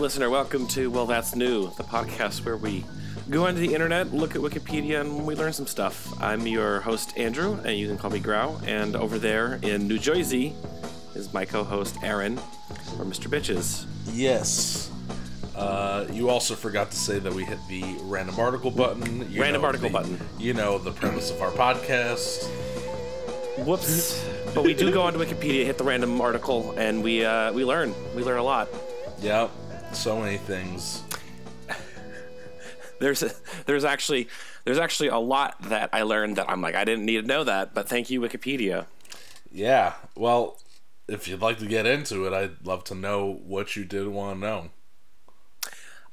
Listener, 0.00 0.30
welcome 0.30 0.66
to 0.68 0.90
Well 0.90 1.04
That's 1.06 1.34
New, 1.36 1.70
the 1.76 1.82
podcast 1.84 2.44
where 2.44 2.56
we 2.56 2.84
go 3.28 3.46
onto 3.46 3.60
the 3.60 3.74
internet, 3.74 4.12
look 4.14 4.34
at 4.34 4.40
Wikipedia, 4.40 5.00
and 5.00 5.26
we 5.26 5.34
learn 5.34 5.52
some 5.52 5.66
stuff. 5.66 6.10
I'm 6.22 6.46
your 6.46 6.80
host, 6.80 7.16
Andrew, 7.18 7.58
and 7.64 7.76
you 7.78 7.86
can 7.86 7.98
call 7.98 8.10
me 8.10 8.18
Grau. 8.18 8.58
And 8.66 8.96
over 8.96 9.18
there 9.18 9.58
in 9.62 9.86
New 9.86 9.98
Jersey 9.98 10.54
is 11.14 11.32
my 11.34 11.44
co 11.44 11.64
host, 11.64 11.96
Aaron, 12.02 12.38
or 12.98 13.04
Mr. 13.04 13.28
Bitches. 13.28 13.84
Yes. 14.12 14.90
Uh, 15.54 16.06
you 16.10 16.30
also 16.30 16.54
forgot 16.54 16.90
to 16.90 16.96
say 16.96 17.18
that 17.18 17.32
we 17.34 17.44
hit 17.44 17.58
the 17.68 17.82
random 18.02 18.38
article 18.40 18.70
button. 18.70 19.30
You 19.30 19.42
Random 19.42 19.60
know 19.62 19.66
article 19.66 19.88
the- 19.90 19.92
button. 19.92 20.20
You 20.38 20.54
know 20.54 20.78
the 20.78 20.92
premise 20.92 21.30
of 21.30 21.42
our 21.42 21.50
podcast. 21.50 22.48
Whoops. 23.66 24.24
but 24.54 24.64
we 24.64 24.72
do 24.72 24.90
go 24.90 25.02
onto 25.02 25.18
Wikipedia, 25.18 25.66
hit 25.66 25.76
the 25.76 25.84
random 25.84 26.18
article, 26.20 26.72
and 26.78 27.02
we, 27.04 27.24
uh, 27.24 27.52
we 27.52 27.64
learn. 27.66 27.94
We 28.16 28.22
learn 28.24 28.38
a 28.38 28.42
lot. 28.42 28.68
Yep. 29.20 29.50
So 29.92 30.20
many 30.20 30.38
things. 30.38 31.02
There's 33.00 33.22
a, 33.22 33.30
there's 33.64 33.84
actually 33.84 34.28
there's 34.64 34.78
actually 34.78 35.08
a 35.08 35.18
lot 35.18 35.60
that 35.62 35.88
I 35.92 36.02
learned 36.02 36.36
that 36.36 36.50
I'm 36.50 36.60
like 36.60 36.74
I 36.74 36.84
didn't 36.84 37.06
need 37.06 37.22
to 37.22 37.26
know 37.26 37.44
that, 37.44 37.72
but 37.72 37.88
thank 37.88 38.10
you 38.10 38.20
Wikipedia. 38.20 38.86
Yeah. 39.50 39.94
Well, 40.14 40.58
if 41.08 41.26
you'd 41.26 41.40
like 41.40 41.58
to 41.58 41.66
get 41.66 41.86
into 41.86 42.26
it, 42.26 42.32
I'd 42.32 42.66
love 42.66 42.84
to 42.84 42.94
know 42.94 43.40
what 43.46 43.74
you 43.74 43.84
did 43.84 44.06
want 44.08 44.36
to 44.36 44.46
know. 44.46 44.70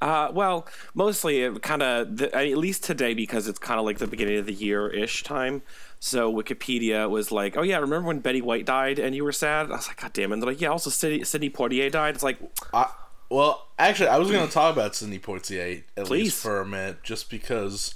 Uh, 0.00 0.30
well, 0.32 0.66
mostly 0.94 1.42
it 1.42 1.60
kind 1.62 1.82
of 1.82 2.22
at 2.22 2.56
least 2.56 2.84
today 2.84 3.14
because 3.14 3.48
it's 3.48 3.58
kind 3.58 3.80
of 3.80 3.86
like 3.86 3.98
the 3.98 4.06
beginning 4.06 4.38
of 4.38 4.46
the 4.46 4.52
year 4.52 4.88
ish 4.88 5.24
time. 5.24 5.62
So 5.98 6.32
Wikipedia 6.32 7.10
was 7.10 7.32
like, 7.32 7.56
"Oh 7.56 7.62
yeah, 7.62 7.78
remember 7.78 8.06
when 8.06 8.20
Betty 8.20 8.40
White 8.40 8.64
died 8.64 9.00
and 9.00 9.14
you 9.14 9.24
were 9.24 9.32
sad?" 9.32 9.66
I 9.66 9.76
was 9.76 9.88
like, 9.88 10.00
"God 10.00 10.12
damn 10.12 10.32
it!" 10.32 10.36
They're 10.36 10.50
like, 10.50 10.60
"Yeah, 10.60 10.68
also 10.68 10.90
Sidney, 10.90 11.24
Sidney 11.24 11.50
Poitier 11.50 11.90
died." 11.90 12.14
It's 12.14 12.22
like, 12.22 12.38
I, 12.72 12.86
well, 13.30 13.66
actually, 13.78 14.08
I 14.08 14.18
was 14.18 14.30
going 14.30 14.46
to 14.46 14.52
talk 14.52 14.72
about 14.72 14.94
Sidney 14.94 15.18
Poitier 15.18 15.82
at 15.96 16.06
Please. 16.06 16.24
least 16.24 16.42
for 16.42 16.60
a 16.60 16.66
minute, 16.66 17.02
just 17.02 17.30
because. 17.30 17.94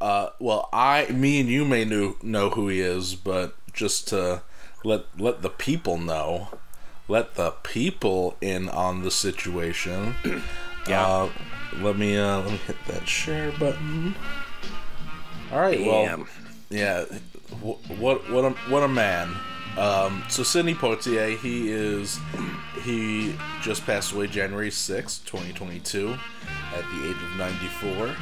Uh, 0.00 0.30
well, 0.40 0.68
I, 0.72 1.06
me, 1.10 1.40
and 1.40 1.48
you 1.50 1.64
may 1.66 1.84
know 1.84 2.16
know 2.22 2.48
who 2.50 2.68
he 2.68 2.80
is, 2.80 3.14
but 3.14 3.54
just 3.74 4.08
to 4.08 4.42
let 4.82 5.02
let 5.20 5.42
the 5.42 5.50
people 5.50 5.98
know, 5.98 6.48
let 7.06 7.34
the 7.34 7.50
people 7.50 8.36
in 8.40 8.68
on 8.70 9.02
the 9.02 9.10
situation. 9.10 10.14
Yeah. 10.88 11.06
Uh, 11.06 11.28
let 11.82 11.98
me 11.98 12.16
uh, 12.16 12.38
let 12.38 12.50
me 12.52 12.56
hit 12.66 12.76
that 12.88 13.06
share 13.06 13.52
button. 13.52 14.14
All 15.52 15.60
right. 15.60 15.76
damn. 15.78 16.20
Well, 16.20 16.28
yeah. 16.70 17.04
wh- 17.62 18.00
What 18.00 18.28
what 18.30 18.44
a 18.46 18.50
what 18.70 18.82
a 18.82 18.88
man. 18.88 19.36
Um, 19.78 20.24
so 20.28 20.42
Sidney 20.42 20.74
Poitier, 20.74 21.38
he 21.38 21.70
is 21.70 22.18
he 22.82 23.34
just 23.62 23.84
passed 23.86 24.12
away 24.12 24.26
January 24.26 24.70
sixth, 24.70 25.24
2022 25.26 26.10
at 26.74 26.82
the 26.82 27.08
age 27.08 27.16
of 27.16 27.36
94. 27.38 28.14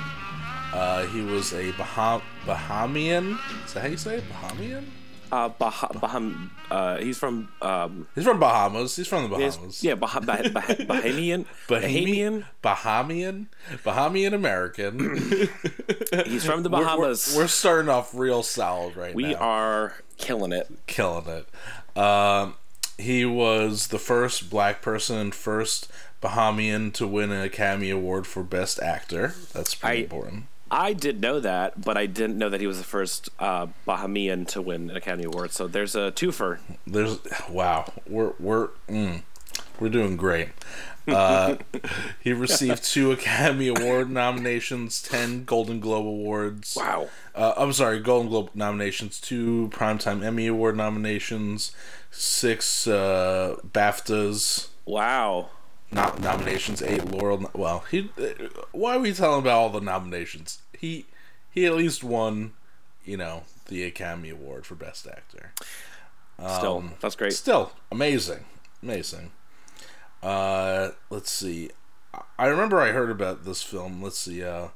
Uh, 0.72 1.06
he 1.06 1.22
was 1.22 1.52
a 1.54 1.72
Baham- 1.72 2.22
Bahamian. 2.44 3.38
Is 3.64 3.72
that 3.74 3.80
how 3.80 3.88
you 3.88 3.96
say 3.96 4.16
it? 4.18 4.24
Bahamian? 4.30 4.84
uh, 5.32 5.48
bah- 5.48 5.88
Baham, 5.94 6.50
uh, 6.70 6.96
he's 6.98 7.18
from 7.18 7.48
um, 7.62 8.06
He's 8.14 8.24
from 8.24 8.38
Bahamas. 8.38 8.94
He's 8.96 9.08
from 9.08 9.22
the 9.24 9.28
Bahamas. 9.30 9.82
yeah, 9.82 9.94
bah- 9.94 10.20
bah- 10.22 10.42
bah- 10.52 10.60
Bahamian, 10.62 11.46
Bahamian. 11.68 12.44
Bahamian? 12.62 13.46
Bahamian 13.84 14.34
American. 14.34 14.98
He's 16.26 16.44
from 16.44 16.62
the 16.62 16.68
We're- 16.70 16.84
we're- 16.84 16.96
Bahamas. 16.96 17.34
We're, 17.36 17.46
starting 17.46 17.88
off 17.88 18.14
real 18.14 18.42
solid 18.42 18.96
right 18.96 19.14
we 19.14 19.22
now. 19.24 19.28
We 19.28 19.34
are 19.36 19.94
killing 20.18 20.52
it. 20.52 20.68
killing 20.86 21.26
it. 21.26 21.98
Um, 21.98 22.54
he 22.98 23.24
was 23.24 23.88
the 23.88 23.98
first 23.98 24.50
black 24.50 24.82
person 24.82 25.30
first 25.32 25.90
Bahamian 26.20 26.92
to 26.94 27.06
win 27.06 27.30
an 27.30 27.42
Academy 27.42 27.90
Award 27.90 28.26
for 28.26 28.42
Best 28.42 28.80
Actor. 28.82 29.34
That's 29.52 29.74
pretty 29.74 29.98
I- 29.98 30.02
important. 30.02 30.44
I 30.70 30.92
did 30.92 31.22
know 31.22 31.40
that, 31.40 31.82
but 31.82 31.96
I 31.96 32.04
didn't 32.04 32.36
know 32.36 32.50
that 32.50 32.60
he 32.60 32.66
was 32.66 32.76
the 32.76 32.84
first 32.84 33.30
uh, 33.38 33.68
Bahamian 33.86 34.46
to 34.48 34.60
win 34.60 34.90
an 34.90 34.96
Academy 34.98 35.24
Award. 35.24 35.52
So 35.52 35.66
there's 35.66 35.96
a 35.96 36.12
twofer. 36.12 36.58
There's 36.86 37.20
wow, 37.48 37.90
we're 38.06 38.34
we're 38.38 38.68
mm, 38.86 39.22
we're 39.80 39.88
doing 39.88 40.16
great. 40.16 40.48
Uh, 41.06 41.56
he 42.20 42.32
received 42.32 42.84
two 42.84 43.10
Academy 43.18 43.68
Award 43.68 44.10
nominations, 44.10 45.00
ten 45.02 45.44
Golden 45.44 45.80
Globe 45.80 46.06
awards. 46.06 46.76
Wow. 46.76 47.08
Uh, 47.34 47.54
I'm 47.56 47.72
sorry, 47.72 48.00
Golden 48.00 48.28
Globe 48.28 48.50
nominations, 48.54 49.18
two 49.20 49.70
Primetime 49.72 50.22
Emmy 50.22 50.46
Award 50.46 50.76
nominations, 50.76 51.72
six 52.10 52.86
uh, 52.86 53.56
BAFTAs. 53.66 54.68
Wow. 54.84 55.48
not 55.90 56.20
nominations, 56.20 56.82
eight 56.82 57.04
Laurel. 57.06 57.50
Well, 57.54 57.84
he. 57.90 58.10
Why 58.72 58.96
are 58.96 59.00
we 59.00 59.12
telling 59.14 59.40
about 59.40 59.56
all 59.58 59.70
the 59.70 59.80
nominations? 59.80 60.60
He 60.78 61.06
he 61.50 61.64
at 61.64 61.74
least 61.74 62.04
won, 62.04 62.52
you 63.04 63.16
know, 63.16 63.44
the 63.68 63.82
Academy 63.84 64.28
Award 64.28 64.66
for 64.66 64.74
Best 64.74 65.06
Actor. 65.06 65.52
Still, 66.56 66.76
Um, 66.76 66.92
that's 67.00 67.16
great. 67.16 67.32
Still 67.32 67.72
amazing, 67.90 68.44
amazing. 68.82 69.30
Uh, 70.22 70.90
let's 71.10 71.30
see. 71.30 71.70
I- 72.38 72.46
remember 72.46 72.80
I 72.80 72.92
heard 72.92 73.10
about 73.10 73.44
this 73.44 73.62
film. 73.62 74.02
Let's 74.02 74.18
see. 74.18 74.42
Uh, 74.42 74.68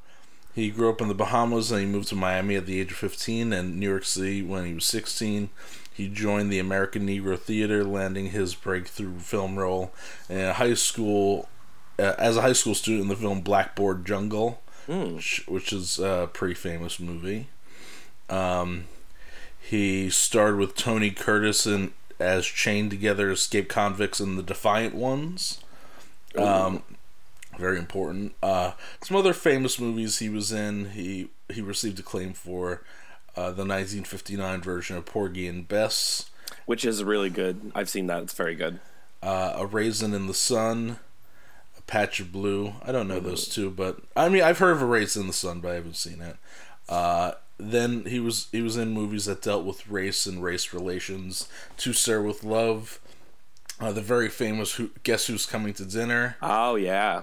he 0.55 0.71
grew 0.71 0.91
up 0.91 1.01
in 1.01 1.09
the 1.09 1.15
Bahamas 1.15 1.71
and 1.73 1.81
he 1.81 1.87
moved 1.87 2.09
to 2.09 2.15
Miami 2.15 2.57
at 2.57 2.67
the 2.67 2.81
age 2.81 2.91
of 2.93 2.99
15 2.99 3.53
and 3.53 3.79
New 3.81 3.89
York 3.89 4.05
City 4.05 4.43
when 4.43 4.67
he 4.67 4.75
was 4.75 4.85
16. 4.85 5.49
He 5.95 6.09
joined 6.09 6.51
the 6.53 6.59
American 6.59 7.07
Negro 7.07 7.39
Theater, 7.39 7.85
landing 7.85 8.31
his 8.31 8.55
breakthrough 8.55 9.19
film 9.19 9.59
role 9.59 9.93
in 10.29 10.51
high 10.55 10.75
school 10.75 11.49
uh, 11.99 12.15
as 12.19 12.37
a 12.37 12.43
high 12.43 12.53
school 12.55 12.75
student 12.75 13.03
in 13.05 13.09
the 13.09 13.17
film 13.17 13.41
Blackboard 13.41 14.05
Jungle, 14.07 14.63
which, 14.87 15.45
which 15.47 15.73
is 15.73 15.99
a 15.99 16.29
pretty 16.33 16.55
famous 16.55 16.99
movie. 17.01 17.49
Um, 18.31 18.85
he 19.61 20.09
starred 20.11 20.57
with 20.59 20.75
Tony 20.75 21.11
Curtis 21.11 21.67
in 21.67 21.93
as 22.23 22.47
chained 22.47 22.91
together 22.91 23.31
escaped 23.31 23.69
convicts 23.69 24.21
in 24.21 24.37
the 24.37 24.43
Defiant 24.43 24.95
Ones. 24.95 25.63
Um, 26.37 26.83
very 27.59 27.79
important. 27.79 28.35
Uh, 28.43 28.73
some 29.03 29.17
other 29.17 29.33
famous 29.35 29.79
movies 29.79 30.19
he 30.19 30.29
was 30.29 30.53
in. 30.53 30.91
He 30.91 31.29
he 31.53 31.61
received 31.61 31.99
acclaim 31.99 32.33
for 32.33 32.83
uh, 33.37 33.51
the 33.53 33.65
1959 33.67 34.61
version 34.63 34.97
of 34.97 35.05
Porgy 35.05 35.47
and 35.47 35.69
Bess, 35.69 36.31
Which 36.65 36.85
is 36.85 37.05
really 37.05 37.29
good. 37.31 37.71
I've 37.75 37.91
seen 37.91 38.07
that. 38.07 38.23
It's 38.23 38.33
very 38.33 38.55
good. 38.55 38.81
uh, 39.23 39.55
A 39.57 39.67
Raisin 39.67 40.15
in 40.15 40.27
the 40.27 40.35
Sun, 40.35 40.99
A 41.79 41.83
Patch 41.83 42.21
of 42.21 42.33
Blue. 42.33 42.75
I 42.83 42.93
don't 42.93 43.09
know 43.09 43.21
those 43.21 43.47
two, 43.47 43.71
but 43.71 43.99
I 44.17 44.29
mean 44.31 44.43
I've 44.43 44.59
heard 44.59 44.73
of 44.73 44.83
A 44.83 44.87
Raisin 44.87 45.23
in 45.23 45.27
the 45.29 45.33
Sun, 45.35 45.61
but 45.61 45.73
I 45.73 45.75
haven't 45.75 45.97
seen 45.97 46.23
it. 46.23 46.37
Then 47.71 48.05
he 48.07 48.19
was 48.21 48.49
he 48.53 48.61
was 48.63 48.77
in 48.77 48.91
movies 48.91 49.27
that 49.27 49.43
dealt 49.43 49.65
with 49.65 49.89
race 49.89 50.27
and 50.27 50.43
race 50.43 50.73
relations. 50.73 51.49
To 51.79 51.93
Sir 51.93 52.21
with 52.23 52.43
Love, 52.45 52.99
uh, 53.81 53.93
the 53.93 54.01
very 54.03 54.29
famous 54.29 54.75
Who, 54.75 54.91
Guess 55.03 55.27
Who's 55.27 55.47
Coming 55.47 55.73
to 55.75 55.85
Dinner, 55.85 56.37
Oh 56.43 56.75
yeah. 56.77 57.23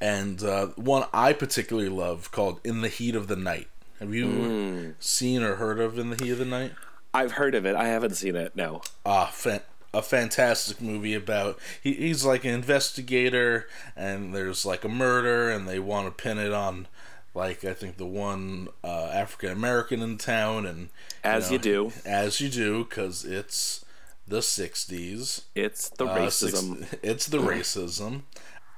and 0.00 0.42
uh, 0.42 0.66
one 0.76 1.04
I 1.12 1.32
particularly 1.32 1.88
love 1.88 2.30
called 2.32 2.60
In 2.64 2.80
the 2.80 2.88
Heat 2.88 3.14
of 3.14 3.28
the 3.28 3.36
Night. 3.36 3.68
Have 4.00 4.12
you 4.12 4.94
seen 4.98 5.42
or 5.44 5.56
heard 5.56 5.78
of 5.78 5.96
In 5.98 6.10
the 6.10 6.16
Heat 6.22 6.30
of 6.32 6.38
the 6.38 6.44
Night? 6.44 6.72
I've 7.14 7.32
heard 7.32 7.54
of 7.54 7.64
it. 7.66 7.76
I 7.76 7.86
haven't 7.86 8.16
seen 8.16 8.34
it. 8.36 8.56
No. 8.56 8.80
Ah, 9.06 9.26
fan- 9.26 9.60
a 9.94 10.00
fantastic 10.02 10.80
movie 10.80 11.12
about 11.14 11.58
he, 11.82 11.92
he's 11.92 12.24
like 12.24 12.44
an 12.46 12.54
investigator 12.54 13.68
and 13.94 14.34
there's 14.34 14.64
like 14.64 14.84
a 14.84 14.88
murder 14.88 15.50
and 15.50 15.68
they 15.68 15.78
want 15.78 16.06
to 16.06 16.22
pin 16.22 16.38
it 16.38 16.52
on 16.52 16.88
like 17.34 17.64
I 17.64 17.72
think 17.72 17.96
the 17.96 18.06
one 18.06 18.68
uh, 18.84 19.10
African 19.12 19.50
American 19.50 20.02
in 20.02 20.18
town 20.18 20.66
and 20.66 20.88
As 21.24 21.50
you 21.50 21.58
do. 21.58 21.92
as 22.04 22.40
you 22.40 22.48
do 22.48 22.84
because 22.84 23.24
it's 23.24 23.84
the 24.28 24.38
60s 24.38 25.42
It's 25.54 25.88
the 25.90 26.06
Uh, 26.06 26.18
racism. 26.18 26.78
six- 26.88 26.96
it's 27.02 27.26
the 27.26 27.38
racism 27.38 28.22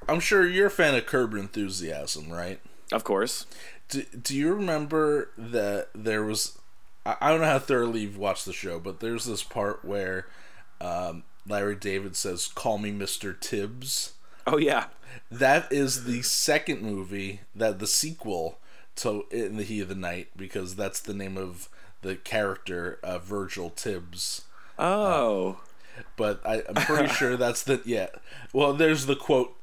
I'm 0.08 0.20
sure 0.20 0.46
you're 0.46 0.66
a 0.66 0.70
fan 0.70 0.94
of 0.94 1.06
Curb 1.06 1.34
Enthusiasm 1.34 2.30
right 2.30 2.60
of 2.92 3.04
course. 3.04 3.46
do, 3.88 4.02
do 4.02 4.36
you 4.36 4.52
remember 4.54 5.30
that 5.38 5.88
there 5.94 6.22
was 6.24 6.58
I, 7.06 7.16
I 7.20 7.30
don't 7.30 7.40
know 7.40 7.46
how 7.46 7.58
thoroughly 7.58 8.00
you've 8.00 8.18
watched 8.18 8.44
the 8.46 8.52
show 8.52 8.78
but 8.78 9.00
there's 9.00 9.24
this 9.24 9.42
part 9.42 9.84
where 9.84 10.26
um, 10.80 11.22
Larry 11.46 11.76
David 11.76 12.16
says 12.16 12.46
call 12.48 12.78
me 12.78 12.92
Mr. 12.92 13.38
Tibbs 13.38 14.12
Oh 14.46 14.58
yeah. 14.58 14.86
that 15.30 15.72
is 15.72 16.04
the 16.04 16.22
second 16.22 16.82
movie 16.82 17.40
that 17.54 17.78
the 17.78 17.86
sequel 17.86 18.58
to 18.96 19.24
In 19.30 19.56
the 19.56 19.62
Heat 19.64 19.80
of 19.80 19.88
the 19.88 19.94
Night 19.94 20.28
because 20.36 20.76
that's 20.76 21.00
the 21.00 21.14
name 21.14 21.36
of 21.36 21.68
the 22.02 22.14
character 22.16 22.98
uh, 23.02 23.18
Virgil 23.18 23.70
Tibbs 23.70 24.42
Oh. 24.78 25.60
but 26.16 26.40
I, 26.44 26.62
I'm 26.68 26.74
pretty 26.86 27.08
sure 27.12 27.36
that's 27.36 27.62
the 27.62 27.80
yeah. 27.84 28.08
Well, 28.52 28.72
there's 28.74 29.06
the 29.06 29.16
quote 29.16 29.56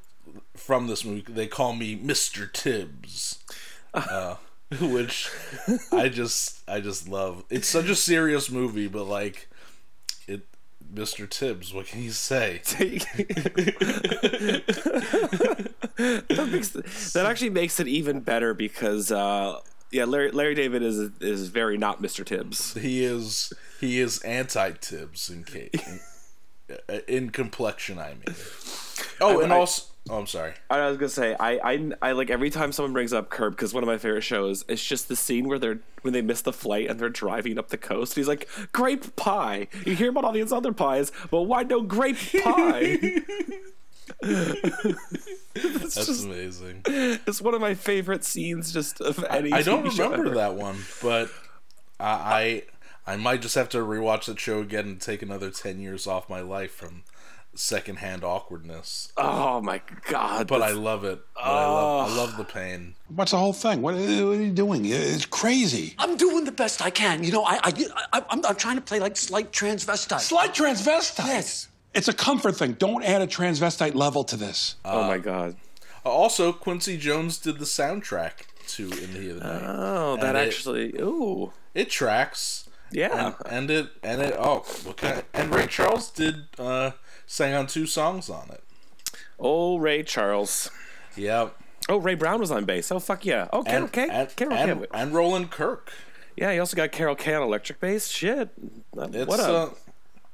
from 0.56 0.86
this 0.86 1.04
movie. 1.04 1.24
They 1.28 1.46
call 1.46 1.74
me 1.74 1.94
Mister 1.94 2.46
Tibbs, 2.46 3.38
uh, 3.94 4.36
which 4.80 5.28
I 5.92 6.08
just 6.08 6.62
I 6.68 6.80
just 6.80 7.08
love. 7.08 7.44
It's 7.50 7.68
such 7.68 7.88
a 7.90 7.94
serious 7.94 8.50
movie, 8.50 8.88
but 8.88 9.04
like 9.04 9.48
Mr. 10.94 11.28
Tibbs. 11.28 11.72
What 11.72 11.86
can 11.86 12.02
you 12.02 12.10
say? 12.10 12.60
that, 15.96 16.48
makes, 16.50 16.68
that 17.12 17.26
actually 17.26 17.50
makes 17.50 17.80
it 17.80 17.88
even 17.88 18.20
better 18.20 18.54
because 18.54 19.10
uh, 19.10 19.58
yeah, 19.90 20.04
Larry, 20.04 20.30
Larry 20.30 20.54
David 20.54 20.82
is 20.82 20.98
is 21.20 21.48
very 21.48 21.76
not 21.78 22.02
Mr. 22.02 22.24
Tibbs. 22.24 22.74
He 22.74 23.04
is 23.04 23.52
he 23.80 24.00
is 24.00 24.20
anti 24.22 24.72
Tibbs 24.72 25.28
in 25.30 25.44
cake. 25.44 25.80
In, 26.88 27.02
in 27.06 27.30
complexion, 27.30 27.98
I 27.98 28.14
mean. 28.14 28.36
Oh, 29.20 29.40
and 29.40 29.52
I- 29.52 29.56
also, 29.56 29.91
oh, 30.10 30.18
I'm 30.18 30.26
sorry. 30.26 30.52
I 30.70 30.88
was 30.88 30.96
gonna 30.96 31.08
say 31.08 31.36
I, 31.38 31.72
I 31.72 31.90
I 32.02 32.12
like 32.12 32.30
every 32.30 32.50
time 32.50 32.72
someone 32.72 32.92
brings 32.92 33.12
up 33.12 33.30
Curb 33.30 33.54
because 33.54 33.72
one 33.74 33.82
of 33.82 33.86
my 33.86 33.98
favorite 33.98 34.22
shows. 34.22 34.64
It's 34.68 34.84
just 34.84 35.08
the 35.08 35.16
scene 35.16 35.48
where 35.48 35.58
they're 35.58 35.80
when 36.02 36.12
they 36.12 36.22
miss 36.22 36.42
the 36.42 36.52
flight 36.52 36.88
and 36.88 36.98
they're 36.98 37.08
driving 37.08 37.58
up 37.58 37.68
the 37.68 37.78
coast. 37.78 38.14
He's 38.14 38.28
like 38.28 38.48
grape 38.72 39.16
pie. 39.16 39.68
You 39.84 39.94
hear 39.94 40.10
about 40.10 40.24
all 40.24 40.32
these 40.32 40.52
other 40.52 40.72
pies, 40.72 41.12
but 41.30 41.42
why 41.42 41.62
no 41.62 41.82
grape 41.82 42.18
pie? 42.42 42.98
That's 45.54 46.24
amazing. 46.24 46.82
it's 46.86 47.40
one 47.40 47.54
of 47.54 47.60
my 47.60 47.74
favorite 47.74 48.24
scenes 48.24 48.72
just 48.72 49.00
of 49.00 49.24
any. 49.30 49.52
I 49.52 49.62
don't 49.62 49.86
TV 49.86 49.98
remember 49.98 50.34
that 50.34 50.54
one, 50.54 50.78
but 51.02 51.30
I, 52.00 52.62
I 53.06 53.12
I 53.14 53.16
might 53.16 53.42
just 53.42 53.54
have 53.54 53.68
to 53.70 53.78
rewatch 53.78 54.26
that 54.26 54.38
show 54.38 54.60
again 54.60 54.86
and 54.86 55.00
take 55.00 55.22
another 55.22 55.50
ten 55.50 55.80
years 55.80 56.06
off 56.06 56.28
my 56.28 56.40
life 56.40 56.72
from 56.72 57.04
secondhand 57.54 58.24
awkwardness. 58.24 59.12
Oh 59.16 59.60
my 59.60 59.80
god! 60.08 60.46
But 60.48 60.62
I 60.62 60.70
love 60.72 61.04
it. 61.04 61.20
But 61.34 61.40
I 61.42 61.66
love 61.66 62.10
I 62.10 62.16
love 62.16 62.36
the 62.36 62.44
pain. 62.44 62.94
What's 63.08 63.32
the 63.32 63.38
whole 63.38 63.52
thing? 63.52 63.82
What, 63.82 63.94
what 63.94 64.02
are 64.04 64.42
you 64.42 64.50
doing? 64.52 64.84
It's 64.84 65.26
crazy. 65.26 65.94
I'm 65.98 66.16
doing 66.16 66.44
the 66.44 66.52
best 66.52 66.82
I 66.82 66.90
can. 66.90 67.22
You 67.24 67.32
know, 67.32 67.44
I, 67.44 67.60
I, 67.62 67.72
I 68.12 68.22
I'm, 68.30 68.44
I'm 68.44 68.56
trying 68.56 68.76
to 68.76 68.82
play 68.82 69.00
like 69.00 69.16
slight 69.16 69.52
transvestite. 69.52 70.20
Slight 70.20 70.54
transvestite. 70.54 71.26
Yes. 71.26 71.68
It's 71.94 72.08
a 72.08 72.14
comfort 72.14 72.56
thing. 72.56 72.72
Don't 72.72 73.02
add 73.04 73.20
a 73.20 73.26
transvestite 73.26 73.94
level 73.94 74.24
to 74.24 74.36
this. 74.36 74.76
oh 74.84 75.02
my 75.02 75.16
uh, 75.16 75.18
god! 75.18 75.56
Also, 76.04 76.52
Quincy 76.52 76.96
Jones 76.96 77.38
did 77.38 77.58
the 77.58 77.64
soundtrack 77.66 78.46
to 78.68 78.84
In 78.84 79.12
the 79.12 79.18
Heat 79.20 79.30
of 79.30 79.40
the 79.40 79.44
Night. 79.44 79.62
Oh, 79.64 80.16
that 80.16 80.24
And 80.34 80.38
it- 80.38 80.48
actually. 80.48 80.94
Ooh, 81.00 81.52
it 81.74 81.90
tracks. 81.90 82.68
Yeah. 82.92 83.34
And, 83.44 83.70
and 83.70 83.70
it 83.70 83.88
and 84.02 84.22
it 84.22 84.34
oh 84.38 84.64
okay. 84.88 85.22
and 85.34 85.54
Ray 85.54 85.66
Charles 85.66 86.10
did 86.10 86.46
uh 86.58 86.92
sang 87.26 87.54
on 87.54 87.66
two 87.66 87.86
songs 87.86 88.28
on 88.28 88.50
it. 88.50 88.62
Oh, 89.38 89.76
Ray 89.78 90.02
Charles. 90.02 90.70
Yep. 91.16 91.56
Oh, 91.88 91.96
Ray 91.96 92.14
Brown 92.14 92.38
was 92.38 92.52
on 92.52 92.64
bass. 92.64 92.92
Oh, 92.92 93.00
fuck 93.00 93.26
yeah. 93.26 93.48
Oh, 93.52 93.64
Carol 93.64 93.84
And, 93.84 93.92
K. 93.92 94.08
and, 94.08 94.36
Carol 94.36 94.52
and, 94.54 94.80
K. 94.82 94.86
and 94.94 95.12
Roland 95.12 95.50
Kirk. 95.50 95.92
Yeah, 96.36 96.52
he 96.52 96.58
also 96.58 96.76
got 96.76 96.92
Carol 96.92 97.16
Kaye 97.16 97.34
on 97.34 97.42
electric 97.42 97.80
bass. 97.80 98.08
Shit. 98.08 98.50
It's 98.96 99.26
what 99.26 99.40
a 99.40 99.52
uh, 99.52 99.70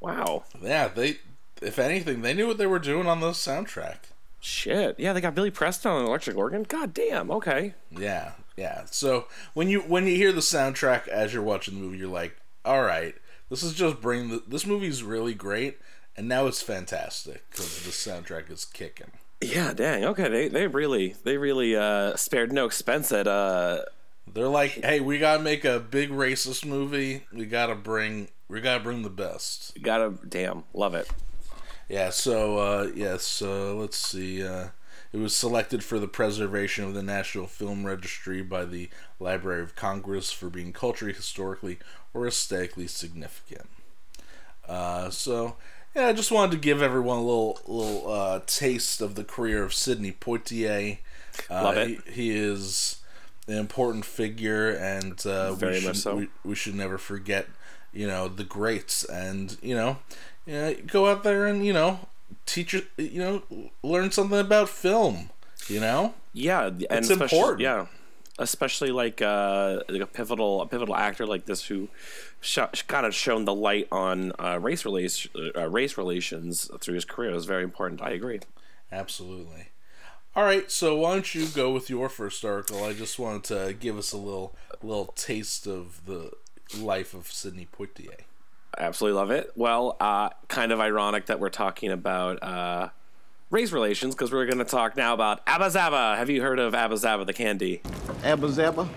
wow. 0.01 0.45
yeah, 0.63 0.89
they 0.89 1.19
if 1.63 1.79
anything, 1.79 2.23
they 2.23 2.35
knew 2.35 2.47
what 2.47 2.59
they 2.59 2.67
were 2.67 2.79
doing 2.79 3.07
on 3.07 3.21
the 3.21 3.31
soundtrack. 3.31 3.97
Shit. 4.41 5.01
Yeah, 5.01 5.13
they 5.13 5.21
got 5.21 5.35
Billy 5.35 5.51
Preston 5.51 5.91
on 5.91 6.03
an 6.03 6.07
electric 6.07 6.37
organ. 6.37 6.63
God 6.63 6.95
damn. 6.95 7.31
Okay. 7.31 7.75
Yeah, 7.91 8.33
yeah. 8.57 8.85
So 8.91 9.27
when 9.55 9.69
you 9.69 9.81
when 9.81 10.07
you 10.07 10.15
hear 10.15 10.33
the 10.33 10.41
soundtrack 10.41 11.09
as 11.09 11.35
you're 11.35 11.43
watching 11.43 11.75
the 11.75 11.81
movie, 11.81 11.99
you're 11.99 12.09
like, 12.09 12.37
all 12.69 12.83
right, 12.83 13.15
this 13.49 13.63
is 13.63 13.73
just 13.73 14.01
bring 14.01 14.29
the 14.29 14.43
this 14.47 14.67
movie's 14.67 15.03
really 15.03 15.35
great, 15.35 15.79
and 16.17 16.29
now 16.29 16.47
it's 16.47 16.61
fantastic 16.63 17.43
because 17.51 17.83
the 17.83 17.91
soundtrack 17.91 18.51
is 18.51 18.65
kicking. 18.67 19.13
Yeah, 19.41 19.73
dang. 19.73 20.05
Okay, 20.05 20.29
they 20.29 20.49
they 20.49 20.67
really 20.67 21.15
they 21.25 21.39
really 21.39 21.75
uh 21.75 22.15
spared 22.17 22.53
no 22.53 22.67
expense 22.67 23.11
at 23.13 23.27
uh 23.27 23.83
They're 24.33 24.49
like, 24.49 24.73
hey, 24.73 25.01
we 25.01 25.19
gotta 25.19 25.43
make 25.43 25.65
a 25.65 25.81
big 25.81 26.11
racist 26.11 26.65
movie. 26.67 27.25
We 27.33 27.47
gotta 27.47 27.75
bring 27.75 28.29
we 28.49 28.61
gotta 28.61 28.83
bring 28.83 29.03
the 29.03 29.11
best. 29.11 29.81
gotta 29.83 30.15
damn 30.29 30.65
love 30.75 30.95
it. 30.95 31.09
Yeah. 31.89 32.11
So 32.11 32.59
uh, 32.59 32.91
yes, 32.95 33.41
uh, 33.41 33.75
let's 33.75 33.97
see. 33.97 34.47
Uh, 34.47 34.69
it 35.13 35.19
was 35.19 35.35
selected 35.35 35.83
for 35.83 35.99
the 35.99 36.09
preservation 36.09 36.85
of 36.85 36.95
the 36.95 37.03
National 37.03 37.47
Film 37.47 37.87
Registry 37.87 38.43
by 38.43 38.65
the 38.65 38.91
Library 39.19 39.63
of 39.63 39.75
Congress 39.75 40.31
for 40.31 40.51
being 40.51 40.73
culturally, 40.73 41.15
historically, 41.15 41.79
or 42.13 42.27
aesthetically 42.27 42.87
significant. 42.87 43.69
Uh, 44.69 45.09
so 45.11 45.57
yeah, 45.95 46.09
I 46.09 46.13
just 46.13 46.31
wanted 46.31 46.53
to 46.53 46.59
give 46.59 46.83
everyone 46.83 47.19
a 47.19 47.23
little 47.23 47.59
little 47.67 48.13
uh, 48.13 48.41
taste 48.47 49.01
of 49.01 49.15
the 49.15 49.25
career 49.25 49.63
of 49.65 49.73
Sidney 49.73 50.13
Poitier. 50.13 50.99
Uh, 51.51 51.63
Love 51.65 51.77
it. 51.79 52.01
He, 52.07 52.13
he 52.13 52.31
is 52.39 53.01
an 53.47 53.55
important 53.55 54.05
figure, 54.05 54.71
and 54.71 55.25
uh, 55.27 55.55
Very 55.55 55.81
we 55.81 55.87
much 55.87 55.97
should 55.97 56.03
so. 56.03 56.17
we, 56.17 56.29
we 56.45 56.55
should 56.55 56.75
never 56.75 56.99
forget, 56.99 57.47
you 57.93 58.07
know, 58.07 58.29
the 58.29 58.45
greats, 58.45 59.05
and 59.05 59.57
you 59.63 59.75
know, 59.75 59.99
you 60.47 60.53
know, 60.53 60.75
go 60.87 61.07
out 61.11 61.25
there 61.25 61.47
and 61.47 61.65
you 61.65 61.73
know, 61.73 62.01
teach 62.49 62.75
you 62.97 63.19
know, 63.21 63.43
learn 63.83 64.11
something 64.11 64.39
about 64.39 64.69
film. 64.69 65.31
You 65.69 65.81
know, 65.81 66.15
Yeah, 66.33 66.67
and 66.67 66.83
It's 66.83 67.11
especially, 67.11 67.39
important. 67.39 67.61
Yeah, 67.61 67.87
especially 68.39 68.91
like 68.91 69.21
uh, 69.21 69.81
like 69.89 70.01
a 70.01 70.07
pivotal 70.07 70.63
a 70.63 70.67
pivotal 70.67 70.97
actor 70.97 71.27
like 71.27 71.45
this 71.45 71.67
who 71.67 71.89
sh- 72.41 72.59
kind 72.87 73.05
of 73.05 73.15
shown 73.15 73.45
the 73.45 73.55
light 73.55 73.87
on 73.93 74.33
uh, 74.39 74.59
race 74.61 74.85
relations 74.85 75.29
uh, 75.57 75.69
race 75.69 75.99
relations 75.99 76.71
through 76.81 76.95
his 76.95 77.05
career 77.05 77.35
is 77.35 77.45
very 77.45 77.65
important. 77.65 78.01
I 78.01 78.11
agree. 78.11 78.41
absolutely. 78.91 79.69
All 80.37 80.45
right, 80.45 80.71
so 80.71 80.97
why 80.97 81.15
don't 81.15 81.35
you 81.35 81.47
go 81.49 81.73
with 81.73 81.91
your 81.91 82.09
first 82.09 82.45
article? 82.45 82.85
I 82.85 82.93
just 82.93 83.19
wanted 83.19 83.45
to 83.45 83.75
give 83.75 83.99
us 83.99 84.13
a 84.13 84.17
little 84.19 84.55
little 84.83 85.07
taste 85.17 85.67
of 85.67 86.07
the 86.07 86.31
life 86.79 87.13
of 87.13 87.27
Sidney 87.33 87.67
Poitier. 87.77 88.21
Absolutely 88.77 89.17
love 89.19 89.31
it. 89.31 89.53
Well, 89.57 89.97
uh, 90.01 90.31
kind 90.49 90.73
of 90.73 90.81
ironic 90.81 91.27
that 91.27 91.41
we're 91.41 91.49
talking 91.49 91.91
about 91.91 92.43
uh, 92.43 92.91
race 93.51 93.73
relations 93.73 94.15
because 94.15 94.33
we're 94.33 94.47
going 94.47 94.59
to 94.59 94.65
talk 94.65 94.97
now 94.97 95.15
about 95.15 95.41
Abba 95.47 95.67
Zaba. 95.67 96.17
Have 96.17 96.31
you 96.31 96.43
heard 96.43 96.59
of 96.59 96.75
Abba 96.75 96.95
Zaba, 96.97 97.27
the 97.27 97.33
candy? 97.33 97.81
Abba 98.23 98.49
Zaba? 98.49 98.89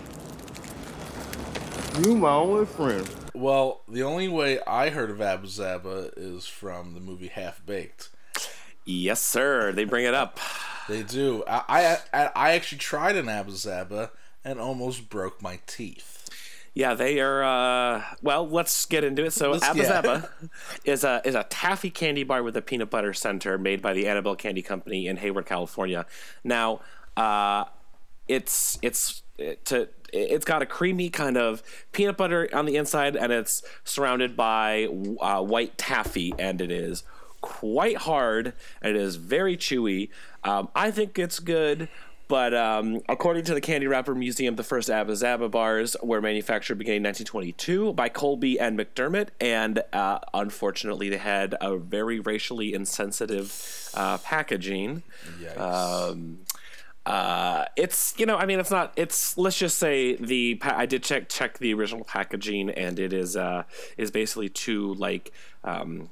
you 2.06 2.16
my 2.16 2.32
only 2.32 2.66
friend. 2.66 3.10
Well, 3.34 3.82
the 3.88 4.04
only 4.04 4.28
way 4.28 4.60
I 4.66 4.90
heard 4.90 5.10
of 5.10 5.22
Abba 5.22 5.48
Zaba 5.48 6.12
is 6.16 6.46
from 6.46 6.94
the 6.94 7.00
movie 7.00 7.28
Half 7.28 7.66
Baked. 7.66 8.10
Yes, 8.86 9.22
sir. 9.22 9.72
They 9.72 9.84
bring 9.84 10.06
it 10.06 10.14
up. 10.14 10.40
They 10.88 11.04
do. 11.04 11.44
I, 11.48 11.98
I 12.14 12.30
I 12.36 12.52
actually 12.54 12.80
tried 12.80 13.16
an 13.16 13.30
Abba 13.30 13.52
Zaba 13.52 14.10
and 14.44 14.60
almost 14.60 15.10
broke 15.10 15.42
my 15.42 15.60
teeth. 15.68 16.11
Yeah, 16.74 16.94
they 16.94 17.20
are. 17.20 17.44
Uh, 17.44 18.04
well, 18.22 18.48
let's 18.48 18.86
get 18.86 19.04
into 19.04 19.26
it. 19.26 19.32
So, 19.34 19.56
Abba 19.56 19.78
yeah. 19.78 20.02
Zaba 20.02 20.30
is 20.86 21.04
a 21.04 21.22
is 21.26 21.36
a 21.36 21.44
taffy 21.44 21.90
candy 21.90 22.24
bar 22.24 22.44
with 22.44 22.56
a 22.56 22.62
peanut 22.62 22.90
butter 22.90 23.14
center 23.14 23.58
made 23.58 23.82
by 23.82 23.94
the 23.94 24.08
Annabelle 24.08 24.36
Candy 24.36 24.62
Company 24.62 25.08
in 25.08 25.18
Hayward, 25.18 25.46
California. 25.46 26.06
Now, 26.44 26.80
uh, 27.18 27.66
it's 28.28 28.80
it's 28.82 29.22
to 29.66 29.90
it's 30.14 30.46
got 30.46 30.62
a 30.62 30.66
creamy 30.66 31.10
kind 31.10 31.38
of 31.38 31.62
peanut 31.92 32.16
butter 32.16 32.48
on 32.54 32.66
the 32.66 32.78
inside, 32.78 33.18
and 33.18 33.34
it's 33.34 33.64
surrounded 33.84 34.38
by 34.38 34.88
uh, 35.20 35.42
white 35.42 35.78
taffy, 35.78 36.34
and 36.40 36.62
it 36.62 36.72
is 36.72 37.04
quite 37.42 37.98
hard 37.98 38.54
and 38.82 38.96
it 38.96 39.02
is 39.02 39.16
very 39.16 39.58
chewy. 39.58 40.10
Um, 40.44 40.70
I 40.76 40.92
think 40.92 41.20
it's 41.20 41.40
good. 41.40 41.90
But 42.32 42.54
um, 42.54 43.02
according 43.10 43.44
to 43.44 43.54
the 43.54 43.60
Candy 43.60 43.88
Wrapper 43.88 44.16
Museum, 44.16 44.56
the 44.56 44.64
first 44.64 44.90
Abba 44.90 45.12
Zaba 45.12 45.52
bars 45.52 45.98
were 46.02 46.22
manufactured 46.22 46.76
beginning 46.76 47.04
1922 47.04 47.92
by 47.92 48.08
Colby 48.08 48.58
and 48.58 48.80
McDermott, 48.80 49.32
and 49.42 49.84
uh, 49.92 50.20
unfortunately, 50.34 51.10
they 51.10 51.18
had 51.18 51.58
a 51.60 51.76
very 51.76 52.22
racially 52.22 52.74
insensitive 52.74 53.92
uh, 53.96 54.18
packaging. 54.20 55.04
Um, 55.58 56.40
uh, 57.06 57.66
it's 57.76 58.14
you 58.18 58.26
know, 58.26 58.38
I 58.38 58.46
mean, 58.46 58.62
it's 58.62 58.72
not. 58.72 58.94
It's 58.96 59.38
let's 59.38 59.58
just 59.58 59.78
say 59.78 60.16
the 60.16 60.56
pa- 60.56 60.76
I 60.78 60.86
did 60.86 61.04
check 61.04 61.28
check 61.28 61.58
the 61.58 61.74
original 61.74 62.06
packaging, 62.06 62.70
and 62.70 62.98
it 62.98 63.12
is 63.12 63.36
uh 63.36 63.64
is 63.98 64.10
basically 64.10 64.48
two 64.48 64.94
like 64.94 65.34
um 65.66 66.10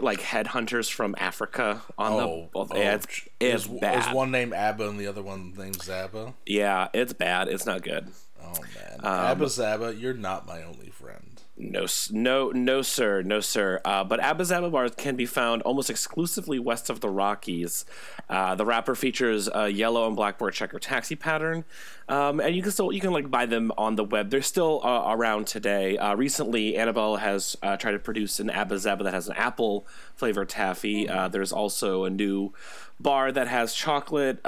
like 0.00 0.20
headhunters 0.20 0.90
from 0.90 1.14
Africa 1.18 1.82
on 1.98 2.12
Oh, 2.12 2.48
the. 2.52 2.58
oh, 2.58 2.68
yeah, 2.74 2.94
it's, 2.94 3.06
it's 3.40 3.64
is, 3.66 3.68
bad. 3.80 4.08
is 4.08 4.14
one 4.14 4.30
named 4.30 4.52
Abba 4.54 4.88
and 4.88 4.98
the 4.98 5.06
other 5.06 5.22
one 5.22 5.52
named 5.56 5.78
Zaba? 5.78 6.34
Yeah, 6.46 6.88
it's 6.94 7.12
bad. 7.12 7.48
It's 7.48 7.66
not 7.66 7.82
good. 7.82 8.08
Oh 8.42 8.52
man, 8.74 9.00
Um, 9.00 9.06
Abba 9.06 9.44
Zaba, 9.46 9.98
you're 9.98 10.14
not 10.14 10.46
my 10.46 10.62
only 10.62 10.90
friend. 10.90 11.33
No, 11.56 11.86
no, 12.10 12.50
no, 12.50 12.82
sir, 12.82 13.22
no, 13.22 13.38
sir. 13.38 13.80
Uh, 13.84 14.02
but 14.02 14.18
Abba 14.18 14.42
Zaba 14.42 14.72
bars 14.72 14.90
can 14.96 15.14
be 15.14 15.24
found 15.24 15.62
almost 15.62 15.88
exclusively 15.88 16.58
west 16.58 16.90
of 16.90 16.98
the 16.98 17.08
Rockies. 17.08 17.84
Uh, 18.28 18.56
the 18.56 18.64
wrapper 18.64 18.96
features 18.96 19.48
a 19.54 19.68
yellow 19.68 20.08
and 20.08 20.16
blackboard 20.16 20.54
checker 20.54 20.80
taxi 20.80 21.14
pattern, 21.14 21.64
um, 22.08 22.40
and 22.40 22.56
you 22.56 22.62
can 22.62 22.72
still 22.72 22.90
you 22.90 23.00
can 23.00 23.12
like 23.12 23.30
buy 23.30 23.46
them 23.46 23.70
on 23.78 23.94
the 23.94 24.02
web. 24.02 24.30
They're 24.30 24.42
still 24.42 24.80
uh, 24.82 25.04
around 25.12 25.46
today. 25.46 25.96
Uh, 25.96 26.16
recently, 26.16 26.76
Annabelle 26.76 27.16
has 27.16 27.56
uh, 27.62 27.76
tried 27.76 27.92
to 27.92 28.00
produce 28.00 28.40
an 28.40 28.50
Abba 28.50 28.74
Zaba 28.74 29.04
that 29.04 29.14
has 29.14 29.28
an 29.28 29.36
apple 29.36 29.86
flavored 30.16 30.48
taffy. 30.48 31.08
Uh, 31.08 31.28
there's 31.28 31.52
also 31.52 32.02
a 32.02 32.10
new 32.10 32.52
bar 32.98 33.30
that 33.30 33.46
has 33.46 33.74
chocolate. 33.74 34.44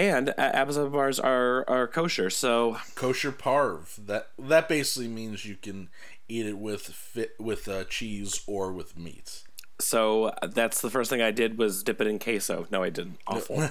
And 0.00 0.30
uh, 0.30 0.64
Zaba 0.64 0.90
bars 0.90 1.20
are, 1.20 1.62
are 1.68 1.86
kosher, 1.86 2.30
so 2.30 2.78
Kosher 2.94 3.30
parv. 3.30 3.96
That 4.06 4.30
that 4.38 4.66
basically 4.66 5.08
means 5.08 5.44
you 5.44 5.56
can 5.56 5.90
eat 6.26 6.46
it 6.46 6.56
with 6.56 6.80
fit 6.80 7.34
with 7.38 7.68
uh, 7.68 7.84
cheese 7.84 8.40
or 8.46 8.72
with 8.72 8.96
meat. 8.96 9.42
So 9.78 10.32
that's 10.42 10.80
the 10.80 10.88
first 10.88 11.10
thing 11.10 11.20
I 11.20 11.32
did 11.32 11.58
was 11.58 11.82
dip 11.82 12.00
it 12.00 12.06
in 12.06 12.18
queso. 12.18 12.66
No, 12.70 12.82
I 12.82 12.88
didn't. 12.88 13.18
Awful. 13.26 13.56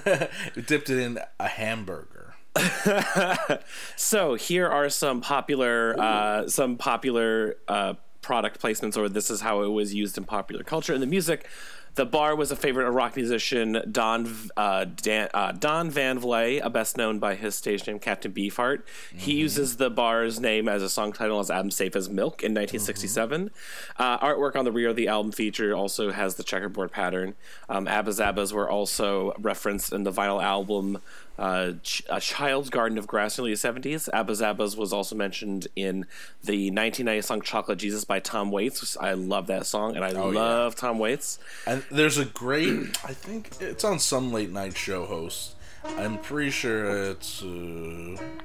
Dipped 0.66 0.88
it 0.88 0.98
in 0.98 1.18
a 1.40 1.48
hamburger. 1.48 2.36
so 3.96 4.34
here 4.34 4.68
are 4.68 4.88
some 4.88 5.20
popular, 5.20 5.98
uh, 5.98 6.46
some 6.46 6.76
popular 6.76 7.56
uh, 7.66 7.94
product 8.22 8.62
placements, 8.62 8.96
or 8.96 9.08
this 9.08 9.30
is 9.32 9.40
how 9.40 9.62
it 9.62 9.68
was 9.68 9.94
used 9.94 10.16
in 10.16 10.24
popular 10.24 10.62
culture 10.62 10.94
in 10.94 11.00
the 11.00 11.06
music. 11.08 11.48
The 11.96 12.06
bar 12.06 12.36
was 12.36 12.50
a 12.50 12.56
favorite 12.56 12.86
of 12.86 12.94
rock 12.94 13.16
musician 13.16 13.82
Don 13.90 14.34
uh, 14.56 14.84
Dan, 14.84 15.28
uh, 15.34 15.52
Don 15.52 15.90
Van 15.90 16.20
Vley, 16.20 16.64
uh, 16.64 16.68
best 16.68 16.96
known 16.96 17.18
by 17.18 17.34
his 17.34 17.54
stage 17.54 17.86
name 17.86 17.98
Captain 17.98 18.32
Beefheart. 18.32 18.82
He 19.14 19.34
uses 19.34 19.76
the 19.76 19.90
bar's 19.90 20.38
name 20.38 20.68
as 20.68 20.82
a 20.82 20.88
song 20.88 21.12
title 21.12 21.40
as 21.40 21.50
"I'm 21.50 21.70
Safe 21.70 21.96
as 21.96 22.08
Milk" 22.08 22.42
in 22.42 22.52
1967. 22.52 23.50
Uh, 23.96 24.18
artwork 24.18 24.56
on 24.56 24.64
the 24.64 24.72
rear 24.72 24.90
of 24.90 24.96
the 24.96 25.08
album 25.08 25.32
feature 25.32 25.74
also 25.74 26.12
has 26.12 26.36
the 26.36 26.44
checkerboard 26.44 26.92
pattern. 26.92 27.34
Um, 27.68 27.88
Abba 27.88 28.12
Zabbas 28.12 28.52
were 28.52 28.70
also 28.70 29.34
referenced 29.38 29.92
in 29.92 30.04
the 30.04 30.12
vinyl 30.12 30.42
album 30.42 30.98
uh, 31.40 31.72
Ch- 31.82 32.02
A 32.10 32.20
Child's 32.20 32.68
Garden 32.70 32.98
of 32.98 33.06
Grass 33.06 33.38
in 33.38 33.44
the 33.46 33.52
70s. 33.52 34.08
Abba 34.12 34.34
Zabbas 34.34 34.76
was 34.76 34.92
also 34.92 35.16
mentioned 35.16 35.66
in 35.74 36.06
the 36.44 36.70
1990 36.70 37.22
song 37.22 37.40
Chocolate 37.40 37.78
Jesus 37.78 38.04
by 38.04 38.20
Tom 38.20 38.50
Waits. 38.50 38.96
I 38.98 39.14
love 39.14 39.46
that 39.48 39.64
song, 39.66 39.96
and 39.96 40.04
I 40.04 40.10
love 40.34 40.76
Tom 40.76 40.98
Waits. 40.98 41.38
And 41.66 41.82
there's 41.90 42.18
a 42.18 42.26
great, 42.26 42.98
I 43.04 43.14
think 43.14 43.50
it's 43.58 43.84
on 43.84 43.98
some 43.98 44.32
late 44.32 44.50
night 44.50 44.76
show 44.76 45.06
host. 45.06 45.54
I'm 45.84 46.18
pretty 46.18 46.50
sure 46.50 47.10
it's 47.10 47.42
uh, 47.42 47.46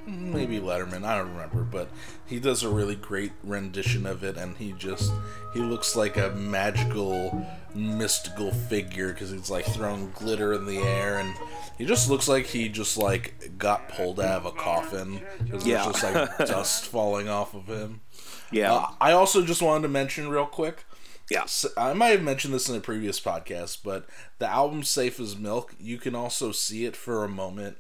maybe 0.07 0.59
Letterman. 0.59 1.03
I 1.03 1.17
don't 1.17 1.31
remember, 1.33 1.63
but 1.63 1.89
he 2.25 2.39
does 2.39 2.63
a 2.63 2.69
really 2.69 2.95
great 2.95 3.31
rendition 3.43 4.05
of 4.05 4.23
it, 4.23 4.37
and 4.37 4.55
he 4.57 4.71
just 4.73 5.11
he 5.53 5.59
looks 5.59 5.95
like 5.95 6.15
a 6.17 6.29
magical, 6.31 7.45
mystical 7.73 8.51
figure 8.51 9.11
because 9.13 9.31
he's 9.31 9.49
like 9.49 9.65
throwing 9.65 10.11
glitter 10.11 10.53
in 10.53 10.65
the 10.65 10.77
air, 10.77 11.19
and 11.19 11.33
he 11.77 11.85
just 11.85 12.09
looks 12.09 12.27
like 12.29 12.45
he 12.45 12.69
just 12.69 12.97
like 12.97 13.51
got 13.57 13.89
pulled 13.89 14.19
out 14.19 14.37
of 14.37 14.45
a 14.45 14.51
coffin 14.51 15.21
because 15.43 15.65
Yeah. 15.67 15.83
there's 15.83 16.01
just 16.01 16.03
like 16.15 16.37
dust 16.47 16.85
falling 16.85 17.27
off 17.29 17.53
of 17.53 17.65
him. 17.67 18.01
Yeah. 18.51 18.73
Uh, 18.73 18.87
I 19.01 19.11
also 19.11 19.43
just 19.43 19.61
wanted 19.63 19.81
to 19.81 19.87
mention 19.89 20.29
real 20.29 20.45
quick. 20.45 20.85
Yeah. 21.29 21.45
I 21.77 21.93
might 21.93 22.09
have 22.09 22.21
mentioned 22.23 22.53
this 22.53 22.69
in 22.69 22.75
a 22.75 22.79
previous 22.81 23.19
podcast, 23.19 23.79
but 23.83 24.05
the 24.39 24.47
album 24.47 24.83
"Safe 24.83 25.19
as 25.19 25.35
Milk," 25.35 25.73
you 25.79 25.97
can 25.97 26.15
also 26.15 26.51
see 26.51 26.85
it 26.85 26.95
for 26.95 27.23
a 27.23 27.29
moment 27.29 27.77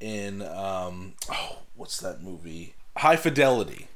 in 0.00 0.42
um, 0.42 1.14
oh, 1.30 1.58
what's 1.76 1.98
that 2.00 2.22
movie? 2.22 2.74
High 2.96 3.16
Fidelity. 3.16 3.88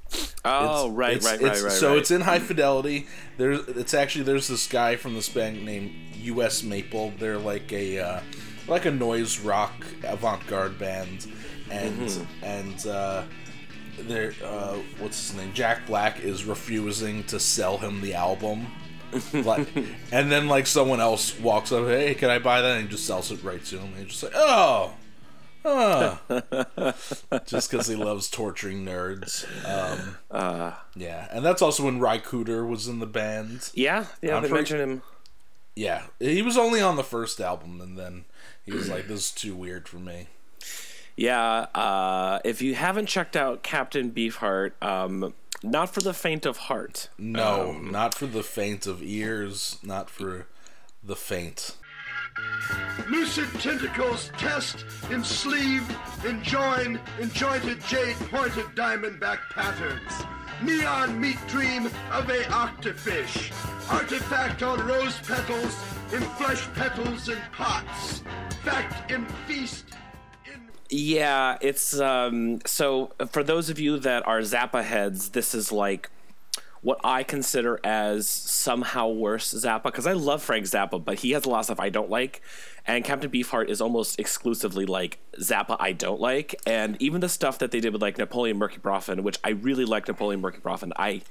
Oh, 0.44 0.86
It's- 0.86 0.90
right, 0.96 1.16
it's- 1.16 1.24
right, 1.24 1.40
it's- 1.42 1.62
right, 1.62 1.68
right. 1.70 1.72
So 1.78 1.90
right. 1.90 1.98
it's 1.98 2.10
in 2.10 2.20
High 2.22 2.38
Fidelity. 2.38 3.06
There's 3.36 3.66
it's 3.68 3.92
actually 3.94 4.24
there's 4.24 4.48
this 4.48 4.66
guy 4.66 4.96
from 4.96 5.14
this 5.14 5.28
band 5.28 5.64
named 5.64 5.92
U.S. 6.20 6.62
Maple. 6.62 7.12
They're 7.18 7.38
like 7.38 7.72
a 7.72 7.98
uh, 7.98 8.20
like 8.68 8.84
a 8.86 8.90
noise 8.90 9.40
rock 9.40 9.72
avant 10.04 10.46
garde 10.46 10.78
band, 10.78 11.26
and 11.70 11.98
Mm-hmm. 12.00 12.44
and 12.44 12.86
uh, 12.86 13.22
they're 14.00 14.32
uh, 14.44 14.76
what's 15.00 15.28
his 15.30 15.36
name? 15.36 15.52
Jack 15.52 15.86
Black 15.86 16.20
is 16.20 16.44
refusing 16.44 17.24
to 17.24 17.40
sell 17.40 17.76
him 17.78 18.00
the 18.00 18.14
album. 18.14 18.66
Like, 19.32 19.68
and 20.12 20.30
then 20.30 20.48
like 20.48 20.66
someone 20.66 21.00
else 21.00 21.38
walks 21.40 21.72
up, 21.72 21.86
hey, 21.86 22.14
can 22.14 22.30
I 22.30 22.38
buy 22.38 22.60
that? 22.60 22.78
And 22.78 22.88
just 22.90 23.06
sells 23.06 23.30
it 23.30 23.42
right 23.42 23.64
to 23.66 23.78
him. 23.78 23.92
And 23.96 24.08
just 24.08 24.22
like, 24.22 24.32
oh, 24.34 24.92
oh, 25.64 26.18
just 27.46 27.70
because 27.70 27.86
he 27.88 27.96
loves 27.96 28.30
torturing 28.30 28.84
nerds. 28.84 29.44
Um, 29.64 30.16
Uh. 30.30 30.72
yeah, 30.94 31.28
and 31.30 31.44
that's 31.44 31.62
also 31.62 31.84
when 31.84 31.98
Ry 32.00 32.18
Cooder 32.18 32.66
was 32.68 32.88
in 32.88 32.98
the 33.00 33.06
band. 33.06 33.70
yeah, 33.74 34.06
yeah. 34.22 34.36
I'm 34.36 34.42
They 34.42 34.50
mentioned 34.50 34.80
him. 34.80 35.02
Yeah, 35.74 36.04
he 36.18 36.40
was 36.40 36.56
only 36.56 36.80
on 36.80 36.96
the 36.96 37.04
first 37.04 37.40
album, 37.40 37.80
and 37.82 37.98
then 37.98 38.24
he 38.64 38.72
was 38.72 38.88
like, 38.88 39.08
"This 39.08 39.26
is 39.26 39.30
too 39.30 39.54
weird 39.54 39.88
for 39.88 39.98
me." 39.98 40.28
Yeah, 41.16 41.66
uh, 41.74 42.40
if 42.44 42.60
you 42.60 42.74
haven't 42.74 43.06
checked 43.06 43.36
out 43.36 43.62
Captain 43.62 44.10
Beefheart, 44.10 44.72
um, 44.82 45.32
not 45.62 45.94
for 45.94 46.00
the 46.00 46.12
faint 46.12 46.44
of 46.44 46.56
heart. 46.58 47.08
No, 47.18 47.72
not 47.72 48.14
for 48.14 48.26
the 48.26 48.42
faint 48.42 48.86
of 48.86 49.02
ears, 49.02 49.78
not 49.82 50.10
for 50.10 50.46
the 51.02 51.16
faint. 51.16 51.76
Lucid 53.08 53.48
tentacles 53.60 54.30
test 54.36 54.84
in 55.10 55.24
sleeve, 55.24 55.84
in 56.26 56.42
join, 56.42 57.00
in 57.18 57.30
jointed 57.30 57.80
jade 57.86 58.16
pointed 58.30 58.66
diamondback 58.74 59.38
patterns. 59.50 60.12
Neon 60.62 61.18
meat 61.18 61.38
dream 61.48 61.86
of 61.86 62.28
a 62.28 62.42
octofish. 62.44 63.52
Artifact 63.90 64.62
on 64.62 64.86
rose 64.86 65.18
petals, 65.20 65.76
in 66.12 66.20
flesh 66.36 66.66
petals 66.74 67.28
and 67.28 67.40
pots. 67.52 68.22
Fact 68.64 69.10
in 69.10 69.24
feast. 69.46 69.84
Yeah, 70.88 71.58
it's 71.60 71.98
um 71.98 72.60
so 72.64 73.12
for 73.30 73.42
those 73.42 73.70
of 73.70 73.78
you 73.78 73.98
that 74.00 74.26
are 74.26 74.40
Zappa 74.40 74.84
heads, 74.84 75.30
this 75.30 75.54
is 75.54 75.72
like 75.72 76.10
what 76.82 77.00
I 77.02 77.24
consider 77.24 77.80
as 77.82 78.28
somehow 78.28 79.08
worse 79.08 79.52
Zappa 79.52 79.84
because 79.84 80.06
I 80.06 80.12
love 80.12 80.42
Frank 80.42 80.66
Zappa, 80.66 81.04
but 81.04 81.20
he 81.20 81.32
has 81.32 81.44
a 81.44 81.48
lot 81.48 81.60
of 81.60 81.64
stuff 81.64 81.80
I 81.80 81.88
don't 81.88 82.10
like, 82.10 82.40
and 82.86 83.04
Captain 83.04 83.30
Beefheart 83.30 83.68
is 83.68 83.80
almost 83.80 84.20
exclusively 84.20 84.86
like 84.86 85.18
Zappa 85.40 85.76
I 85.80 85.92
don't 85.92 86.20
like, 86.20 86.54
and 86.66 87.00
even 87.02 87.20
the 87.20 87.28
stuff 87.28 87.58
that 87.58 87.72
they 87.72 87.80
did 87.80 87.92
with 87.92 88.02
like 88.02 88.18
Napoleon 88.18 88.56
Murky 88.56 88.78
Broffen, 88.78 89.22
which 89.22 89.38
I 89.42 89.50
really 89.50 89.84
like 89.84 90.06
Napoleon 90.06 90.40
Murky 90.40 90.60
Broffen, 90.60 90.92
I 90.96 91.22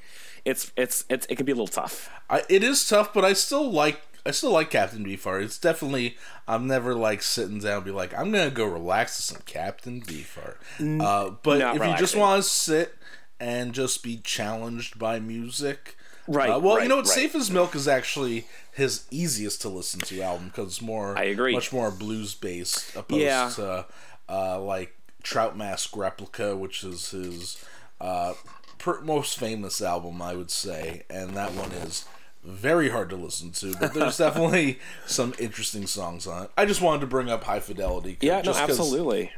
it's 0.44 0.74
it's 0.76 1.06
it's 1.10 1.26
it 1.28 1.36
can 1.38 1.46
be 1.46 1.54
a 1.54 1.56
little 1.56 1.68
tough. 1.68 2.10
I, 2.30 2.44
it 2.50 2.64
is 2.64 2.86
tough, 2.88 3.14
but 3.14 3.24
I 3.24 3.32
still 3.34 3.72
like 3.72 4.02
I 4.26 4.32
still 4.32 4.52
like 4.52 4.72
Captain 4.72 5.06
Beefheart. 5.06 5.44
It's 5.44 5.58
definitely 5.60 6.18
I'm 6.48 6.66
never 6.68 6.96
like 6.96 7.22
sitting 7.22 7.60
down 7.60 7.78
and 7.78 7.86
be 7.86 7.92
like 7.92 8.14
I'm 8.14 8.32
gonna 8.32 8.50
go 8.50 8.66
relax 8.66 9.18
to 9.18 9.22
some 9.24 9.42
Captain 9.46 10.02
Beefheart. 10.02 10.56
Uh, 11.02 11.32
but 11.44 11.60
not 11.60 11.76
if 11.78 11.84
you 11.86 11.96
just 11.98 12.16
want 12.16 12.44
to 12.44 12.50
sit 12.50 12.96
and 13.40 13.74
just 13.74 14.02
be 14.04 14.18
challenged 14.18 14.98
by 14.98 15.20
music, 15.20 15.96
Right, 16.28 16.50
Uh, 16.50 16.58
well, 16.58 16.82
you 16.82 16.88
know 16.90 16.96
what? 16.96 17.06
right. 17.06 17.14
Safe 17.14 17.36
as 17.36 17.52
Milk 17.52 17.76
is 17.76 17.88
actually 17.88 18.48
his 18.74 19.04
easiest 19.12 19.62
to 19.62 19.70
listen 19.70 20.00
to 20.02 20.22
album 20.24 20.48
because 20.48 20.68
it's 20.70 20.82
more 20.82 21.16
I 21.16 21.26
agree. 21.26 21.54
much 21.54 21.72
more 21.72 21.92
blues 21.92 22.34
based 22.34 22.96
opposed 22.96 23.22
Yeah. 23.22 23.52
to 23.58 23.86
uh, 24.28 24.60
like 24.60 24.96
Trout 25.22 25.56
Mask 25.56 25.96
Replica, 25.96 26.56
which 26.56 26.84
is 26.84 27.12
his 27.12 27.64
uh, 28.02 28.34
per- 28.80 29.02
most 29.02 29.38
famous 29.38 29.82
album, 29.84 30.20
I 30.20 30.34
would 30.34 30.50
say, 30.50 31.04
and 31.12 31.36
that 31.38 31.54
one 31.54 31.72
is 31.74 32.06
very 32.46 32.90
hard 32.90 33.10
to 33.10 33.16
listen 33.16 33.52
to. 33.54 33.74
But 33.80 33.94
there's 33.94 34.18
definitely 34.18 34.80
some 35.06 35.34
interesting 35.40 35.88
songs 35.88 36.28
on 36.28 36.44
it. 36.46 36.52
I 36.58 36.66
just 36.66 36.82
wanted 36.82 37.02
to 37.02 37.08
bring 37.08 37.30
up 37.30 37.44
High 37.44 37.60
Fidelity. 37.60 38.18
Yeah, 38.22 38.42
no, 38.42 38.54
absolutely. 38.54 39.32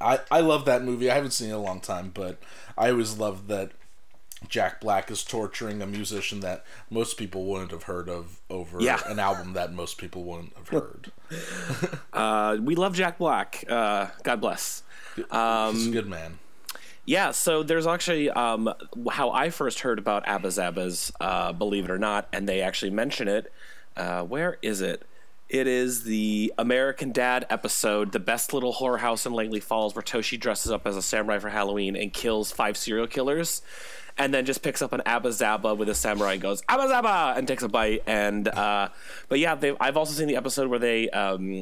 I 0.00 0.20
I 0.30 0.40
love 0.40 0.64
that 0.66 0.82
movie. 0.82 1.10
I 1.10 1.14
haven't 1.14 1.32
seen 1.32 1.48
it 1.48 1.52
in 1.52 1.56
a 1.58 1.62
long 1.62 1.80
time, 1.80 2.10
but 2.14 2.38
I 2.78 2.90
always 2.90 3.18
loved 3.18 3.48
that. 3.48 3.72
Jack 4.48 4.80
Black 4.80 5.10
is 5.10 5.22
torturing 5.22 5.82
a 5.82 5.86
musician 5.86 6.40
that 6.40 6.64
most 6.88 7.18
people 7.18 7.44
wouldn't 7.44 7.72
have 7.72 7.82
heard 7.82 8.08
of 8.08 8.40
over 8.48 8.80
Yeah. 8.80 8.98
an 9.04 9.18
album 9.18 9.52
that 9.52 9.70
most 9.74 9.98
people 9.98 10.24
wouldn't 10.24 10.56
have 10.56 10.68
heard. 10.70 11.12
Uh, 12.10 12.56
we 12.58 12.74
love 12.74 12.94
Jack 12.94 13.18
Black. 13.18 13.64
Uh, 13.68 14.06
God 14.22 14.40
bless. 14.40 14.82
Um, 15.30 15.74
He's 15.74 15.88
a 15.88 15.90
good 15.90 16.06
man. 16.08 16.38
Yeah, 17.06 17.32
so 17.32 17.62
there's 17.62 17.86
actually 17.86 18.30
um, 18.30 18.72
how 19.10 19.30
I 19.30 19.50
first 19.50 19.80
heard 19.80 19.98
about 19.98 20.28
Abba 20.28 20.48
Zabbas, 20.48 21.10
uh, 21.20 21.52
believe 21.52 21.86
it 21.86 21.90
or 21.90 21.98
not, 21.98 22.28
and 22.32 22.48
they 22.48 22.60
actually 22.60 22.90
mention 22.90 23.26
it. 23.26 23.52
Uh, 23.96 24.22
where 24.22 24.58
is 24.62 24.80
it? 24.80 25.02
It 25.48 25.66
is 25.66 26.04
the 26.04 26.52
American 26.56 27.10
Dad 27.10 27.44
episode, 27.50 28.12
The 28.12 28.20
Best 28.20 28.52
Little 28.52 28.70
Horror 28.70 28.98
House 28.98 29.26
in 29.26 29.32
Langley 29.32 29.58
Falls, 29.58 29.96
where 29.96 30.02
Toshi 30.02 30.38
dresses 30.38 30.70
up 30.70 30.86
as 30.86 30.96
a 30.96 31.02
samurai 31.02 31.40
for 31.40 31.48
Halloween 31.48 31.96
and 31.96 32.12
kills 32.12 32.52
five 32.52 32.76
serial 32.76 33.08
killers. 33.08 33.62
And 34.16 34.32
then 34.32 34.44
just 34.44 34.62
picks 34.62 34.80
up 34.80 34.92
an 34.92 35.02
Abba 35.06 35.30
Zaba 35.30 35.76
with 35.76 35.88
a 35.88 35.94
samurai 35.94 36.34
and 36.34 36.42
goes, 36.42 36.62
Abba 36.68 36.84
Zaba! 36.84 37.36
And 37.36 37.48
takes 37.48 37.64
a 37.64 37.68
bite. 37.68 38.04
And, 38.06 38.46
uh, 38.46 38.90
but 39.28 39.40
yeah, 39.40 39.56
I've 39.80 39.96
also 39.96 40.12
seen 40.12 40.28
the 40.28 40.36
episode 40.36 40.68
where 40.68 40.78
they, 40.78 41.10
um, 41.10 41.60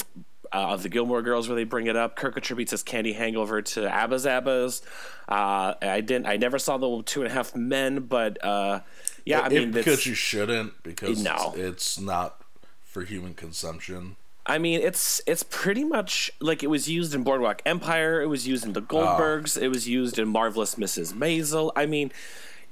uh, 0.52 0.68
of 0.72 0.82
the 0.82 0.88
Gilmore 0.88 1.22
Girls 1.22 1.48
where 1.48 1.56
they 1.56 1.64
bring 1.64 1.86
it 1.86 1.96
up. 1.96 2.16
Kirk 2.16 2.36
attributes 2.36 2.70
his 2.72 2.82
candy 2.82 3.12
hangover 3.12 3.62
to 3.62 3.88
Abba 3.92 4.16
Zabbas. 4.16 4.82
Uh, 5.28 5.74
I 5.82 6.00
didn't. 6.00 6.26
I 6.26 6.36
never 6.36 6.58
saw 6.58 6.78
the 6.78 7.02
Two 7.04 7.22
and 7.22 7.30
a 7.30 7.34
Half 7.34 7.54
Men, 7.56 8.00
but 8.00 8.42
uh, 8.44 8.80
yeah, 9.24 9.40
I 9.40 9.46
It- 9.46 9.52
mean, 9.52 9.70
because 9.72 10.06
you 10.06 10.14
shouldn't 10.14 10.82
because 10.82 11.22
No. 11.22 11.54
it's 11.56 11.98
not 12.00 12.40
for 12.84 13.02
human 13.04 13.34
consumption. 13.34 14.16
I 14.50 14.56
mean, 14.56 14.80
it's 14.80 15.20
it's 15.26 15.42
pretty 15.42 15.84
much 15.84 16.30
like 16.40 16.62
it 16.62 16.68
was 16.68 16.88
used 16.88 17.14
in 17.14 17.22
Boardwalk 17.22 17.60
Empire. 17.66 18.22
It 18.22 18.28
was 18.28 18.48
used 18.48 18.64
in 18.64 18.72
The 18.72 18.80
Goldbergs. 18.80 19.60
It 19.60 19.68
was 19.68 19.86
used 19.86 20.18
in 20.18 20.26
Marvelous 20.28 20.76
Mrs. 20.76 21.12
Maisel. 21.12 21.70
I 21.76 21.84
mean, 21.84 22.10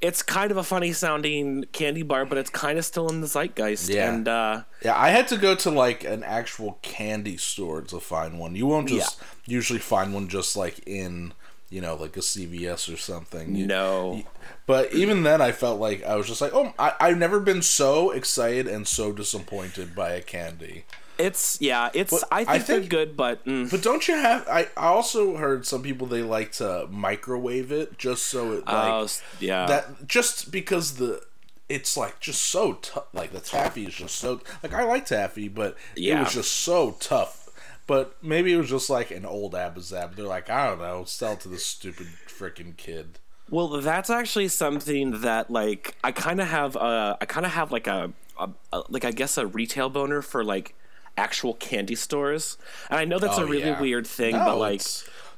it's 0.00 0.22
kind 0.22 0.50
of 0.50 0.56
a 0.56 0.62
funny 0.62 0.92
sounding 0.92 1.64
candy 1.72 2.02
bar, 2.02 2.24
but 2.26 2.38
it's 2.38 2.50
kind 2.50 2.78
of 2.78 2.84
still 2.84 3.08
in 3.08 3.20
the 3.20 3.26
zeitgeist. 3.26 3.88
Yeah. 3.88 4.12
And 4.12 4.28
uh, 4.28 4.62
Yeah, 4.84 4.96
I 4.98 5.10
had 5.10 5.28
to 5.28 5.36
go 5.36 5.54
to 5.56 5.70
like 5.70 6.04
an 6.04 6.22
actual 6.22 6.78
candy 6.82 7.36
store 7.36 7.80
to 7.82 8.00
find 8.00 8.38
one. 8.38 8.54
You 8.56 8.66
won't 8.66 8.88
just 8.88 9.20
usually 9.46 9.78
find 9.78 10.12
one 10.14 10.28
just 10.28 10.56
like 10.56 10.80
in 10.86 11.32
you 11.68 11.80
know, 11.80 11.96
like 11.96 12.16
a 12.16 12.20
CVS 12.20 12.92
or 12.92 12.96
something. 12.96 13.56
You- 13.56 13.66
No. 13.66 14.14
you- 14.18 14.24
but 14.66 14.92
even 14.94 15.24
then, 15.24 15.40
I 15.40 15.50
felt 15.50 15.80
like 15.80 16.04
I 16.04 16.14
was 16.14 16.28
just 16.28 16.40
like, 16.40 16.52
oh, 16.54 16.72
I, 16.78 16.92
I've 17.00 17.18
never 17.18 17.40
been 17.40 17.60
so 17.60 18.10
excited 18.12 18.68
and 18.68 18.86
so 18.86 19.10
disappointed 19.12 19.94
by 19.94 20.10
a 20.12 20.20
candy. 20.22 20.84
It's 21.18 21.58
yeah, 21.60 21.90
it's 21.94 22.10
But 22.10 22.24
I 22.30 22.38
think, 22.44 22.48
I 22.48 22.58
they're 22.58 22.78
think- 22.80 22.90
good, 22.90 23.16
but 23.16 23.44
mm, 23.44 23.70
But 23.70 23.82
don't 23.82 24.06
you 24.08 24.14
have? 24.16 24.46
I, 24.48 24.68
I 24.76 24.86
also 24.88 25.36
heard 25.36 25.66
some 25.66 25.82
people 25.82 26.06
they 26.06 26.22
like 26.22 26.52
to 26.52 26.86
microwave 26.90 27.72
it 27.72 27.98
just 27.98 28.24
so 28.26 28.52
it 28.52 28.66
like 28.66 28.92
oh, 28.92 29.04
s- 29.04 29.22
yeah. 29.40 29.66
that 29.66 30.06
just 30.06 30.50
because 30.52 30.96
the 30.96 31.22
it's 31.68 31.96
like 31.96 32.20
just 32.20 32.42
so 32.44 32.74
tough. 32.74 33.06
Like 33.12 33.32
the 33.32 33.40
taffy 33.40 33.86
is 33.86 33.94
just 33.94 34.16
so 34.16 34.40
like 34.62 34.72
I 34.72 34.84
like 34.84 35.06
taffy, 35.06 35.48
but 35.48 35.76
it 35.96 36.18
was 36.18 36.32
just 36.34 36.52
so 36.52 36.96
tough. 37.00 37.42
But 37.88 38.16
maybe 38.22 38.52
it 38.52 38.56
was 38.56 38.68
just 38.70 38.90
like 38.90 39.10
an 39.10 39.24
old 39.24 39.52
Abazab. 39.52 40.16
They're 40.16 40.24
like, 40.26 40.50
I 40.50 40.66
don't 40.68 40.80
know, 40.80 41.04
sell 41.04 41.36
to 41.36 41.48
this 41.48 41.64
stupid 41.64 42.08
freaking 42.28 42.76
kid. 42.76 43.20
Well, 43.48 43.68
that's 43.80 44.10
actually 44.10 44.48
something 44.48 45.20
that 45.20 45.50
like 45.50 45.94
I 46.02 46.10
kind 46.12 46.40
of 46.40 46.48
have 46.48 46.74
a 46.76 47.16
I 47.20 47.24
kind 47.26 47.46
of 47.46 47.52
have 47.52 47.70
like 47.72 47.86
a, 47.86 48.12
a, 48.38 48.48
a 48.72 48.82
like 48.88 49.04
I 49.04 49.12
guess 49.12 49.38
a 49.38 49.46
retail 49.46 49.88
boner 49.88 50.20
for 50.22 50.44
like 50.44 50.74
actual 51.16 51.54
candy 51.54 51.94
stores, 51.94 52.56
and 52.90 52.98
I 52.98 53.04
know 53.04 53.18
that's 53.18 53.38
Oh, 53.38 53.42
a 53.42 53.46
really 53.46 53.64
yeah. 53.66 53.80
weird 53.80 54.06
thing, 54.06 54.32
No, 54.36 54.44
but 54.44 54.58
like 54.58 54.82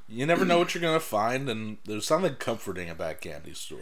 you 0.08 0.24
never 0.26 0.44
know 0.44 0.58
what 0.58 0.74
you're 0.74 0.82
gonna 0.82 1.00
find, 1.00 1.48
and 1.48 1.78
there's 1.84 2.06
something 2.06 2.34
comforting 2.36 2.88
about 2.90 3.20
candy 3.20 3.54
store. 3.54 3.78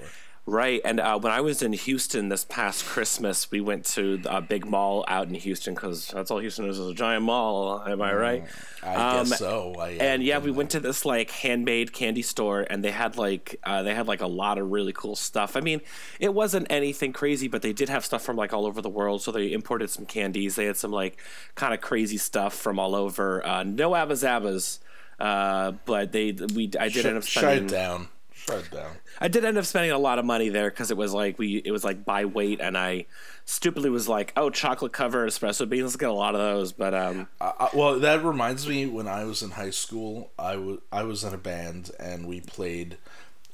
Right, 0.48 0.80
and 0.84 1.00
uh, 1.00 1.18
when 1.18 1.32
I 1.32 1.40
was 1.40 1.60
in 1.60 1.72
Houston 1.72 2.28
this 2.28 2.44
past 2.44 2.84
Christmas, 2.84 3.50
we 3.50 3.60
went 3.60 3.84
to 3.86 4.20
a 4.26 4.40
big 4.40 4.64
mall 4.64 5.04
out 5.08 5.26
in 5.26 5.34
Houston 5.34 5.74
because 5.74 6.06
that's 6.06 6.30
all 6.30 6.38
Houston 6.38 6.66
is 6.68 6.78
is 6.78 6.88
a 6.88 6.94
giant 6.94 7.24
mall. 7.24 7.82
Am 7.84 8.00
I 8.00 8.14
right? 8.14 8.44
I 8.80 8.94
Um, 8.94 9.28
guess 9.28 9.40
so. 9.40 9.74
I, 9.76 9.90
And 9.94 10.22
yeah, 10.22 10.38
we 10.38 10.52
went 10.52 10.70
to 10.70 10.78
this 10.78 11.04
like 11.04 11.30
handmade 11.30 11.92
candy 11.92 12.22
store, 12.22 12.64
and 12.70 12.84
they 12.84 12.92
had 12.92 13.16
like 13.18 13.58
uh, 13.64 13.82
they 13.82 13.92
had 13.92 14.06
like 14.06 14.20
a 14.20 14.28
lot 14.28 14.56
of 14.58 14.70
really 14.70 14.92
cool 14.92 15.16
stuff. 15.16 15.56
I 15.56 15.60
mean, 15.60 15.80
it 16.20 16.32
wasn't 16.32 16.68
anything 16.70 17.12
crazy, 17.12 17.48
but 17.48 17.62
they 17.62 17.72
did 17.72 17.88
have 17.88 18.04
stuff 18.04 18.22
from 18.22 18.36
like 18.36 18.52
all 18.52 18.66
over 18.66 18.80
the 18.80 18.88
world. 18.88 19.22
So 19.22 19.32
they 19.32 19.52
imported 19.52 19.90
some 19.90 20.06
candies. 20.06 20.54
They 20.54 20.66
had 20.66 20.76
some 20.76 20.92
like 20.92 21.20
kind 21.56 21.74
of 21.74 21.80
crazy 21.80 22.18
stuff 22.18 22.54
from 22.54 22.78
all 22.78 22.94
over. 22.94 23.44
Uh, 23.44 23.64
no 23.64 23.90
abazabas, 23.90 24.78
uh, 25.18 25.72
but 25.86 26.12
they 26.12 26.30
we 26.54 26.70
I 26.78 26.88
did 26.88 27.04
end 27.04 27.16
up 27.16 27.24
shut, 27.24 27.42
spending. 27.42 27.64
it 27.66 27.68
down. 27.68 28.08
Shut 28.48 28.70
down. 28.70 28.92
I 29.20 29.28
did 29.28 29.44
end 29.44 29.58
up 29.58 29.64
spending 29.64 29.90
a 29.90 29.98
lot 29.98 30.18
of 30.18 30.24
money 30.24 30.48
there 30.48 30.70
because 30.70 30.90
it 30.90 30.96
was 30.96 31.12
like 31.12 31.38
we 31.38 31.56
it 31.64 31.70
was 31.72 31.82
like 31.84 32.04
by 32.04 32.24
weight, 32.24 32.60
and 32.60 32.78
I 32.78 33.06
stupidly 33.44 33.90
was 33.90 34.08
like, 34.08 34.32
oh, 34.36 34.50
chocolate 34.50 34.92
covered 34.92 35.28
espresso 35.28 35.68
beans. 35.68 35.82
Let's 35.84 35.96
get 35.96 36.08
a 36.08 36.12
lot 36.12 36.34
of 36.34 36.40
those. 36.40 36.72
But 36.72 36.94
um, 36.94 37.28
I, 37.40 37.52
I- 37.58 37.70
well, 37.74 37.98
that 37.98 38.22
reminds 38.24 38.68
me 38.68 38.86
when 38.86 39.08
I 39.08 39.24
was 39.24 39.42
in 39.42 39.50
high 39.52 39.70
school, 39.70 40.30
I 40.38 40.56
was 40.56 40.78
I 40.92 41.02
was 41.02 41.24
in 41.24 41.34
a 41.34 41.38
band 41.38 41.90
and 41.98 42.26
we 42.28 42.40
played 42.40 42.98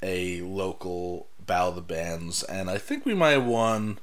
a 0.03 0.43
local 0.43 1.27
bow 1.47 1.69
of 1.69 1.75
the 1.77 1.81
bands, 1.81 2.43
and 2.43 2.69
I 2.69 2.79
think 2.79 3.07
we 3.07 3.15
might 3.15 3.31
have 3.31 3.47
won 3.47 3.99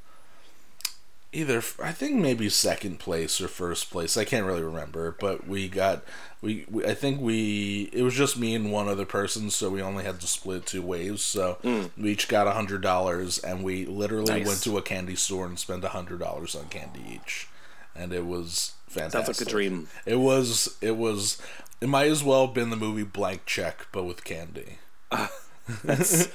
either 1.31 1.61
I 1.81 1.91
think 1.91 2.15
maybe 2.15 2.49
second 2.49 2.99
place 2.99 3.39
or 3.39 3.47
first 3.47 3.91
place. 3.91 4.17
I 4.17 4.25
can't 4.25 4.45
really 4.45 4.63
remember, 4.63 5.15
but 5.19 5.47
we 5.47 5.69
got 5.69 6.03
we, 6.41 6.65
we 6.69 6.85
I 6.85 6.93
think 6.93 7.21
we 7.21 7.89
it 7.93 8.03
was 8.03 8.15
just 8.15 8.37
me 8.37 8.55
and 8.55 8.71
one 8.71 8.87
other 8.87 9.05
person, 9.05 9.49
so 9.49 9.69
we 9.69 9.81
only 9.81 10.03
had 10.03 10.19
to 10.21 10.27
split 10.27 10.65
two 10.65 10.81
ways. 10.81 11.21
So 11.21 11.57
hmm. 11.61 11.85
we 11.97 12.11
each 12.11 12.27
got 12.27 12.47
a 12.47 12.51
hundred 12.51 12.81
dollars, 12.81 13.37
and 13.39 13.63
we 13.63 13.85
literally 13.85 14.39
Nice. 14.39 14.47
went 14.47 14.63
to 14.63 14.77
a 14.77 14.81
candy 14.81 15.15
store 15.15 15.45
and 15.45 15.59
spent 15.59 15.83
a 15.83 15.89
hundred 15.89 16.19
dollars 16.19 16.55
on 16.55 16.67
candy 16.69 17.03
each, 17.07 17.47
and 17.95 18.13
it 18.13 18.25
was 18.25 18.73
fantastic. 18.87 19.25
Sounds 19.25 19.39
like 19.39 19.47
a 19.47 19.51
dream. 19.51 19.87
It 20.05 20.17
was. 20.17 20.77
It 20.81 20.97
was. 20.97 21.41
It 21.81 21.87
might 21.87 22.07
as 22.07 22.23
well 22.23 22.45
have 22.47 22.53
been 22.53 22.71
the 22.71 22.75
movie 22.75 23.03
Blank 23.03 23.45
Check, 23.45 23.87
but 23.91 24.03
with 24.03 24.23
candy. 24.23 24.79
That's 25.83 26.27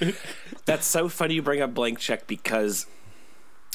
That's 0.65 0.87
so 0.87 1.09
funny 1.09 1.35
you 1.35 1.43
bring 1.43 1.61
up 1.61 1.75
blank 1.75 1.99
check 1.99 2.27
because 2.27 2.87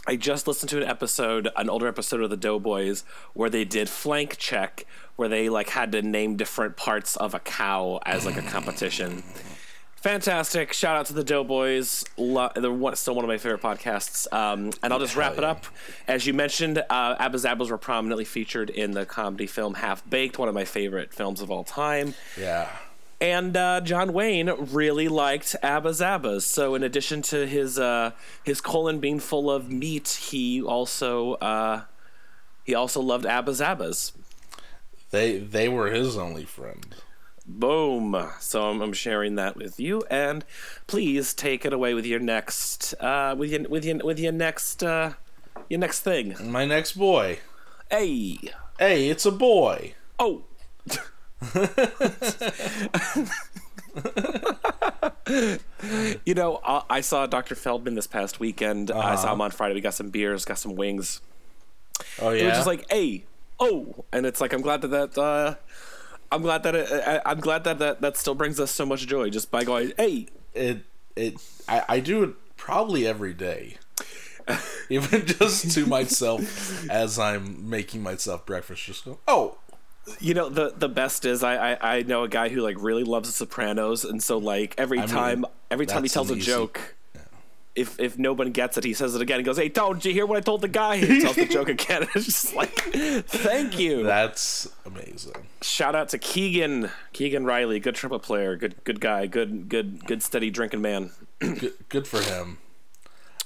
I 0.07 0.15
just 0.15 0.47
listened 0.47 0.69
to 0.69 0.77
an 0.77 0.83
episode, 0.83 1.49
an 1.55 1.69
older 1.69 1.87
episode 1.87 2.21
of 2.21 2.29
the 2.29 2.37
Doughboys, 2.37 3.03
where 3.33 3.49
they 3.49 3.65
did 3.65 3.89
flank 3.89 4.37
check, 4.37 4.85
where 5.17 5.29
they 5.29 5.49
like 5.49 5.69
had 5.69 5.91
to 5.91 6.01
name 6.01 6.35
different 6.35 6.77
parts 6.77 7.15
of 7.17 7.33
a 7.33 7.39
cow 7.39 7.99
as 8.05 8.25
like 8.25 8.37
a 8.37 8.41
competition. 8.41 9.23
Fantastic! 9.97 10.71
Shout 10.71 10.95
out 10.95 11.07
to 11.07 11.13
the 11.13 11.25
Doughboys. 11.25 12.05
Lo- 12.15 12.49
they're 12.55 12.71
one, 12.71 12.95
still 12.95 13.15
one 13.15 13.25
of 13.25 13.27
my 13.27 13.37
favorite 13.37 13.61
podcasts. 13.61 14.31
Um, 14.33 14.71
and 14.81 14.93
I'll 14.93 14.99
just 14.99 15.17
wrap 15.17 15.37
it 15.37 15.43
up. 15.43 15.65
As 16.07 16.25
you 16.25 16.33
mentioned, 16.33 16.77
uh, 16.77 17.15
Abba 17.19 17.37
Zabbas 17.37 17.69
were 17.69 17.77
prominently 17.77 18.23
featured 18.23 18.69
in 18.69 18.91
the 18.91 19.05
comedy 19.05 19.45
film 19.45 19.73
Half 19.73 20.09
Baked, 20.09 20.39
one 20.39 20.47
of 20.47 20.55
my 20.55 20.63
favorite 20.63 21.13
films 21.13 21.41
of 21.41 21.51
all 21.51 21.65
time. 21.65 22.13
Yeah. 22.39 22.69
And 23.21 23.57
uh, 23.57 23.81
John 23.81 24.13
Wayne 24.13 24.49
really 24.57 25.09
liked 25.09 25.55
Abba 25.61 25.89
Zabbas. 25.89 26.43
So 26.43 26.73
in 26.75 26.83
addition 26.83 27.21
to 27.23 27.45
his 27.45 27.77
uh, 27.77 28.11
his 28.43 28.61
colon 28.61 28.99
being 28.99 29.19
full 29.19 29.51
of 29.51 29.69
meat, 29.69 30.07
he 30.29 30.61
also 30.61 31.33
uh, 31.35 31.83
he 32.63 32.73
also 32.73 33.01
loved 33.01 33.25
Abba 33.25 33.51
Zabbas. 33.51 34.13
They 35.11 35.37
they 35.37 35.67
were 35.67 35.91
his 35.91 36.17
only 36.17 36.45
friend. 36.45 36.95
Boom. 37.45 38.29
So 38.39 38.69
I'm, 38.69 38.79
I'm 38.79 38.93
sharing 38.93 39.35
that 39.35 39.57
with 39.57 39.79
you, 39.79 40.03
and 40.09 40.45
please 40.85 41.33
take 41.33 41.65
it 41.65 41.73
away 41.73 41.93
with 41.95 42.05
your 42.05 42.19
next 42.19 42.93
uh, 43.01 43.35
with 43.37 43.51
your 43.51 43.67
with 43.67 43.83
your 43.83 43.97
with 43.97 44.19
your 44.19 44.31
next 44.31 44.83
uh, 44.83 45.13
your 45.67 45.79
next 45.79 46.01
thing. 46.01 46.35
My 46.41 46.65
next 46.65 46.93
boy. 46.93 47.39
Hey. 47.89 48.37
Hey, 48.77 49.09
it's 49.09 49.25
a 49.25 49.31
boy. 49.31 49.95
Oh. 50.19 50.43
you 56.25 56.33
know, 56.33 56.59
I, 56.65 56.83
I 56.89 57.01
saw 57.01 57.25
Dr. 57.25 57.55
Feldman 57.55 57.95
this 57.95 58.07
past 58.07 58.39
weekend. 58.39 58.91
I 58.91 59.15
saw 59.15 59.33
him 59.33 59.39
uh-huh. 59.39 59.45
on 59.45 59.51
Friday. 59.51 59.75
We 59.75 59.81
got 59.81 59.93
some 59.93 60.09
beers, 60.09 60.45
got 60.45 60.57
some 60.57 60.75
wings. 60.75 61.21
Oh 62.21 62.31
yeah. 62.31 62.43
It 62.43 62.45
was 62.47 62.55
just 62.55 62.67
like, 62.67 62.85
hey, 62.91 63.25
oh, 63.59 64.05
and 64.11 64.25
it's 64.25 64.41
like 64.41 64.53
I'm 64.53 64.61
glad 64.61 64.81
that 64.81 64.89
that. 64.89 65.17
Uh, 65.17 65.55
I'm 66.31 66.41
glad 66.41 66.63
that 66.63 66.75
it, 66.75 66.91
I, 66.91 67.21
I'm 67.25 67.39
glad 67.39 67.63
that, 67.63 67.79
that 67.79 68.01
that 68.01 68.17
still 68.17 68.35
brings 68.35 68.59
us 68.59 68.71
so 68.71 68.85
much 68.85 69.07
joy 69.07 69.29
just 69.29 69.49
by 69.49 69.63
going, 69.63 69.93
hey, 69.97 70.27
it 70.53 70.81
it 71.15 71.35
I, 71.67 71.83
I 71.87 71.99
do 71.99 72.23
it 72.23 72.35
probably 72.57 73.07
every 73.07 73.33
day. 73.33 73.77
Even 74.89 75.25
just 75.25 75.71
to 75.71 75.85
myself 75.85 76.89
as 76.89 77.19
I'm 77.19 77.69
making 77.69 78.01
myself 78.01 78.45
breakfast, 78.45 78.83
just 78.83 79.05
go, 79.05 79.19
oh, 79.27 79.57
You 80.19 80.33
know 80.33 80.49
the 80.49 80.73
the 80.75 80.89
best 80.89 81.25
is 81.25 81.43
I, 81.43 81.73
I 81.73 81.97
I 81.97 82.01
know 82.03 82.23
a 82.23 82.29
guy 82.29 82.49
who 82.49 82.61
like 82.61 82.77
really 82.79 83.03
loves 83.03 83.29
The 83.29 83.33
Sopranos, 83.33 84.03
and 84.05 84.21
so 84.21 84.37
like 84.37 84.75
every 84.77 84.99
mean, 84.99 85.07
time 85.07 85.45
every 85.71 85.85
time 85.85 86.03
he 86.03 86.09
tells 86.09 86.29
a 86.31 86.35
easy- 86.35 86.45
joke, 86.45 86.95
if 87.75 87.99
if 87.99 88.17
no 88.17 88.33
one 88.33 88.51
gets 88.51 88.77
it, 88.77 88.83
he 88.83 88.93
says 88.93 89.15
it 89.15 89.21
again. 89.21 89.39
He 89.39 89.43
goes, 89.43 89.57
"Hey, 89.57 89.69
don't 89.69 90.03
you 90.03 90.11
hear 90.11 90.25
what 90.25 90.37
I 90.37 90.41
told 90.41 90.61
the 90.61 90.67
guy?" 90.67 90.97
He 90.97 91.21
tells 91.21 91.35
the 91.35 91.45
joke 91.45 91.69
again. 91.69 92.07
It's 92.15 92.25
just 92.25 92.55
like, 92.55 92.71
thank 93.27 93.79
you. 93.79 94.03
that's 94.03 94.67
amazing. 94.85 95.47
Shout 95.61 95.95
out 95.95 96.09
to 96.09 96.17
Keegan 96.17 96.89
Keegan 97.13 97.45
Riley, 97.45 97.79
good 97.79 97.95
trumpet 97.95 98.19
player, 98.19 98.55
good 98.55 98.75
good 98.83 98.99
guy, 98.99 99.27
good 99.27 99.69
good 99.69 100.05
good 100.05 100.21
steady 100.23 100.49
drinking 100.49 100.81
man. 100.81 101.11
Good, 101.39 101.73
good 101.87 102.05
for 102.05 102.21
him. 102.21 102.57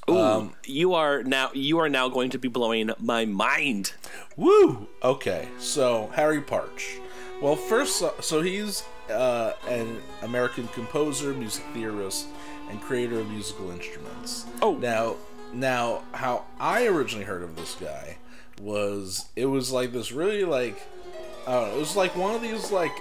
Ooh, 0.10 0.18
Um, 0.18 0.54
you 0.66 0.94
are 0.94 1.24
now 1.24 1.50
you 1.54 1.80
are 1.80 1.90
now 1.90 2.10
going 2.10 2.30
to 2.32 2.38
be 2.38 2.48
blowing 2.48 2.92
my 3.00 3.26
mind. 3.26 3.94
Woo! 4.36 4.88
Okay, 5.04 5.48
so 5.60 6.10
Harry 6.16 6.42
Partch. 6.42 6.98
Well, 7.42 7.56
first, 7.56 8.04
so 8.22 8.42
he's 8.42 8.84
uh, 9.10 9.54
an 9.68 9.98
American 10.22 10.68
composer, 10.70 11.34
music 11.34 11.64
theorist, 11.74 12.28
and 12.70 12.82
creator 12.82 13.20
of 13.20 13.30
musical 13.30 13.72
instruments. 13.72 14.46
Oh. 14.62 14.76
now, 14.76 15.16
now, 15.54 16.04
how 16.14 16.46
I 16.60 16.86
originally 16.88 17.26
heard 17.26 17.44
of 17.44 17.56
this 17.56 17.76
guy 17.76 18.18
was 18.62 19.26
it 19.36 19.46
was 19.48 19.72
like 19.72 19.92
this 19.92 20.12
really 20.12 20.44
like 20.46 20.82
I 21.48 21.52
don't 21.52 21.70
know, 21.70 21.76
it 21.76 21.80
was 21.80 21.96
like 21.96 22.16
one 22.16 22.36
of 22.36 22.42
these 22.42 22.72
like 22.72 22.94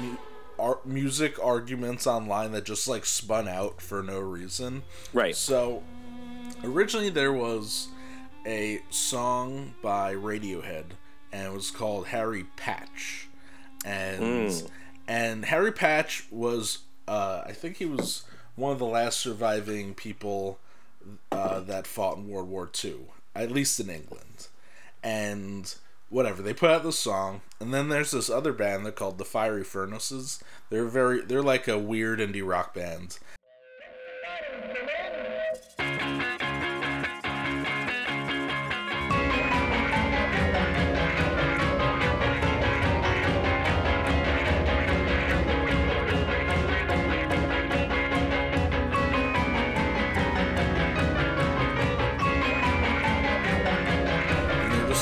mu- 0.00 0.16
art 0.58 0.86
music 0.86 1.42
arguments 1.42 2.06
online 2.06 2.52
that 2.52 2.64
just 2.64 2.88
like 2.88 3.04
spun 3.04 3.48
out 3.48 3.80
for 3.80 4.02
no 4.02 4.20
reason. 4.20 4.82
Right. 5.12 5.36
So 5.36 5.82
originally 6.64 7.10
there 7.10 7.32
was 7.32 7.88
a 8.46 8.80
song 8.90 9.74
by 9.82 10.14
Radiohead 10.14 10.84
and 11.32 11.46
it 11.46 11.52
was 11.52 11.70
called 11.70 12.08
Harry 12.08 12.44
Patch. 12.56 13.28
And 13.84 14.70
and 15.08 15.44
Harry 15.46 15.72
Patch 15.72 16.26
was 16.30 16.80
uh, 17.08 17.42
I 17.44 17.52
think 17.52 17.78
he 17.78 17.86
was 17.86 18.24
one 18.54 18.72
of 18.72 18.78
the 18.78 18.86
last 18.86 19.18
surviving 19.18 19.94
people 19.94 20.58
uh, 21.32 21.60
that 21.60 21.86
fought 21.86 22.18
in 22.18 22.28
World 22.28 22.48
War 22.48 22.70
II, 22.84 22.96
at 23.34 23.50
least 23.50 23.80
in 23.80 23.90
England. 23.90 24.48
And 25.02 25.74
whatever, 26.10 26.42
they 26.42 26.54
put 26.54 26.70
out 26.70 26.84
this 26.84 26.98
song, 26.98 27.40
and 27.58 27.74
then 27.74 27.88
there's 27.88 28.12
this 28.12 28.30
other 28.30 28.52
band 28.52 28.84
they're 28.84 28.92
called 28.92 29.18
the 29.18 29.24
Fiery 29.24 29.64
Furnaces. 29.64 30.42
They're 30.70 30.86
very 30.86 31.22
they're 31.22 31.42
like 31.42 31.66
a 31.66 31.78
weird 31.78 32.20
indie 32.20 32.46
rock 32.46 32.74
band. 32.74 33.18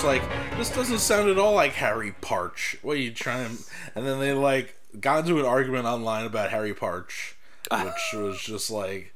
Like, 0.04 0.22
"This 0.56 0.70
doesn't 0.70 0.98
sound 0.98 1.28
at 1.28 1.38
all 1.38 1.54
like 1.54 1.72
Harry 1.72 2.12
Partch." 2.20 2.76
What 2.82 2.94
are 2.96 3.00
you 3.00 3.12
trying? 3.12 3.58
And 3.94 4.06
then 4.06 4.18
they 4.18 4.32
like 4.32 4.76
got 4.98 5.20
into 5.20 5.38
an 5.38 5.46
argument 5.46 5.86
online 5.86 6.24
about 6.24 6.50
Harry 6.50 6.74
Partch, 6.74 7.36
which 7.70 8.12
was 8.14 8.40
just 8.40 8.70
like, 8.70 9.14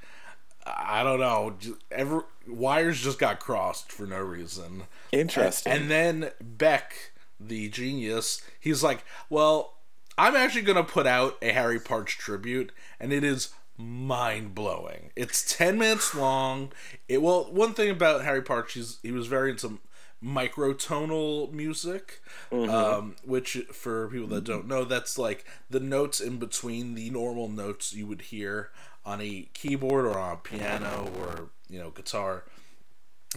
I 0.66 1.02
don't 1.02 1.20
know, 1.20 1.56
every 1.90 2.20
wires 2.46 3.00
just 3.00 3.18
got 3.18 3.40
crossed 3.40 3.90
for 3.90 4.06
no 4.06 4.18
reason. 4.18 4.84
Interesting. 5.12 5.72
And 5.72 5.90
then 5.90 6.30
Beck, 6.40 7.12
the 7.40 7.68
genius, 7.68 8.42
he's 8.60 8.82
like, 8.82 9.04
"Well, 9.30 9.74
I'm 10.16 10.36
actually 10.36 10.62
going 10.62 10.76
to 10.76 10.84
put 10.84 11.06
out 11.06 11.36
a 11.42 11.52
Harry 11.52 11.80
Partch 11.80 12.18
tribute, 12.18 12.72
and 13.00 13.12
it 13.12 13.24
is 13.24 13.50
mind 13.76 14.54
blowing. 14.54 15.10
It's 15.16 15.56
ten 15.56 15.78
minutes 15.78 16.14
long. 16.14 16.72
It 17.08 17.22
well, 17.22 17.52
one 17.52 17.74
thing 17.74 17.90
about 17.90 18.24
Harry 18.24 18.42
Partch, 18.42 18.74
he's 18.74 18.98
he 19.02 19.10
was 19.10 19.26
very 19.26 19.50
into 19.50 19.80
microtonal 20.24 21.52
music, 21.52 22.20
um, 22.52 23.16
which 23.24 23.58
for 23.72 24.08
people 24.08 24.28
that 24.28 24.44
don't 24.44 24.66
know, 24.66 24.84
that's 24.84 25.18
like 25.18 25.44
the 25.70 25.80
notes 25.80 26.20
in 26.20 26.38
between 26.38 26.94
the 26.94 27.10
normal 27.10 27.48
notes 27.48 27.92
you 27.92 28.06
would 28.06 28.22
hear 28.22 28.70
on 29.04 29.20
a 29.20 29.48
keyboard 29.54 30.06
or 30.06 30.18
on 30.18 30.34
a 30.34 30.36
piano 30.36 31.10
or 31.18 31.50
you 31.68 31.78
know 31.78 31.90
guitar, 31.90 32.44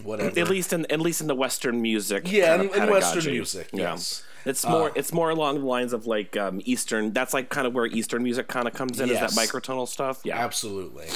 whatever. 0.02 0.38
at 0.38 0.48
least 0.48 0.72
in 0.72 0.86
at 0.90 1.00
least 1.00 1.20
in 1.20 1.26
the 1.26 1.34
Western 1.34 1.82
music. 1.82 2.30
Yeah, 2.30 2.54
in- 2.54 2.74
in 2.74 2.90
Western 2.90 3.24
music, 3.32 3.68
yes. 3.72 4.24
It's 4.44 4.64
more 4.66 4.92
it's 4.94 5.12
more 5.12 5.28
along 5.30 5.58
the 5.58 5.66
lines 5.66 5.92
of 5.92 6.06
like 6.06 6.36
um, 6.36 6.62
Eastern. 6.64 7.12
That's 7.12 7.34
like 7.34 7.50
kind 7.50 7.66
of 7.66 7.74
where 7.74 7.84
Eastern 7.86 8.22
music 8.22 8.48
kind 8.48 8.66
of 8.66 8.72
comes 8.72 8.98
in. 8.98 9.08
Yes. 9.08 9.30
Is 9.30 9.36
that 9.36 9.40
microtonal 9.48 9.86
stuff? 9.86 10.20
Yeah. 10.24 10.38
Absolutely. 10.42 11.08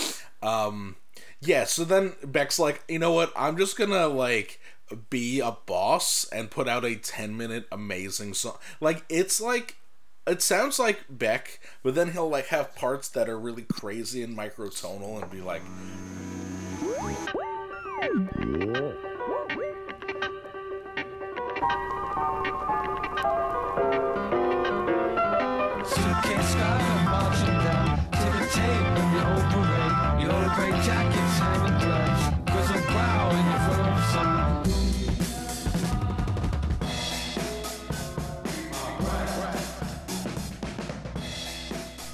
Um 0.42 0.96
yeah, 1.44 1.64
so 1.64 1.84
then 1.84 2.12
Beck's 2.24 2.58
like, 2.60 2.84
you 2.88 2.98
know 3.00 3.12
what, 3.12 3.32
I'm 3.34 3.56
just 3.56 3.76
gonna 3.76 4.06
like 4.06 4.60
be 4.96 5.40
a 5.40 5.56
boss 5.66 6.24
and 6.32 6.50
put 6.50 6.68
out 6.68 6.84
a 6.84 6.96
ten 6.96 7.36
minute 7.36 7.66
amazing 7.72 8.34
song. 8.34 8.56
Like 8.80 9.04
it's 9.08 9.40
like 9.40 9.76
it 10.26 10.42
sounds 10.42 10.78
like 10.78 11.04
Beck, 11.08 11.60
but 11.82 11.94
then 11.94 12.12
he'll 12.12 12.28
like 12.28 12.46
have 12.46 12.74
parts 12.76 13.08
that 13.10 13.28
are 13.28 13.38
really 13.38 13.62
crazy 13.62 14.22
and 14.22 14.36
microtonal 14.36 15.20
and 15.20 15.30
be 15.30 15.40
like 15.40 15.62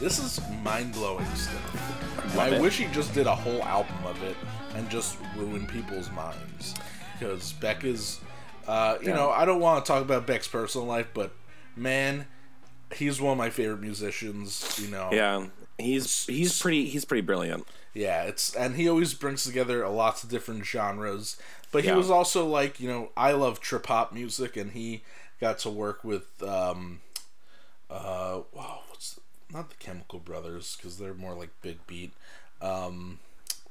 This 0.08 0.38
is 0.38 0.40
mind 0.64 0.94
blowing 0.94 1.26
stuff. 1.34 2.38
I 2.38 2.58
wish 2.58 2.78
he 2.78 2.86
just 2.94 3.12
did 3.12 3.26
a 3.26 3.34
whole 3.34 3.62
album 3.62 3.94
of 4.06 4.22
it 4.22 4.38
and 4.74 4.88
just 4.88 5.18
ruin 5.36 5.66
people's 5.66 6.10
minds. 6.12 6.74
Because 7.12 7.52
Beck 7.52 7.84
is, 7.84 8.18
uh, 8.66 8.96
you 9.02 9.08
know, 9.10 9.28
I 9.28 9.44
don't 9.44 9.60
want 9.60 9.84
to 9.84 9.92
talk 9.92 10.00
about 10.00 10.26
Beck's 10.26 10.48
personal 10.48 10.86
life, 10.86 11.08
but 11.12 11.32
man, 11.76 12.24
he's 12.94 13.20
one 13.20 13.32
of 13.32 13.36
my 13.36 13.50
favorite 13.50 13.82
musicians. 13.82 14.80
You 14.82 14.88
know, 14.90 15.10
Yeah. 15.12 15.46
He's 15.76 16.24
he's 16.24 16.58
pretty 16.58 16.86
he's 16.88 17.04
pretty 17.04 17.20
brilliant. 17.20 17.68
yeah. 17.92 18.22
It's 18.22 18.54
and 18.56 18.76
he 18.76 18.88
always 18.88 19.12
brings 19.12 19.44
together 19.44 19.82
a 19.82 19.90
lots 19.90 20.24
of 20.24 20.30
different 20.30 20.64
genres. 20.64 21.36
But 21.70 21.82
he 21.82 21.90
Yeah. 21.90 21.96
was 21.96 22.10
also 22.10 22.46
like, 22.46 22.80
you 22.80 22.88
know, 22.88 23.10
I 23.14 23.32
love 23.32 23.60
trip 23.60 23.84
hop 23.84 24.14
music, 24.14 24.56
and 24.56 24.70
he 24.70 25.02
got 25.38 25.58
to 25.58 25.68
work 25.68 26.02
with, 26.02 26.42
um, 26.42 27.02
uh, 27.90 28.40
wow, 28.54 28.80
what's 28.88 29.20
not 29.52 29.70
the 29.70 29.76
Chemical 29.76 30.18
Brothers 30.18 30.76
because 30.76 30.98
they're 30.98 31.14
more 31.14 31.34
like 31.34 31.50
big 31.62 31.86
beat. 31.86 32.12
Um, 32.60 33.18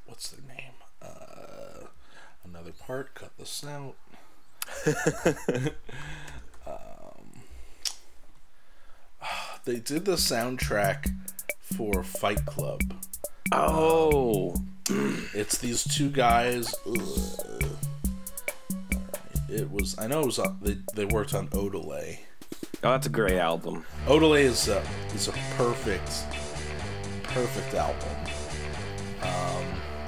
what's 0.06 0.30
their 0.30 0.46
name? 0.48 0.74
Uh, 1.02 1.88
another 2.44 2.72
part. 2.72 3.14
Cut 3.16 3.32
this 3.38 3.64
out. 3.66 3.96
um, 6.68 7.42
they 9.66 9.78
did 9.78 10.06
the 10.06 10.14
soundtrack 10.14 11.10
for 11.62 12.04
Fight 12.04 12.46
Club. 12.46 12.82
Oh. 13.52 14.56
It's 15.34 15.58
these 15.58 15.84
two 15.84 16.10
guys. 16.10 16.74
Ugh. 16.86 17.66
It 19.50 19.70
was. 19.72 19.98
I 19.98 20.08
know 20.08 20.22
it 20.22 20.26
was. 20.28 20.40
uh, 20.40 20.54
They 20.62 20.78
they 20.96 21.06
worked 21.06 21.34
on 21.34 21.48
Odelay. 21.50 22.20
Oh, 22.84 22.92
that's 22.92 23.08
a 23.08 23.10
great 23.10 23.38
album. 23.38 23.86
Odelay 24.06 24.42
is 24.42 24.68
a 24.68 24.84
is 25.16 25.28
a 25.28 25.32
perfect, 25.56 26.12
perfect 27.24 27.74
album. 27.74 28.10
Um, 29.22 29.66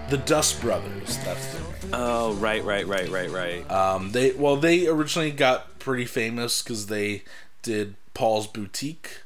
the 0.09 0.17
Dust 0.17 0.61
Brothers. 0.61 1.17
That's 1.25 1.53
their 1.53 1.61
name. 1.61 1.91
Oh, 1.93 2.33
right, 2.35 2.63
right, 2.63 2.85
right, 2.87 3.09
right, 3.09 3.29
right. 3.29 3.71
Um, 3.71 4.11
they 4.11 4.31
well 4.33 4.55
they 4.55 4.87
originally 4.87 5.31
got 5.31 5.79
pretty 5.79 6.05
famous 6.05 6.61
because 6.61 6.87
they 6.87 7.23
did 7.63 7.95
Paul's 8.13 8.47
Boutique. 8.47 9.21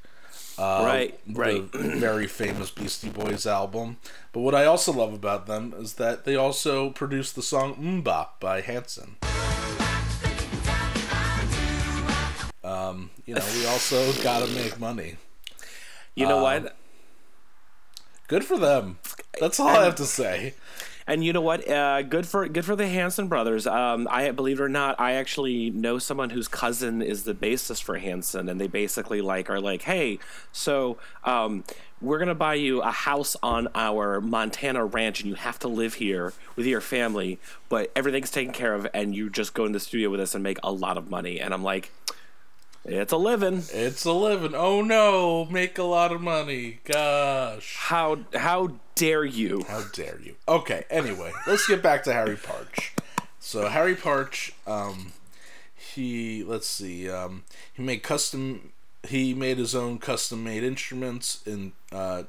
Uh, 0.57 0.83
Right, 0.85 1.19
right. 1.27 1.63
very 1.73 2.27
famous 2.27 2.69
Beastie 2.69 3.09
Boys 3.09 3.47
album. 3.47 3.97
But 4.31 4.41
what 4.41 4.53
I 4.53 4.65
also 4.65 4.93
love 4.93 5.11
about 5.13 5.47
them 5.47 5.73
is 5.77 5.95
that 5.95 6.25
they 6.25 6.35
also 6.35 6.91
produced 6.91 7.35
the 7.35 7.41
song 7.41 7.75
"MMMBop" 7.75 8.39
by 8.39 8.61
Hanson. 8.61 9.17
Um, 12.83 13.09
you 13.25 13.35
know, 13.35 13.45
we 13.55 13.65
also 13.67 14.11
gotta 14.23 14.47
make 14.53 14.79
money. 14.79 15.15
you 16.15 16.27
know 16.27 16.41
what? 16.43 16.75
Good 18.27 18.43
for 18.45 18.57
them. 18.57 18.97
That's 19.39 19.59
all 19.59 19.67
I 19.67 19.83
have 19.83 19.95
to 19.95 20.05
say. 20.05 20.53
And 21.05 21.23
you 21.23 21.33
know 21.33 21.41
what? 21.41 21.67
Uh, 21.69 22.01
good 22.01 22.25
for 22.25 22.47
good 22.47 22.63
for 22.63 22.75
the 22.75 22.87
Hanson 22.87 23.27
brothers. 23.27 23.67
Um, 23.67 24.07
I 24.09 24.31
believe 24.31 24.59
it 24.59 24.63
or 24.63 24.69
not, 24.69 24.99
I 24.99 25.13
actually 25.13 25.69
know 25.69 25.99
someone 25.99 26.29
whose 26.29 26.47
cousin 26.47 27.01
is 27.01 27.23
the 27.23 27.33
bassist 27.33 27.83
for 27.83 27.97
Hanson, 27.97 28.47
and 28.47 28.59
they 28.59 28.67
basically 28.67 29.19
like 29.21 29.49
are 29.49 29.59
like, 29.59 29.81
hey, 29.81 30.19
so 30.53 30.97
um, 31.25 31.65
we're 31.99 32.19
gonna 32.19 32.33
buy 32.35 32.53
you 32.53 32.81
a 32.81 32.91
house 32.91 33.35
on 33.43 33.67
our 33.75 34.21
Montana 34.21 34.85
ranch, 34.85 35.19
and 35.19 35.29
you 35.29 35.35
have 35.35 35.59
to 35.59 35.67
live 35.67 35.95
here 35.95 36.31
with 36.55 36.65
your 36.65 36.81
family, 36.81 37.37
but 37.67 37.91
everything's 37.97 38.31
taken 38.31 38.53
care 38.53 38.73
of, 38.73 38.87
and 38.93 39.13
you 39.13 39.29
just 39.29 39.53
go 39.53 39.65
in 39.65 39.73
the 39.73 39.81
studio 39.81 40.09
with 40.09 40.21
us 40.21 40.33
and 40.33 40.41
make 40.41 40.59
a 40.63 40.71
lot 40.71 40.97
of 40.97 41.09
money. 41.09 41.37
And 41.37 41.53
I'm 41.53 41.63
like, 41.63 41.91
it's 42.85 43.13
a 43.13 43.17
living. 43.17 43.63
It's 43.71 44.05
a 44.05 44.11
living. 44.11 44.53
Oh 44.55 44.81
no, 44.81 45.45
make 45.45 45.77
a 45.77 45.83
lot 45.83 46.11
of 46.11 46.21
money. 46.21 46.79
Gosh. 46.83 47.77
How 47.77 48.19
how 48.33 48.75
dare 48.95 49.25
you? 49.25 49.63
How 49.67 49.83
dare 49.93 50.19
you? 50.21 50.35
Okay, 50.47 50.85
anyway, 50.89 51.31
let's 51.47 51.67
get 51.67 51.81
back 51.81 52.03
to 52.03 52.13
Harry 52.13 52.35
Partch. 52.35 52.93
So 53.39 53.67
Harry 53.67 53.95
Partch, 53.95 54.53
um, 54.67 55.13
he 55.75 56.43
let's 56.43 56.67
see, 56.67 57.09
um, 57.09 57.43
he 57.73 57.81
made 57.83 58.03
custom. 58.03 58.71
He 59.05 59.33
made 59.33 59.57
his 59.57 59.75
own 59.75 59.99
custom-made 59.99 60.63
instruments 60.63 61.41
in 61.45 61.73
uh, 61.91 62.23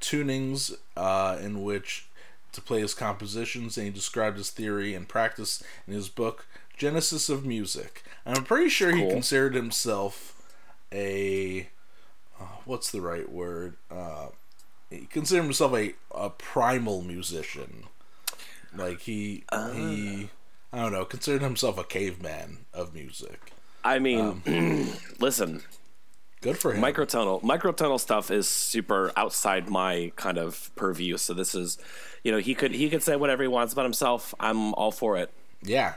tunings, 0.00 0.74
uh, 0.96 1.36
in 1.38 1.62
which 1.62 2.06
to 2.52 2.62
play 2.62 2.80
his 2.80 2.94
compositions, 2.94 3.76
and 3.76 3.84
he 3.84 3.92
described 3.92 4.38
his 4.38 4.48
theory 4.48 4.94
and 4.94 5.06
practice 5.06 5.62
in 5.86 5.92
his 5.92 6.08
book 6.08 6.46
Genesis 6.76 7.28
of 7.28 7.44
Music. 7.46 8.02
And 8.24 8.36
I'm 8.36 8.44
pretty 8.44 8.68
sure 8.68 8.94
he 8.94 9.08
considered 9.08 9.54
himself 9.54 10.40
a 10.92 11.68
uh, 12.40 12.44
what's 12.64 12.90
the 12.90 13.00
right 13.00 13.30
word? 13.30 13.76
Uh, 13.90 14.28
he 14.90 15.06
considered 15.06 15.42
himself 15.44 15.74
a, 15.74 15.94
a 16.14 16.30
primal 16.30 17.02
musician. 17.02 17.84
Like 18.76 19.00
he 19.00 19.44
he 19.74 20.30
I 20.72 20.82
don't 20.82 20.92
know, 20.92 21.04
considered 21.04 21.42
himself 21.42 21.78
a 21.78 21.84
caveman 21.84 22.66
of 22.74 22.92
music. 22.94 23.52
I 23.82 23.98
mean, 23.98 24.42
Um, 24.46 24.92
listen, 25.18 25.62
Good 26.42 26.58
for 26.58 26.74
him. 26.74 26.82
microtonal 26.82 27.40
microtonal 27.42 27.98
stuff 27.98 28.30
is 28.30 28.46
super 28.48 29.12
outside 29.16 29.70
my 29.70 30.12
kind 30.16 30.36
of 30.38 30.70
purview 30.76 31.16
so 31.16 31.32
this 31.32 31.54
is 31.54 31.78
you 32.22 32.30
know 32.30 32.38
he 32.38 32.54
could 32.54 32.72
he 32.72 32.90
could 32.90 33.02
say 33.02 33.16
whatever 33.16 33.42
he 33.42 33.48
wants 33.48 33.72
about 33.72 33.84
himself 33.84 34.34
i'm 34.38 34.74
all 34.74 34.90
for 34.92 35.16
it 35.16 35.30
yeah. 35.62 35.94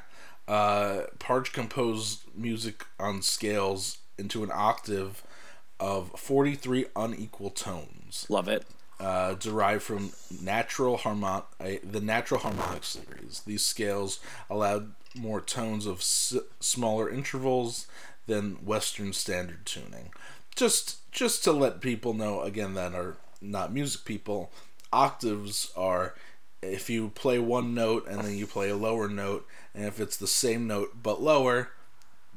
Uh, 0.49 1.01
Partch 1.19 1.53
composed 1.53 2.21
music 2.35 2.85
on 2.99 3.21
scales 3.21 3.99
into 4.17 4.43
an 4.43 4.49
octave 4.53 5.23
of 5.79 6.09
43 6.19 6.87
unequal 6.95 7.51
tones. 7.51 8.25
love 8.29 8.47
it 8.49 8.65
uh, 8.99 9.33
derived 9.35 9.83
from 9.83 10.11
natural 10.41 10.97
harmon- 10.97 11.43
uh, 11.61 11.69
the 11.83 12.01
natural 12.01 12.41
harmonic 12.41 12.83
series. 12.83 13.41
These 13.45 13.63
scales 13.63 14.19
allowed 14.49 14.93
more 15.15 15.39
tones 15.39 15.85
of 15.85 15.99
s- 15.99 16.35
smaller 16.59 17.09
intervals 17.09 17.87
than 18.27 18.55
Western 18.65 19.13
standard 19.13 19.65
tuning. 19.65 20.09
Just 20.55 21.09
just 21.11 21.43
to 21.45 21.51
let 21.53 21.79
people 21.79 22.13
know 22.13 22.41
again 22.41 22.73
that 22.73 22.93
are 22.93 23.17
not 23.41 23.71
music 23.71 24.03
people, 24.03 24.51
octaves 24.91 25.71
are 25.77 26.15
if 26.61 26.89
you 26.89 27.07
play 27.15 27.39
one 27.39 27.73
note 27.73 28.05
and 28.05 28.19
then 28.21 28.35
you 28.37 28.45
play 28.45 28.69
a 28.69 28.75
lower 28.75 29.07
note, 29.07 29.47
and 29.79 29.87
if 29.87 29.99
it's 30.01 30.17
the 30.17 30.27
same 30.27 30.67
note 30.67 30.97
but 31.01 31.21
lower, 31.21 31.69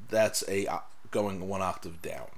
that's 0.08 0.44
a 0.48 0.66
going 1.10 1.48
one 1.48 1.60
octave 1.60 2.00
down. 2.00 2.28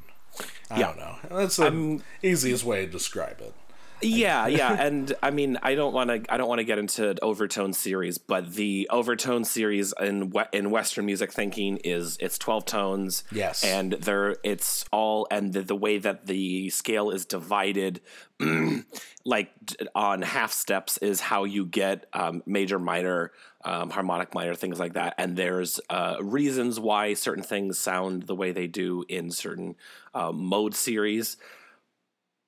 I 0.71 0.81
Yeah. 0.81 0.87
don't 0.87 0.97
know. 0.99 1.17
That's 1.38 1.57
the 1.57 2.01
easiest 2.23 2.64
way 2.64 2.87
to 2.87 2.90
describe 2.90 3.40
it. 3.40 3.55
Yeah, 4.03 4.49
yeah, 4.49 4.73
and 4.75 5.14
I 5.23 5.31
mean, 5.31 5.57
I 5.62 5.75
don't 5.77 5.95
want 5.95 6.11
to. 6.11 6.33
I 6.33 6.37
don't 6.37 6.49
want 6.49 6.59
to 6.59 6.64
get 6.64 6.79
into 6.79 7.14
overtone 7.23 7.73
series, 7.73 8.19
but 8.19 8.53
the 8.55 8.87
overtone 8.90 9.45
series 9.45 9.95
in 9.99 10.33
in 10.53 10.71
Western 10.71 11.07
music 11.07 11.33
thinking 11.33 11.79
is 11.79 12.19
it's 12.21 12.37
twelve 12.37 12.67
tones. 12.67 13.25
Yes. 13.33 13.64
and 13.64 13.93
there 13.93 14.37
it's 14.43 14.85
all 14.93 15.27
and 15.31 15.53
the, 15.55 15.62
the 15.62 15.77
way 15.77 15.97
that 15.99 16.27
the 16.27 16.69
scale 16.71 17.11
is 17.11 17.25
divided, 17.25 18.03
like 19.25 19.51
on 19.95 20.23
half 20.23 20.53
steps, 20.53 20.99
is 20.99 21.21
how 21.21 21.45
you 21.45 21.64
get 21.64 22.07
um, 22.12 22.43
major, 22.47 22.79
minor, 22.79 23.33
um, 23.64 23.90
harmonic, 23.90 24.35
minor, 24.35 24.55
things 24.55 24.79
like 24.79 24.94
that. 24.94 25.14
And 25.18 25.37
there's 25.37 25.81
uh, 25.90 26.16
reasons 26.20 26.79
why 26.79 27.14
certain 27.14 27.42
things 27.42 27.79
sound 27.79 28.24
the 28.24 28.35
way 28.35 28.53
they 28.53 28.66
do 28.66 29.05
in 29.09 29.31
certain 29.31 29.77
uh, 30.14 30.33
mode 30.33 30.74
series 30.74 31.37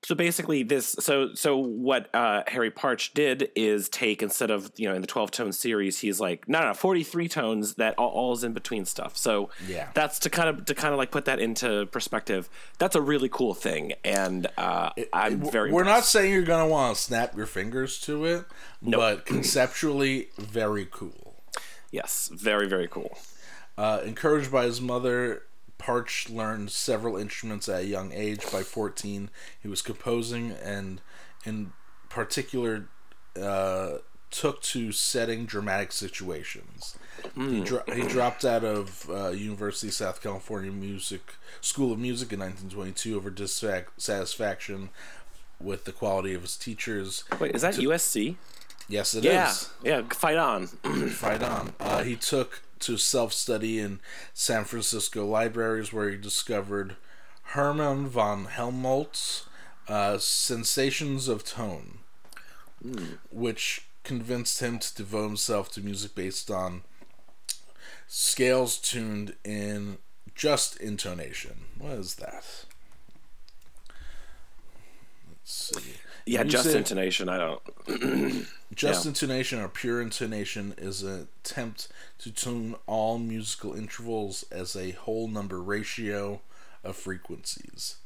so 0.06 0.14
basically 0.14 0.62
this 0.62 0.94
so 1.00 1.34
so 1.34 1.56
what 1.56 2.08
uh 2.14 2.42
harry 2.46 2.70
partch 2.70 3.12
did 3.12 3.50
is 3.56 3.88
take 3.88 4.22
instead 4.22 4.52
of 4.52 4.70
you 4.76 4.88
know 4.88 4.94
in 4.94 5.00
the 5.00 5.06
12 5.08 5.32
tone 5.32 5.52
series 5.52 5.98
he's 5.98 6.20
like 6.20 6.48
no 6.48 6.60
no 6.60 6.72
43 6.74 7.26
tones 7.28 7.74
that 7.74 7.94
all, 7.98 8.10
all 8.10 8.32
is 8.32 8.44
in 8.44 8.52
between 8.52 8.84
stuff 8.84 9.16
so 9.16 9.50
Yeah. 9.66 9.88
that's 9.94 10.20
to 10.20 10.30
kind 10.30 10.48
of 10.48 10.64
to 10.66 10.74
kind 10.76 10.92
of 10.94 10.98
like 10.98 11.10
put 11.10 11.24
that 11.24 11.40
into 11.40 11.86
perspective 11.86 12.48
that's 12.78 12.94
a 12.94 13.00
really 13.02 13.28
cool 13.28 13.52
thing 13.52 13.94
and 14.04 14.46
uh 14.56 14.90
i'm 15.12 15.40
very 15.50 15.72
We're 15.72 15.82
not 15.82 16.04
saying 16.04 16.32
you're 16.32 16.42
gonna 16.54 16.68
want 16.68 16.94
to 16.96 17.02
snap 17.02 17.36
your 17.36 17.46
fingers 17.46 17.98
to 18.02 18.24
it, 18.26 18.44
but 18.82 19.26
conceptually, 19.26 20.28
very 20.38 20.86
cool. 20.88 21.42
yes 21.90 22.30
very 22.32 22.68
very 22.68 22.86
cool 22.86 23.18
Uh, 23.78 24.00
encouraged 24.06 24.50
by 24.52 24.64
his 24.64 24.80
mother, 24.80 25.42
Partch 25.78 26.28
learned 26.30 26.70
several 26.70 27.16
instruments 27.16 27.68
at 27.68 27.82
a 27.82 27.86
young 27.86 28.12
age. 28.12 28.40
By 28.50 28.62
14, 28.62 29.30
he 29.60 29.68
was 29.68 29.82
composing 29.82 30.52
and, 30.52 31.00
in 31.44 31.72
particular, 32.08 32.88
uh, 33.40 33.98
took 34.30 34.60
to 34.62 34.90
setting 34.92 35.44
dramatic 35.46 35.92
situations. 35.92 36.96
He, 37.34 37.60
dro- 37.60 37.82
he 37.94 38.02
dropped 38.02 38.44
out 38.44 38.64
of 38.64 39.08
uh, 39.10 39.28
University 39.28 39.88
of 39.88 39.94
South 39.94 40.22
California 40.22 40.70
Music 40.72 41.34
School 41.60 41.92
of 41.92 41.98
Music 41.98 42.32
in 42.32 42.40
1922 42.40 43.16
over 43.16 43.30
dissatisfaction 43.30 44.90
with 45.60 45.84
the 45.84 45.92
quality 45.92 46.34
of 46.34 46.42
his 46.42 46.56
teachers. 46.56 47.24
wait 47.40 47.54
is 47.54 47.62
that 47.62 47.74
usc 47.76 48.36
Yes, 48.88 49.14
it 49.14 49.24
is. 49.24 49.70
yeah 49.82 49.98
yeah 49.98 50.02
fight 50.10 50.36
on 50.36 50.66
Fight 50.66 51.42
on. 51.42 51.72
Uh, 51.80 52.02
he 52.04 52.14
took 52.14 52.62
to 52.80 52.96
self 52.96 53.32
study 53.32 53.78
in 53.78 54.00
San 54.34 54.64
Francisco 54.64 55.26
libraries 55.26 55.92
where 55.92 56.10
he 56.10 56.16
discovered 56.16 56.96
Hermann 57.50 58.08
von 58.08 58.46
Helmholtz' 58.46 59.46
uh, 59.88 60.18
Sensations 60.18 61.28
of 61.28 61.44
Tone, 61.44 61.98
which 63.30 63.86
convinced 64.04 64.60
him 64.60 64.78
to 64.78 64.94
devote 64.94 65.26
himself 65.26 65.70
to 65.72 65.80
music 65.80 66.14
based 66.14 66.50
on 66.50 66.82
scales 68.06 68.78
tuned 68.78 69.34
in 69.44 69.98
just 70.34 70.76
intonation. 70.76 71.64
What 71.78 71.92
is 71.92 72.16
that? 72.16 72.44
Let's 75.28 75.52
see. 75.52 75.94
Yeah 76.26 76.42
just 76.42 76.64
Music- 76.66 76.78
intonation 76.78 77.28
i 77.28 77.38
don't 77.38 77.62
Just 78.74 79.04
Yeah. 79.04 79.10
intonation 79.10 79.60
or 79.60 79.68
pure 79.68 80.02
intonation 80.02 80.74
is 80.76 81.02
an 81.04 81.28
attempt 81.44 81.88
to 82.18 82.30
tune 82.32 82.74
all 82.86 83.16
musical 83.16 83.74
intervals 83.74 84.44
as 84.50 84.74
a 84.76 84.90
whole 84.90 85.28
number 85.28 85.62
ratio 85.62 86.40
of 86.84 86.96
frequencies. 86.96 87.96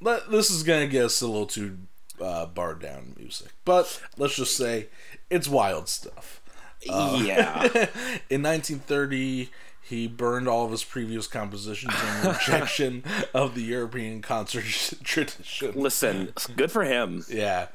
But 0.00 0.30
this 0.30 0.50
is 0.50 0.62
gonna 0.62 0.86
get 0.88 1.04
us 1.04 1.20
a 1.20 1.26
little 1.26 1.46
too 1.46 1.76
uh, 2.20 2.46
barred 2.46 2.80
down 2.80 3.14
music, 3.18 3.50
but 3.66 4.00
let's 4.16 4.36
just 4.36 4.56
say 4.56 4.88
it's 5.30 5.48
wild 5.48 5.88
stuff. 5.88 6.40
yeah 6.82 7.62
In 8.30 8.42
1930, 8.42 9.50
he 9.84 10.06
burned 10.08 10.48
all 10.48 10.64
of 10.64 10.70
his 10.70 10.82
previous 10.82 11.26
compositions 11.26 11.94
in 11.94 12.28
rejection 12.32 13.04
of 13.34 13.54
the 13.54 13.62
European 13.62 14.22
concert 14.22 14.64
tradition. 15.04 15.72
listen 15.74 16.32
good 16.56 16.70
for 16.70 16.84
him 16.84 17.24
Yeah. 17.28 17.68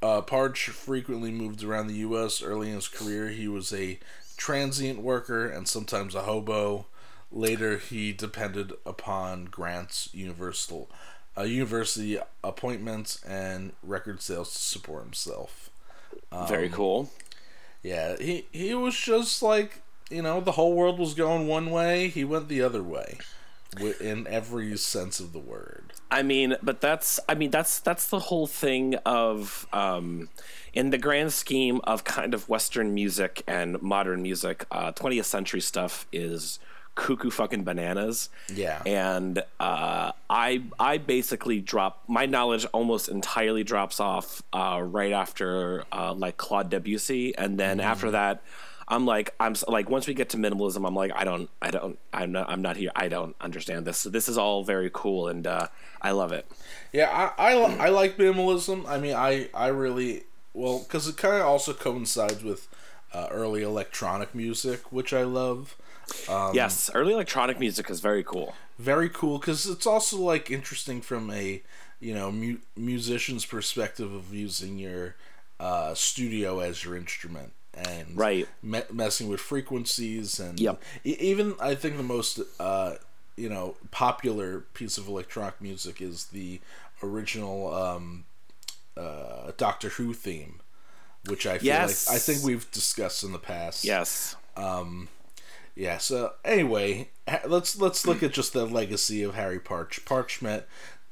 Uh, 0.00 0.20
Partch 0.20 0.68
frequently 0.68 1.32
moved 1.32 1.64
around 1.64 1.88
the 1.88 1.94
U.S. 1.96 2.40
Early 2.40 2.68
in 2.68 2.76
his 2.76 2.86
career, 2.86 3.30
he 3.30 3.48
was 3.48 3.72
a 3.72 3.98
transient 4.36 5.00
worker 5.00 5.48
and 5.48 5.66
sometimes 5.66 6.14
a 6.14 6.22
hobo. 6.22 6.86
Later, 7.32 7.78
he 7.78 8.12
depended 8.12 8.72
upon 8.86 9.46
grants, 9.46 10.08
universal, 10.12 10.88
uh, 11.36 11.42
university 11.42 12.18
appointments, 12.44 13.20
and 13.24 13.72
record 13.82 14.22
sales 14.22 14.52
to 14.52 14.58
support 14.58 15.02
himself. 15.02 15.70
very 16.48 16.68
cool 16.68 17.10
Yeah, 17.82 18.16
he 18.20 18.46
he 18.52 18.74
was 18.74 18.96
just 18.96 19.42
like 19.42 19.80
you 20.10 20.22
know 20.22 20.40
the 20.40 20.52
whole 20.52 20.74
world 20.74 20.98
was 20.98 21.14
going 21.14 21.46
one 21.46 21.70
way, 21.70 22.08
he 22.08 22.24
went 22.24 22.48
the 22.48 22.62
other 22.62 22.82
way, 22.82 23.18
in 24.00 24.26
every 24.26 24.76
sense 24.76 25.20
of 25.20 25.32
the 25.32 25.38
word. 25.38 25.92
I 26.10 26.22
mean, 26.22 26.56
but 26.62 26.80
that's 26.80 27.18
I 27.28 27.34
mean 27.34 27.50
that's 27.50 27.80
that's 27.80 28.08
the 28.08 28.20
whole 28.20 28.46
thing 28.46 28.94
of 29.06 29.66
um, 29.72 30.28
in 30.72 30.90
the 30.90 30.98
grand 30.98 31.32
scheme 31.32 31.80
of 31.84 32.04
kind 32.04 32.34
of 32.34 32.48
Western 32.48 32.94
music 32.94 33.42
and 33.46 33.80
modern 33.82 34.22
music, 34.22 34.66
uh, 34.70 34.92
20th 34.92 35.24
century 35.24 35.60
stuff 35.60 36.06
is 36.12 36.58
cuckoo 36.94 37.30
fucking 37.30 37.64
bananas. 37.64 38.28
Yeah. 38.52 38.82
And 38.86 39.38
uh, 39.58 40.12
I 40.30 40.62
I 40.78 40.98
basically 40.98 41.60
drop 41.60 42.04
my 42.08 42.26
knowledge 42.26 42.64
almost 42.66 43.08
entirely 43.08 43.64
drops 43.64 44.00
off 44.00 44.42
uh, 44.52 44.80
right 44.84 45.12
after 45.12 45.84
uh, 45.92 46.12
like 46.14 46.36
Claude 46.36 46.70
Debussy, 46.70 47.36
and 47.36 47.58
then 47.58 47.80
after 47.80 48.10
that. 48.12 48.42
I'm 48.88 49.06
like 49.06 49.34
I'm 49.40 49.54
like 49.68 49.88
once 49.88 50.06
we 50.06 50.14
get 50.14 50.28
to 50.30 50.36
minimalism, 50.36 50.86
I'm 50.86 50.94
like 50.94 51.12
I 51.14 51.24
don't 51.24 51.48
I 51.62 51.70
don't 51.70 51.98
I'm 52.12 52.32
not 52.32 52.48
I'm 52.50 52.62
not 52.62 52.76
here 52.76 52.90
I 52.94 53.08
don't 53.08 53.34
understand 53.40 53.86
this. 53.86 53.98
So 53.98 54.10
this 54.10 54.28
is 54.28 54.36
all 54.36 54.64
very 54.64 54.90
cool 54.92 55.28
and 55.28 55.46
uh, 55.46 55.68
I 56.02 56.10
love 56.10 56.32
it. 56.32 56.46
Yeah, 56.92 57.32
I, 57.38 57.52
I, 57.52 57.86
I 57.86 57.88
like 57.88 58.16
minimalism. 58.16 58.86
I 58.86 58.98
mean, 58.98 59.14
I, 59.14 59.48
I 59.54 59.68
really 59.68 60.24
well 60.52 60.80
because 60.80 61.08
it 61.08 61.16
kind 61.16 61.36
of 61.36 61.46
also 61.46 61.72
coincides 61.72 62.42
with 62.42 62.68
uh, 63.12 63.28
early 63.30 63.62
electronic 63.62 64.34
music, 64.34 64.92
which 64.92 65.12
I 65.12 65.22
love. 65.22 65.76
yes, 66.28 66.90
early 66.94 67.14
electronic 67.14 67.58
music 67.58 67.88
is 67.88 68.00
very 68.00 68.22
cool. 68.22 68.54
Very 68.78 69.08
cool 69.08 69.38
because 69.38 69.66
it's 69.66 69.86
also 69.86 70.18
like 70.18 70.50
interesting 70.50 71.00
from 71.00 71.30
a 71.30 71.62
you 72.00 72.12
know 72.12 72.30
mu- 72.30 72.58
musician's 72.76 73.46
perspective 73.46 74.12
of 74.12 74.34
using 74.34 74.78
your 74.78 75.16
uh, 75.58 75.94
studio 75.94 76.60
as 76.60 76.84
your 76.84 76.96
instrument 76.96 77.52
and 77.76 78.16
Right. 78.16 78.48
me- 78.62 78.82
messing 78.92 79.28
with 79.28 79.40
frequencies 79.40 80.38
and 80.40 80.58
Yep. 80.60 80.82
e- 81.04 81.16
even 81.20 81.54
I 81.60 81.74
think 81.74 81.96
the 81.96 82.02
most 82.02 82.40
uh, 82.60 82.94
you 83.36 83.48
know 83.48 83.76
popular 83.90 84.60
piece 84.74 84.96
of 84.98 85.08
electronic 85.08 85.60
music 85.60 86.00
is 86.00 86.26
the 86.26 86.60
original 87.02 87.72
um, 87.74 88.24
uh, 88.96 89.52
Doctor 89.56 89.88
Who 89.90 90.14
theme, 90.14 90.60
which 91.26 91.46
I 91.46 91.58
feel 91.58 91.66
Yes. 91.66 92.06
like 92.06 92.16
I 92.16 92.18
think 92.18 92.42
we've 92.44 92.70
discussed 92.70 93.24
in 93.24 93.32
the 93.32 93.38
past. 93.38 93.84
Yes. 93.84 94.36
Yeah. 95.76 95.98
So 95.98 96.32
anyway, 96.44 97.08
let's 97.46 97.76
let's 97.78 98.06
look 98.06 98.22
at 98.22 98.32
just 98.32 98.52
the 98.52 98.64
legacy 98.66 99.22
of 99.22 99.34
Harry 99.34 99.58
Partch. 99.58 100.04
Partch 100.04 100.40
met 100.40 100.68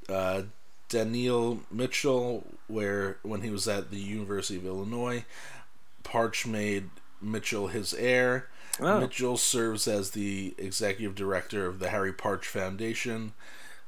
uh, 0.08 0.42
Danlee 0.88 1.60
Mitchell 1.70 2.44
where 2.68 3.18
when 3.22 3.42
he 3.42 3.50
was 3.50 3.66
at 3.66 3.90
the 3.90 3.98
University 3.98 4.56
of 4.58 4.64
Illinois. 4.66 5.24
Partch 6.02 6.46
made 6.46 6.90
Mitchell 7.20 7.68
his 7.68 7.94
heir. 7.94 8.48
Oh. 8.80 9.00
Mitchell 9.00 9.36
serves 9.36 9.86
as 9.86 10.10
the 10.10 10.54
executive 10.58 11.14
director 11.14 11.66
of 11.66 11.78
the 11.78 11.90
Harry 11.90 12.12
Partch 12.12 12.46
Foundation. 12.46 13.32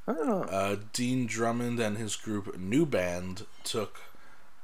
Oh. 0.06 0.42
Uh, 0.42 0.76
Dean 0.92 1.26
Drummond 1.26 1.80
and 1.80 1.96
his 1.96 2.16
group 2.16 2.58
New 2.58 2.84
Band 2.84 3.46
took 3.62 4.00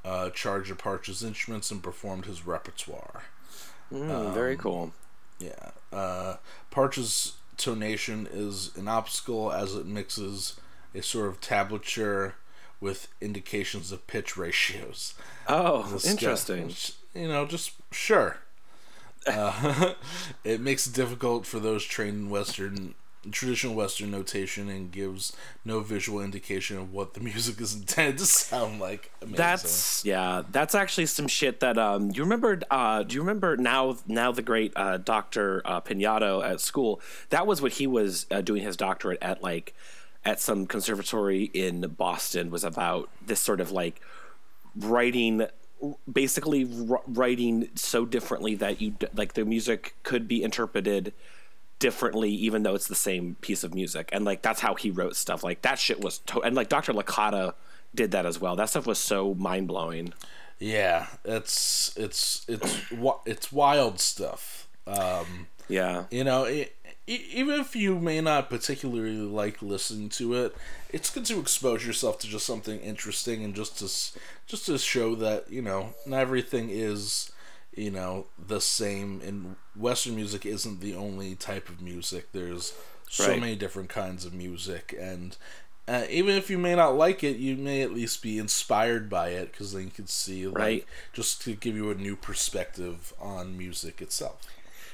uh, 0.04 0.30
charge 0.30 0.70
of 0.70 0.78
Partch's 0.78 1.22
instruments 1.22 1.70
and 1.70 1.82
performed 1.82 2.26
his 2.26 2.46
repertoire. 2.46 3.24
Mm, 3.92 4.32
very 4.32 4.56
cool. 4.56 4.92
Yeah. 5.38 5.70
Uh, 5.92 6.36
Partch's 6.70 7.34
tonation 7.56 8.28
is 8.32 8.76
an 8.76 8.88
obstacle 8.88 9.52
as 9.52 9.74
it 9.74 9.86
mixes 9.86 10.60
a 10.94 11.02
sort 11.02 11.28
of 11.28 11.40
tablature 11.40 12.34
with 12.80 13.08
indications 13.20 13.92
of 13.92 14.06
pitch 14.06 14.36
ratios. 14.36 15.14
Oh, 15.46 16.00
interesting. 16.04 16.74
You 17.14 17.28
know, 17.28 17.46
just 17.46 17.72
sure. 17.90 18.38
Uh, 19.26 19.94
it 20.44 20.60
makes 20.60 20.86
it 20.86 20.94
difficult 20.94 21.46
for 21.46 21.58
those 21.58 21.84
trained 21.84 22.16
in 22.16 22.30
Western 22.30 22.94
traditional 23.30 23.74
Western 23.74 24.10
notation 24.10 24.70
and 24.70 24.90
gives 24.90 25.36
no 25.62 25.80
visual 25.80 26.22
indication 26.22 26.78
of 26.78 26.92
what 26.92 27.12
the 27.12 27.20
music 27.20 27.60
is 27.60 27.74
intended 27.74 28.18
to 28.18 28.24
sound 28.24 28.80
like. 28.80 29.10
Amazing. 29.20 29.36
That's 29.36 30.04
yeah. 30.04 30.42
That's 30.50 30.74
actually 30.74 31.06
some 31.06 31.28
shit 31.28 31.60
that 31.60 31.78
um. 31.78 32.10
You 32.14 32.22
remember? 32.22 32.60
Uh, 32.70 33.02
do 33.02 33.14
you 33.14 33.20
remember 33.20 33.56
now? 33.56 33.98
Now 34.06 34.32
the 34.32 34.42
great 34.42 34.72
uh, 34.76 34.98
Doctor 34.98 35.62
uh, 35.64 35.80
Pinato 35.80 36.44
at 36.44 36.60
school. 36.60 37.00
That 37.30 37.46
was 37.46 37.60
what 37.60 37.72
he 37.72 37.86
was 37.86 38.26
uh, 38.30 38.40
doing 38.40 38.62
his 38.62 38.76
doctorate 38.76 39.18
at, 39.22 39.42
like 39.42 39.74
at 40.24 40.40
some 40.40 40.66
conservatory 40.66 41.44
in 41.44 41.80
Boston. 41.82 42.50
Was 42.50 42.64
about 42.64 43.10
this 43.24 43.40
sort 43.40 43.60
of 43.60 43.70
like 43.70 44.00
writing 44.76 45.46
basically 46.10 46.64
writing 47.06 47.68
so 47.74 48.04
differently 48.04 48.54
that 48.54 48.80
you 48.80 48.94
like 49.14 49.34
the 49.34 49.44
music 49.44 49.94
could 50.02 50.28
be 50.28 50.42
interpreted 50.42 51.12
differently 51.78 52.30
even 52.30 52.62
though 52.62 52.74
it's 52.74 52.88
the 52.88 52.94
same 52.94 53.36
piece 53.40 53.64
of 53.64 53.74
music 53.74 54.10
and 54.12 54.24
like 54.24 54.42
that's 54.42 54.60
how 54.60 54.74
he 54.74 54.90
wrote 54.90 55.16
stuff 55.16 55.42
like 55.42 55.62
that 55.62 55.78
shit 55.78 55.98
was 55.98 56.18
to- 56.18 56.42
and 56.42 56.54
like 56.54 56.68
dr 56.68 56.92
licata 56.92 57.54
did 57.94 58.10
that 58.10 58.26
as 58.26 58.38
well 58.38 58.54
that 58.54 58.68
stuff 58.68 58.86
was 58.86 58.98
so 58.98 59.34
mind-blowing 59.34 60.12
yeah. 60.60 61.06
It's 61.24 61.92
it's 61.96 62.44
it's 62.46 62.92
it's 63.24 63.50
wild 63.50 63.98
stuff. 63.98 64.68
Um, 64.86 65.48
yeah 65.68 66.04
you 66.10 66.22
know, 66.22 66.44
it, 66.44 66.76
even 67.06 67.60
if 67.60 67.74
you 67.74 67.98
may 67.98 68.20
not 68.20 68.50
particularly 68.50 69.16
like 69.16 69.62
listening 69.62 70.10
to 70.10 70.34
it, 70.34 70.54
it's 70.92 71.10
good 71.10 71.24
to 71.26 71.38
expose 71.40 71.86
yourself 71.86 72.18
to 72.20 72.26
just 72.26 72.46
something 72.46 72.80
interesting 72.80 73.44
and 73.44 73.54
just 73.54 73.78
to 73.78 73.84
just 74.46 74.66
to 74.66 74.78
show 74.78 75.14
that 75.16 75.50
you 75.50 75.62
know 75.62 75.94
not 76.06 76.20
everything 76.20 76.68
is 76.70 77.32
you 77.74 77.90
know 77.90 78.26
the 78.38 78.60
same. 78.60 79.20
And 79.24 79.56
Western 79.76 80.16
music 80.16 80.44
isn't 80.46 80.80
the 80.80 80.94
only 80.94 81.34
type 81.34 81.68
of 81.68 81.80
music. 81.80 82.32
There's 82.32 82.74
so 83.08 83.30
Right. 83.30 83.40
many 83.40 83.56
different 83.56 83.88
kinds 83.88 84.24
of 84.24 84.32
music, 84.32 84.94
and 84.98 85.36
uh, 85.88 86.04
even 86.08 86.36
if 86.36 86.48
you 86.50 86.58
may 86.58 86.74
not 86.76 86.94
like 86.96 87.24
it, 87.24 87.36
you 87.38 87.56
may 87.56 87.82
at 87.82 87.92
least 87.92 88.22
be 88.22 88.38
inspired 88.38 89.10
by 89.10 89.30
it 89.30 89.50
because 89.50 89.72
then 89.72 89.84
you 89.84 89.90
can 89.90 90.06
see 90.06 90.46
like 90.46 90.56
Right. 90.56 90.86
just 91.12 91.42
to 91.42 91.54
give 91.54 91.74
you 91.74 91.90
a 91.90 91.94
new 91.94 92.14
perspective 92.16 93.12
on 93.20 93.58
music 93.58 94.00
itself. 94.00 94.46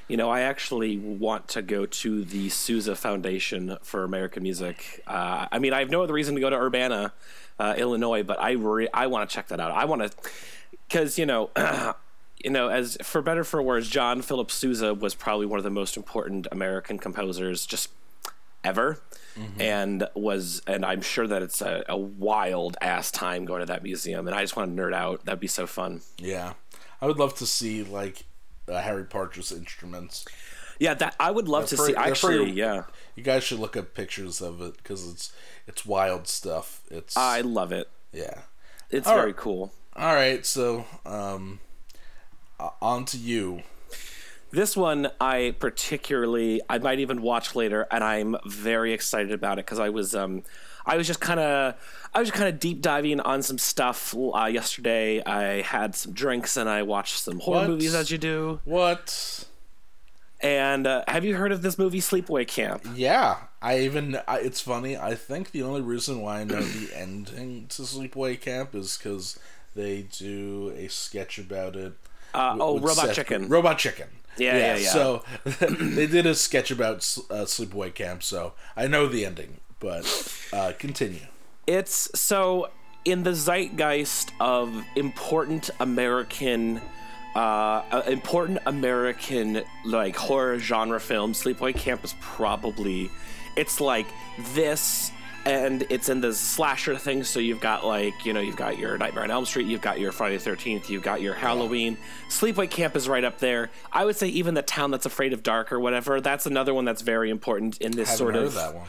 You 0.07 0.15
know, 0.17 0.29
I 0.29 0.41
actually 0.41 0.97
want 0.97 1.49
to 1.49 1.61
go 1.61 1.85
to 1.85 2.23
the 2.23 2.49
Sousa 2.49 2.95
Foundation 2.95 3.77
for 3.81 4.03
American 4.03 4.43
Music. 4.43 5.03
Uh, 5.05 5.47
I 5.51 5.59
mean, 5.59 5.73
I 5.73 5.79
have 5.79 5.89
no 5.89 6.01
other 6.01 6.13
reason 6.13 6.35
to 6.35 6.41
go 6.41 6.49
to 6.49 6.55
Urbana, 6.55 7.13
uh, 7.59 7.75
Illinois, 7.77 8.23
but 8.23 8.39
I 8.39 8.51
re- 8.51 8.89
I 8.93 9.07
want 9.07 9.29
to 9.29 9.35
check 9.35 9.49
that 9.49 9.59
out. 9.59 9.71
I 9.71 9.85
want 9.85 10.03
to, 10.03 10.11
because 10.87 11.17
you 11.17 11.25
know, 11.25 11.49
you 12.43 12.51
know, 12.51 12.69
as 12.69 12.97
for 13.03 13.21
better 13.21 13.41
or 13.41 13.43
for 13.43 13.61
worse, 13.61 13.89
John 13.89 14.21
Philip 14.21 14.49
Sousa 14.49 14.93
was 14.93 15.13
probably 15.13 15.45
one 15.45 15.59
of 15.59 15.63
the 15.63 15.69
most 15.69 15.97
important 15.97 16.47
American 16.51 16.99
composers 16.99 17.65
just 17.65 17.89
ever. 18.63 19.01
And 19.59 20.07
was, 20.15 20.63
and 20.65 20.83
I'm 20.83 21.03
sure 21.03 21.27
that 21.27 21.43
it's 21.43 21.61
a, 21.61 21.83
a 21.87 21.95
wild 21.95 22.75
ass 22.81 23.11
time 23.11 23.45
going 23.45 23.59
to 23.59 23.67
that 23.67 23.83
museum, 23.83 24.27
and 24.27 24.35
I 24.35 24.41
just 24.41 24.55
want 24.55 24.75
to 24.75 24.81
nerd 24.81 24.95
out. 24.95 25.25
That'd 25.25 25.39
be 25.39 25.45
so 25.47 25.67
fun. 25.67 26.01
Yeah, 26.17 26.53
I 27.01 27.05
would 27.05 27.19
love 27.19 27.35
to 27.35 27.45
see 27.45 27.83
like 27.83 28.25
uh, 28.67 28.81
Harry 28.81 29.03
Partch's 29.05 29.51
instruments. 29.51 30.25
Yeah, 30.79 30.93
that 30.95 31.15
I 31.19 31.31
would 31.31 31.47
love 31.47 31.65
to 31.67 31.75
They're 31.75 31.85
see. 31.87 31.93
pretty- 31.93 32.03
they're 32.03 32.11
Actually, 32.11 32.37
pretty- 32.37 32.51
yeah, 32.53 32.83
You 33.15 33.23
guys 33.23 33.43
should 33.43 33.59
look 33.59 33.75
up 33.75 33.93
pictures 33.95 34.41
of 34.41 34.61
it 34.61 34.77
because 34.77 35.09
it's 35.11 35.31
it's 35.67 35.85
wild 35.85 36.27
stuff. 36.27 36.81
It's 36.91 37.17
I 37.17 37.41
love 37.41 37.71
it. 37.71 37.89
yeah. 38.13 38.41
It's 38.89 39.07
All 39.07 39.15
very 39.15 39.27
right. 39.27 39.37
cool. 39.37 39.73
All 39.95 40.13
right, 40.13 40.45
so 40.45 40.85
um, 41.05 41.59
on 42.81 43.05
to 43.05 43.17
you. 43.17 43.63
This 44.51 44.77
one 44.77 45.09
I 45.19 45.55
particularly 45.59 46.61
I 46.69 46.77
might 46.77 46.99
even 46.99 47.21
watch 47.21 47.55
later, 47.55 47.85
and 47.91 48.03
I'm 48.03 48.37
very 48.45 48.93
excited 48.93 49.31
about 49.31 49.59
it 49.59 49.65
because 49.65 49.79
I 49.79 49.89
was 49.89 50.15
um 50.15 50.43
I 50.87 50.97
was 50.97 51.05
just 51.05 51.19
kind 51.19 51.39
of 51.39 51.75
I 52.13 52.19
was 52.19 52.29
just 52.29 52.37
kind 52.37 52.49
of 52.51 52.59
deep 52.59 52.81
diving 52.81 53.19
on 53.19 53.41
some 53.43 53.57
stuff 53.57 54.15
uh, 54.15 54.45
yesterday. 54.45 55.21
I 55.23 55.61
had 55.61 55.95
some 55.95 56.13
drinks 56.13 56.57
and 56.57 56.67
I 56.69 56.81
watched 56.83 57.19
some 57.19 57.39
horror 57.39 57.59
What? 57.59 57.69
movies 57.69 57.93
as 57.93 58.09
you 58.09 58.17
do. 58.17 58.59
What? 58.65 59.45
And 60.39 60.85
uh, 60.85 61.03
have 61.07 61.25
you 61.25 61.35
heard 61.35 61.51
of 61.51 61.61
this 61.63 61.77
movie 61.79 61.99
Sleepaway 61.99 62.47
Camp? 62.47 62.85
Yeah, 62.95 63.37
I 63.61 63.79
even. 63.79 64.19
I, 64.27 64.37
it's 64.39 64.61
funny. 64.61 64.95
I 64.95 65.15
think 65.15 65.51
the 65.51 65.63
only 65.63 65.81
reason 65.81 66.21
why 66.21 66.41
I 66.41 66.43
know 66.43 66.61
the 66.61 66.95
ending 66.95 67.65
to 67.69 67.81
Sleepaway 67.81 68.39
Camp 68.39 68.75
is 68.75 68.97
because 68.97 69.39
they 69.75 70.03
do 70.03 70.73
a 70.77 70.87
sketch 70.89 71.39
about 71.39 71.75
it. 71.75 71.93
Uh, 72.35 72.51
with- 72.53 72.61
oh, 72.61 72.73
with 72.75 72.83
Robot 72.83 73.05
Seth- 73.07 73.15
Chicken. 73.15 73.47
Robot 73.47 73.79
Chicken. 73.79 74.07
Yeah, 74.37 74.57
yeah, 74.57 74.75
yeah. 74.77 74.89
So 74.89 75.23
they 75.59 76.05
did 76.05 76.27
a 76.27 76.35
sketch 76.35 76.69
about 76.69 76.97
uh, 77.31 77.45
Sleepaway 77.45 77.95
Camp, 77.95 78.21
so 78.21 78.53
I 78.75 78.85
know 78.85 79.07
the 79.07 79.25
ending. 79.25 79.57
But 79.79 80.49
uh, 80.53 80.73
continue. 80.77 81.21
It's 81.67 82.09
so 82.19 82.69
in 83.05 83.23
the 83.23 83.33
zeitgeist 83.33 84.31
of 84.39 84.83
important 84.95 85.69
American, 85.79 86.81
uh, 87.35 87.39
uh, 87.39 88.03
important 88.07 88.59
American 88.65 89.63
like 89.85 90.15
horror 90.15 90.59
genre 90.59 90.99
films. 90.99 91.41
Sleepaway 91.41 91.75
Camp 91.75 92.03
is 92.03 92.15
probably, 92.19 93.09
it's 93.55 93.79
like 93.79 94.07
this, 94.53 95.11
and 95.45 95.85
it's 95.89 96.09
in 96.09 96.21
the 96.21 96.33
slasher 96.33 96.97
thing. 96.97 97.23
So 97.23 97.39
you've 97.39 97.61
got 97.61 97.85
like 97.85 98.25
you 98.25 98.33
know 98.33 98.39
you've 98.39 98.55
got 98.55 98.79
your 98.79 98.97
Nightmare 98.97 99.23
on 99.25 99.31
Elm 99.31 99.45
Street, 99.45 99.67
you've 99.67 99.81
got 99.81 99.99
your 99.99 100.11
Friday 100.11 100.37
the 100.37 100.43
Thirteenth, 100.43 100.89
you've 100.89 101.03
got 101.03 101.21
your 101.21 101.33
Halloween. 101.33 101.97
Sleepaway 102.29 102.69
Camp 102.69 102.95
is 102.95 103.07
right 103.07 103.23
up 103.23 103.37
there. 103.39 103.69
I 103.93 104.05
would 104.05 104.15
say 104.15 104.27
even 104.27 104.53
the 104.53 104.63
Town 104.63 104.91
That's 104.91 105.05
Afraid 105.05 105.33
of 105.33 105.43
Dark 105.43 105.71
or 105.71 105.79
whatever. 105.79 106.19
That's 106.19 106.45
another 106.45 106.73
one 106.73 106.83
that's 106.85 107.03
very 107.03 107.29
important 107.29 107.77
in 107.77 107.91
this 107.91 108.09
Haven't 108.09 108.17
sort 108.17 108.35
heard 108.35 108.43
of 108.45 108.53
that 108.55 108.75
one. 108.75 108.87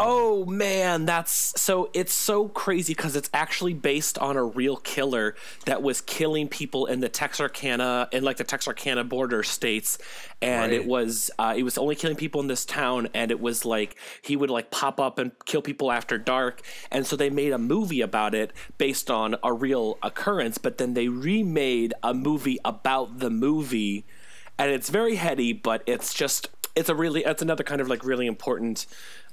Oh 0.00 0.44
man, 0.44 1.06
that's 1.06 1.60
so 1.60 1.90
it's 1.92 2.12
so 2.12 2.48
crazy 2.48 2.94
because 2.94 3.16
it's 3.16 3.30
actually 3.34 3.74
based 3.74 4.18
on 4.18 4.36
a 4.36 4.44
real 4.44 4.76
killer 4.76 5.34
that 5.66 5.82
was 5.82 6.00
killing 6.00 6.48
people 6.48 6.86
in 6.86 7.00
the 7.00 7.08
Texarkana 7.08 8.08
in 8.12 8.22
like 8.22 8.36
the 8.36 8.44
Texarkana 8.44 9.04
border 9.04 9.42
states, 9.42 9.98
and 10.40 10.72
it 10.72 10.86
was 10.86 11.30
uh, 11.38 11.54
it 11.56 11.62
was 11.62 11.78
only 11.78 11.96
killing 11.96 12.16
people 12.16 12.40
in 12.40 12.46
this 12.46 12.64
town, 12.64 13.08
and 13.14 13.30
it 13.30 13.40
was 13.40 13.64
like 13.64 13.96
he 14.22 14.36
would 14.36 14.50
like 14.50 14.70
pop 14.70 15.00
up 15.00 15.18
and 15.18 15.32
kill 15.44 15.62
people 15.62 15.90
after 15.90 16.18
dark, 16.18 16.62
and 16.90 17.06
so 17.06 17.16
they 17.16 17.30
made 17.30 17.52
a 17.52 17.58
movie 17.58 18.00
about 18.00 18.34
it 18.34 18.52
based 18.78 19.10
on 19.10 19.36
a 19.42 19.52
real 19.52 19.98
occurrence, 20.02 20.58
but 20.58 20.78
then 20.78 20.94
they 20.94 21.08
remade 21.08 21.94
a 22.02 22.14
movie 22.14 22.58
about 22.64 23.18
the 23.18 23.30
movie. 23.30 24.04
And 24.60 24.72
it's 24.72 24.90
very 24.90 25.14
heady, 25.14 25.52
but 25.52 25.84
it's 25.86 26.12
just 26.12 26.48
it's 26.78 26.88
a 26.88 26.94
really 26.94 27.24
it's 27.24 27.42
another 27.42 27.64
kind 27.64 27.80
of 27.80 27.88
like 27.88 28.04
really 28.04 28.26
important. 28.26 28.86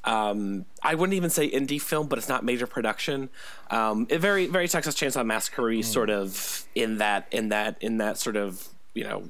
Um, 0.04 0.66
I 0.84 0.96
wouldn't 0.96 1.16
even 1.16 1.30
say 1.30 1.50
indie 1.50 1.82
film, 1.82 2.08
but 2.08 2.18
it's 2.20 2.30
not 2.30 2.44
major 2.44 2.68
production. 2.68 3.30
Um, 3.72 4.08
it 4.10 4.20
very 4.20 4.48
very 4.48 4.68
Texas 4.68 4.96
Chainsaw 4.96 5.26
Massacre 5.26 5.82
sort 5.84 6.10
of 6.10 6.66
in 6.76 6.98
that 6.98 7.28
in 7.32 7.50
that 7.50 7.78
in 7.82 7.98
that 7.98 8.18
sort 8.18 8.36
of 8.36 8.68
you 8.94 9.04
know. 9.04 9.30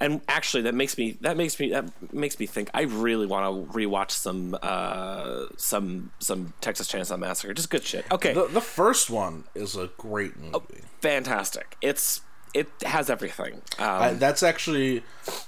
And 0.00 0.20
actually, 0.28 0.64
that 0.64 0.74
makes 0.74 0.98
me 0.98 1.16
that 1.20 1.36
makes 1.36 1.58
me 1.60 1.70
that 1.70 1.86
makes 2.12 2.38
me 2.38 2.46
think. 2.46 2.68
I 2.74 2.82
really 2.82 3.26
want 3.26 3.44
to 3.70 3.72
rewatch 3.78 4.10
some 4.10 4.56
uh, 4.60 5.44
some 5.56 6.10
some 6.18 6.52
Texas 6.60 6.90
Chainsaw 6.90 7.18
Massacre. 7.18 7.54
Just 7.54 7.70
good 7.70 7.84
shit. 7.84 8.04
Okay, 8.10 8.34
The, 8.34 8.46
the 8.48 8.60
first 8.60 9.08
one 9.10 9.44
is 9.54 9.76
a 9.76 9.90
great 9.96 10.32
Oh. 10.52 10.60
movie. 10.68 10.82
fantastic. 11.00 11.76
It's 11.80 12.22
it 12.54 12.68
has 12.84 13.08
everything. 13.08 13.54
Um, 13.78 13.88
I, 13.88 14.12
that's 14.14 14.42
actually 14.42 15.02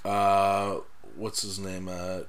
uh, 0.05 0.77
what's 1.17 1.41
his 1.41 1.59
name? 1.59 1.89
Uh, 1.89 2.19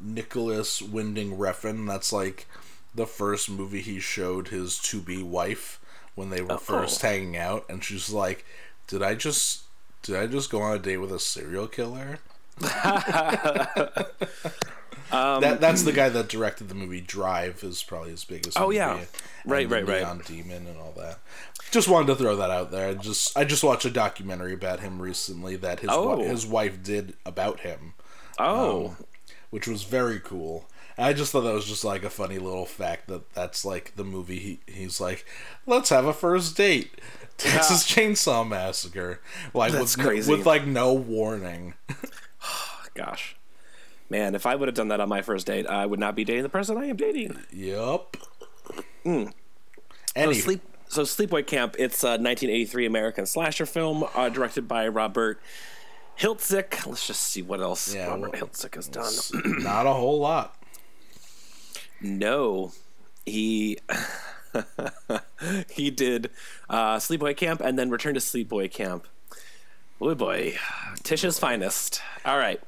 Nicolas 0.00 0.82
Winding 0.82 1.36
Refn. 1.36 1.86
That's 1.86 2.12
like 2.12 2.46
the 2.94 3.06
first 3.06 3.50
movie 3.50 3.80
he 3.80 4.00
showed 4.00 4.48
his 4.48 4.78
to 4.80 5.00
be 5.00 5.22
wife 5.22 5.80
when 6.14 6.30
they 6.30 6.42
were 6.42 6.58
first 6.58 7.02
hanging 7.02 7.36
out, 7.36 7.64
and 7.68 7.82
she's 7.82 8.10
like, 8.10 8.44
"Did 8.86 9.02
I 9.02 9.14
just 9.14 9.62
did 10.02 10.16
I 10.16 10.26
just 10.26 10.50
go 10.50 10.62
on 10.62 10.76
a 10.76 10.78
date 10.78 10.98
with 10.98 11.12
a 11.12 11.18
serial 11.18 11.66
killer?" 11.66 12.18
Um, 15.12 15.40
that 15.42 15.60
that's 15.60 15.82
the 15.82 15.92
guy 15.92 16.08
that 16.08 16.28
directed 16.28 16.68
the 16.68 16.74
movie 16.74 17.00
Drive 17.00 17.62
is 17.62 17.82
probably 17.82 18.10
his 18.10 18.24
biggest. 18.24 18.58
Oh, 18.58 18.70
yeah. 18.70 19.04
Right, 19.44 19.68
the 19.68 19.74
right, 19.74 19.86
right. 19.86 20.00
Neon 20.02 20.22
Demon 20.26 20.66
and 20.66 20.78
all 20.78 20.92
that. 20.96 21.18
Just 21.70 21.88
wanted 21.88 22.06
to 22.06 22.16
throw 22.16 22.36
that 22.36 22.50
out 22.50 22.70
there. 22.70 22.88
I 22.88 22.94
just 22.94 23.36
I 23.36 23.44
just 23.44 23.62
watched 23.64 23.84
a 23.84 23.90
documentary 23.90 24.54
about 24.54 24.80
him 24.80 25.00
recently 25.02 25.56
that 25.56 25.80
his 25.80 25.90
Oh. 25.92 26.22
his 26.22 26.46
wife 26.46 26.82
did 26.82 27.14
about 27.26 27.60
him, 27.60 27.94
oh, 28.38 28.86
um, 28.88 28.96
which 29.50 29.66
was 29.68 29.82
very 29.82 30.20
cool. 30.20 30.68
I 30.96 31.12
just 31.12 31.32
thought 31.32 31.40
that 31.40 31.52
was 31.52 31.66
just 31.66 31.84
like 31.84 32.04
a 32.04 32.10
funny 32.10 32.38
little 32.38 32.66
fact 32.66 33.08
that 33.08 33.34
that's 33.34 33.64
like 33.64 33.96
the 33.96 34.04
movie 34.04 34.38
he 34.38 34.60
he's 34.72 35.00
like, 35.00 35.26
let's 35.66 35.88
have 35.90 36.04
a 36.06 36.12
first 36.12 36.56
date. 36.56 37.00
Texas 37.36 37.84
Chainsaw 37.84 38.46
Massacre, 38.46 39.20
like 39.52 39.72
That's 39.72 39.96
with 39.96 40.06
crazy. 40.06 40.30
with 40.30 40.46
like 40.46 40.66
no 40.66 40.92
warning. 40.94 41.74
gosh. 42.94 43.36
Man, 44.10 44.34
if 44.34 44.46
I 44.46 44.54
would 44.54 44.68
have 44.68 44.74
done 44.74 44.88
that 44.88 45.00
on 45.00 45.08
my 45.08 45.22
first 45.22 45.46
date, 45.46 45.66
I 45.66 45.86
would 45.86 45.98
not 45.98 46.14
be 46.14 46.24
dating 46.24 46.42
the 46.42 46.48
person 46.48 46.76
I 46.76 46.86
am 46.86 46.96
dating. 46.96 47.38
Yup. 47.50 48.16
So 49.04 49.32
Any 50.14 50.34
sleep. 50.34 50.60
So 50.88 51.02
Sleepaway 51.02 51.46
Camp. 51.46 51.74
It's 51.78 52.02
a 52.04 52.10
1983 52.18 52.86
American 52.86 53.26
slasher 53.26 53.66
film 53.66 54.04
uh, 54.14 54.28
directed 54.28 54.68
by 54.68 54.86
Robert 54.86 55.40
Hiltzik. 56.18 56.86
Let's 56.86 57.06
just 57.06 57.22
see 57.22 57.42
what 57.42 57.60
else 57.60 57.94
Yeah, 57.94 58.08
Robert 58.08 58.32
well, 58.32 58.42
Hiltzik 58.42 58.74
has 58.76 58.88
done. 58.88 59.12
Not 59.62 59.86
a 59.86 59.92
whole 59.92 60.20
lot. 60.20 60.56
No, 62.00 62.72
he 63.26 63.78
he 65.70 65.90
did 65.90 66.30
uh, 66.68 66.96
Sleepaway 66.96 67.36
Camp 67.36 67.60
and 67.60 67.78
then 67.78 67.90
returned 67.90 68.14
to 68.16 68.20
Sleepaway 68.20 68.70
Camp. 68.70 69.06
Oh 70.00 70.14
boy, 70.14 70.56
Tisha's 71.02 71.38
finest. 71.38 72.02
All 72.24 72.38
right. 72.38 72.60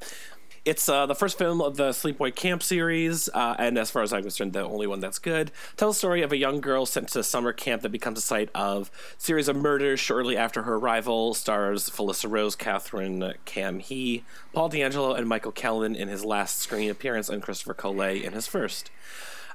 It's 0.67 0.89
uh, 0.89 1.05
the 1.05 1.15
first 1.15 1.37
film 1.37 1.61
of 1.61 1.77
the 1.77 1.91
Sleepaway 1.91 2.35
Camp 2.35 2.61
series, 2.61 3.29
uh, 3.33 3.55
and 3.57 3.77
as 3.77 3.89
far 3.89 4.01
as 4.01 4.11
I'm 4.11 4.23
concerned, 4.23 4.51
the 4.51 4.65
only 4.65 4.85
one 4.85 4.99
that's 4.99 5.17
good. 5.17 5.49
Tells 5.77 5.95
the 5.95 5.99
story 5.99 6.21
of 6.21 6.33
a 6.33 6.37
young 6.37 6.59
girl 6.59 6.85
sent 6.85 7.07
to 7.11 7.23
summer 7.23 7.53
camp 7.53 7.83
that 7.83 7.89
becomes 7.89 8.19
a 8.19 8.21
site 8.21 8.49
of 8.53 8.91
series 9.17 9.47
of 9.47 9.55
murders 9.55 10.01
shortly 10.01 10.35
after 10.35 10.63
her 10.63 10.75
arrival. 10.75 11.33
Stars 11.33 11.89
Felissa 11.89 12.29
Rose, 12.29 12.57
Catherine 12.57 13.35
Cam 13.45 13.79
He, 13.79 14.25
Paul 14.51 14.67
D'Angelo, 14.67 15.13
and 15.13 15.25
Michael 15.29 15.53
Kellin 15.53 15.95
in 15.95 16.09
his 16.09 16.25
last 16.25 16.59
screen 16.59 16.89
appearance, 16.89 17.29
and 17.29 17.41
Christopher 17.41 17.73
Collet 17.73 18.21
in 18.21 18.33
his 18.33 18.45
first. 18.45 18.91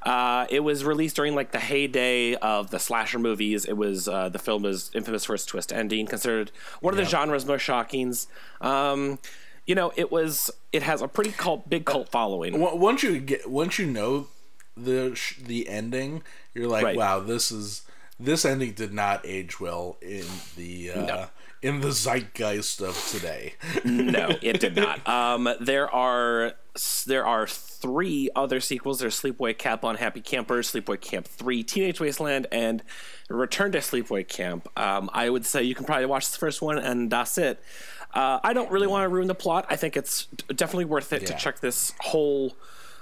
Uh, 0.04 0.46
it 0.48 0.60
was 0.60 0.82
released 0.82 1.16
during 1.16 1.34
like 1.34 1.52
the 1.52 1.60
heyday 1.60 2.36
of 2.36 2.70
the 2.70 2.78
slasher 2.78 3.18
movies. 3.18 3.66
It 3.66 3.76
was 3.76 4.08
uh, 4.08 4.30
the 4.30 4.38
film 4.38 4.64
is 4.64 4.90
infamous 4.94 5.26
for 5.26 5.34
its 5.34 5.44
twist 5.44 5.74
ending, 5.74 6.06
considered 6.06 6.52
one 6.80 6.94
of 6.94 6.98
the 6.98 7.04
genre's 7.04 7.44
most 7.44 7.60
shockings. 7.60 8.28
Um, 8.62 9.18
you 9.66 9.74
know, 9.74 9.92
it 9.96 10.10
was 10.10 10.50
it 10.72 10.82
has 10.82 11.02
a 11.02 11.08
pretty 11.08 11.32
cult, 11.32 11.68
big 11.70 11.84
cult 11.84 12.08
following. 12.10 12.58
Once 12.58 13.02
you 13.02 13.18
get, 13.20 13.48
once 13.50 13.78
you 13.78 13.86
know 13.86 14.26
the 14.76 15.14
sh- 15.14 15.38
the 15.38 15.68
ending, 15.68 16.22
you're 16.54 16.68
like, 16.68 16.84
Right. 16.84 16.96
wow, 16.96 17.20
this 17.20 17.50
is 17.52 17.82
this 18.18 18.44
ending 18.44 18.72
did 18.72 18.92
not 18.92 19.20
age 19.24 19.60
well 19.60 19.96
in 20.00 20.24
the 20.56 20.90
uh, 20.92 21.06
No. 21.06 21.26
in 21.62 21.80
the 21.80 21.92
zeitgeist 21.92 22.80
of 22.80 22.96
today. 23.10 23.54
no, 23.84 24.30
it 24.42 24.60
did 24.60 24.76
not. 24.76 25.06
Um, 25.08 25.48
there 25.60 25.90
are 25.94 26.52
there 27.06 27.26
are 27.26 27.46
three 27.46 28.30
other 28.34 28.58
sequels. 28.60 29.00
There's 29.00 29.20
Sleepaway 29.20 29.56
Camp 29.58 29.84
on 29.84 29.96
Happy 29.96 30.20
Campers, 30.20 30.72
Sleepaway 30.72 31.00
Camp 31.00 31.26
Three, 31.26 31.62
Teenage 31.62 32.00
Wasteland, 32.00 32.46
and 32.50 32.82
Return 33.28 33.72
to 33.72 33.78
Sleepaway 33.78 34.26
Camp. 34.26 34.68
Um, 34.78 35.10
I 35.12 35.28
would 35.30 35.44
say 35.44 35.62
you 35.62 35.74
can 35.74 35.84
probably 35.84 36.06
watch 36.06 36.30
the 36.30 36.38
first 36.38 36.62
one, 36.62 36.78
and 36.78 37.10
that's 37.10 37.36
it. 37.38 37.62
Uh, 38.14 38.40
I 38.42 38.52
don't 38.52 38.70
really 38.70 38.86
want 38.86 39.04
to 39.04 39.08
ruin 39.08 39.28
the 39.28 39.34
plot. 39.34 39.66
I 39.70 39.76
think 39.76 39.96
it's 39.96 40.26
definitely 40.54 40.84
worth 40.84 41.12
it 41.12 41.26
to 41.26 41.34
check 41.34 41.60
this 41.60 41.92
whole 42.00 42.56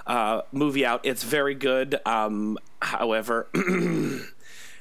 uh, 0.06 0.42
movie 0.52 0.86
out. 0.86 1.00
It's 1.04 1.24
very 1.24 1.54
good. 1.54 1.98
Um, 2.06 2.58
however. 2.80 3.48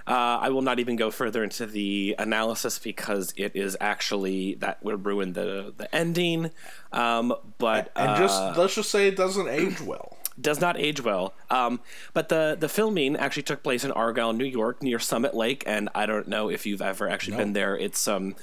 Uh, 0.07 0.39
I 0.41 0.49
will 0.49 0.63
not 0.63 0.79
even 0.79 0.95
go 0.95 1.11
further 1.11 1.43
into 1.43 1.67
the 1.67 2.15
analysis 2.17 2.79
because 2.79 3.31
it 3.37 3.51
is 3.55 3.77
actually 3.79 4.55
that 4.55 4.83
would 4.83 5.05
ruin 5.05 5.33
the 5.33 5.71
the 5.77 5.93
ending. 5.93 6.49
Um, 6.91 7.31
but 7.59 7.91
And 7.95 8.09
uh, 8.11 8.17
just 8.17 8.57
let's 8.57 8.73
just 8.73 8.89
say 8.89 9.07
it 9.07 9.15
doesn't 9.15 9.47
age 9.47 9.79
well. 9.81 10.17
does 10.41 10.59
not 10.59 10.79
age 10.79 11.03
well. 11.03 11.35
Um, 11.51 11.79
but 12.15 12.29
the 12.29 12.57
the 12.59 12.67
filming 12.67 13.17
actually 13.17 13.43
took 13.43 13.61
place 13.61 13.83
in 13.83 13.91
Argyle, 13.91 14.33
New 14.33 14.45
York, 14.45 14.81
near 14.81 14.97
Summit 14.97 15.35
Lake, 15.35 15.63
and 15.67 15.89
I 15.93 16.07
don't 16.07 16.27
know 16.27 16.49
if 16.49 16.65
you've 16.65 16.81
ever 16.81 17.07
actually 17.07 17.37
been 17.37 17.53
there. 17.53 17.77
It's 17.77 18.07
um. 18.07 18.35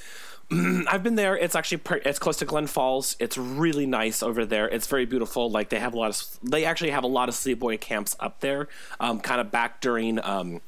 I've 0.89 1.03
been 1.03 1.17
there. 1.17 1.37
It's 1.37 1.57
actually 1.57 1.81
it's 2.05 2.19
close 2.19 2.37
to 2.39 2.45
Glens 2.45 2.71
Falls. 2.71 3.17
It's 3.19 3.37
really 3.37 3.87
nice 3.87 4.23
over 4.23 4.47
there. 4.47 4.69
It's 4.69 4.87
very 4.87 5.05
beautiful. 5.05 5.51
Like 5.51 5.71
they 5.71 5.81
have 5.81 5.95
a 5.95 5.99
lot 5.99 6.11
of 6.11 6.39
they 6.49 6.65
actually 6.65 6.91
have 6.91 7.05
a 7.05 7.09
lot 7.09 7.29
of 7.29 7.35
sleepaway 7.35 7.81
camps 7.81 8.15
up 8.21 8.41
there. 8.41 8.69
Um, 9.01 9.21
kind 9.21 9.41
of 9.41 9.51
back 9.51 9.81
during 9.81 10.21
um, 10.25 10.61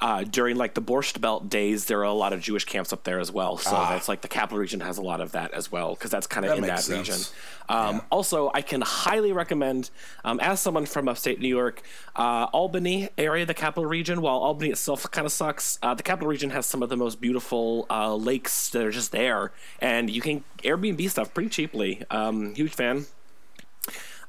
uh, 0.00 0.24
during 0.24 0.56
like 0.56 0.74
the 0.74 0.82
Borscht 0.82 1.20
Belt 1.20 1.48
days, 1.48 1.84
there 1.86 1.98
are 2.00 2.04
a 2.04 2.12
lot 2.12 2.32
of 2.32 2.40
Jewish 2.40 2.64
camps 2.64 2.92
up 2.92 3.04
there 3.04 3.20
as 3.20 3.30
well. 3.30 3.58
So 3.58 3.72
that's 3.72 4.08
like 4.08 4.22
the 4.22 4.28
capital 4.28 4.58
region 4.58 4.80
has 4.80 4.96
a 4.98 5.02
lot 5.02 5.20
of 5.20 5.32
that 5.32 5.52
as 5.52 5.70
well 5.70 5.94
because 5.94 6.10
that's 6.10 6.26
kind 6.26 6.46
of 6.46 6.50
That 6.50 6.58
in 6.58 6.64
that 6.64 6.80
sense. 6.80 7.08
region. 7.08 7.22
Um, 7.68 8.02
Also, 8.10 8.50
I 8.52 8.62
can 8.62 8.80
highly 8.80 9.32
recommend, 9.32 9.90
um, 10.24 10.40
as 10.40 10.60
someone 10.60 10.86
from 10.86 11.06
upstate 11.08 11.40
New 11.40 11.48
York, 11.48 11.82
uh, 12.16 12.46
Albany 12.52 13.10
area, 13.16 13.46
the 13.46 13.54
capital 13.54 13.86
region. 13.86 14.20
While 14.22 14.38
Albany 14.38 14.70
itself 14.70 15.08
kind 15.10 15.26
of 15.26 15.32
sucks, 15.32 15.78
uh, 15.82 15.94
the 15.94 16.02
capital 16.02 16.28
region 16.28 16.50
has 16.50 16.66
some 16.66 16.82
of 16.82 16.88
the 16.88 16.96
most 16.96 17.20
beautiful 17.20 17.86
uh, 17.90 18.14
lakes 18.14 18.70
that 18.70 18.82
are 18.82 18.90
just 18.90 19.12
there, 19.12 19.52
and 19.80 20.10
you 20.10 20.20
can 20.20 20.42
Airbnb 20.64 21.08
stuff 21.10 21.32
pretty 21.32 21.48
cheaply. 21.50 22.02
Um, 22.10 22.54
huge 22.54 22.74
fan. 22.74 23.06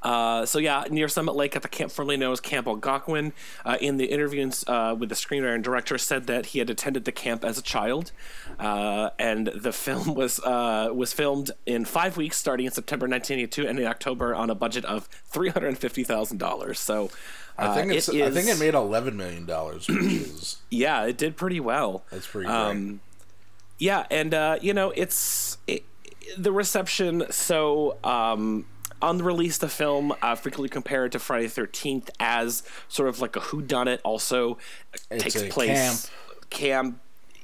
Uh, 0.02 0.45
so 0.45 0.60
yeah, 0.60 0.86
near 0.89 1.08
Summit 1.08 1.36
Lake 1.36 1.56
at 1.56 1.62
the 1.62 1.68
camp 1.68 1.91
formerly 1.91 2.18
known 2.18 2.32
as 2.32 2.39
Camp 2.39 2.68
Algonquin. 2.68 3.34
Uh, 3.66 3.78
in 3.80 3.97
the 3.97 4.06
interviews 4.06 4.64
uh, 4.68 4.95
with 4.97 5.10
the 5.10 5.16
screenwriter 5.16 5.56
and 5.56 5.64
director, 5.64 5.97
said 5.97 6.28
that 6.28 6.47
he 6.47 6.60
had 6.60 6.70
attended 6.70 7.06
the 7.06 7.12
camp 7.12 7.43
as 7.43 7.58
a 7.58 7.62
child, 7.62 8.12
uh, 8.60 9.12
and 9.20 9.47
the 9.47 9.72
film 9.74 10.16
was 10.16 10.39
uh, 10.39 10.89
was 10.93 11.14
filmed 11.14 11.52
in 11.66 11.86
five 11.86 12.18
weeks, 12.18 12.38
starting 12.38 12.66
in 12.66 12.72
September 12.72 13.08
1982 13.08 13.68
and 13.68 13.80
in 13.80 13.86
October 13.86 14.34
on 14.34 14.49
a 14.49 14.56
budget 14.56 14.86
of 14.86 15.08
three 15.26 15.49
hundred 15.49 15.68
and 15.70 15.78
fifty 15.78 16.04
thousand 16.04 16.38
dollars. 16.38 16.80
So. 16.80 17.10
I 17.58 17.76
think 17.76 17.91
it's 17.91 18.10
it 18.10 18.24
I 18.24 18.32
think 18.32 18.47
it 18.47 18.58
made 18.58 18.74
eleven 18.74 19.18
million 19.18 19.45
dollars, 19.45 19.88
yeah, 20.72 21.04
it 21.04 21.16
did 21.16 21.36
pretty 21.36 21.60
well. 21.60 22.04
that's 22.10 22.26
pretty 22.26 22.47
great. 22.47 22.56
Um, 22.56 23.02
yeah, 23.78 24.06
and 24.10 24.34
uh, 24.34 24.58
you 24.62 24.74
know, 24.74 24.91
it's 24.95 25.58
it, 25.68 25.84
the 26.38 26.52
reception. 26.52 27.26
So 27.30 27.97
um, 28.04 28.66
on 29.02 29.18
the 29.18 29.24
release, 29.24 29.58
the 29.58 29.70
film 29.70 30.14
uh, 30.22 30.36
frequently 30.36 30.70
compared 30.70 31.12
to 31.14 31.20
Friday 31.20 31.45
the 31.45 31.52
Thirteenth 31.52 32.10
as 32.20 32.64
sort 32.88 33.10
of 33.10 33.20
like 33.20 33.36
a 33.36 33.39
whodunit. 33.39 33.99
Also 34.04 34.58
It's 35.10 35.24
takes 35.24 35.54
place 35.54 36.10
camp. 36.49 36.99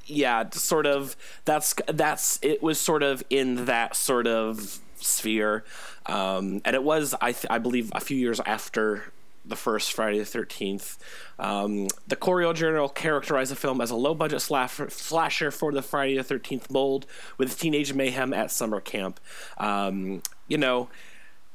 Yeah, 0.05 0.49
sort 0.51 0.86
of. 0.86 1.18
That's 1.43 1.76
that's. 1.88 2.39
It 2.41 2.64
was 2.64 2.80
sort 2.80 3.03
of 3.03 3.24
in 3.30 3.66
that 3.66 3.95
sort 3.95 4.26
of 4.26 4.80
sphere, 4.95 5.66
um, 6.05 6.62
and 6.64 6.76
it 6.76 6.84
was 6.84 7.14
I 7.20 7.34
th- 7.34 7.47
I 7.49 7.58
believe 7.58 7.91
a 7.93 7.99
few 7.99 8.16
years 8.16 8.39
after 8.45 9.12
the 9.45 9.58
first 9.58 9.91
Friday 9.91 10.20
the 10.20 10.26
Thirteenth. 10.26 10.97
Um, 11.39 11.88
the 12.08 12.16
Courier 12.16 12.53
Journal 12.53 12.88
characterized 12.88 13.51
the 13.51 13.55
film 13.55 13.82
as 13.82 13.91
a 13.91 13.95
low-budget 13.95 14.41
slasher, 14.41 14.89
slasher 14.89 15.51
for 15.51 15.74
the 15.74 15.82
Friday 15.82 16.16
the 16.16 16.24
Thirteenth 16.24 16.72
mold, 16.72 17.05
with 17.38 17.60
teenage 17.60 17.93
mayhem 17.93 18.34
at 18.34 18.49
summer 18.49 18.80
camp. 18.80 19.20
Um, 19.58 20.22
you 20.47 20.58
know. 20.58 20.89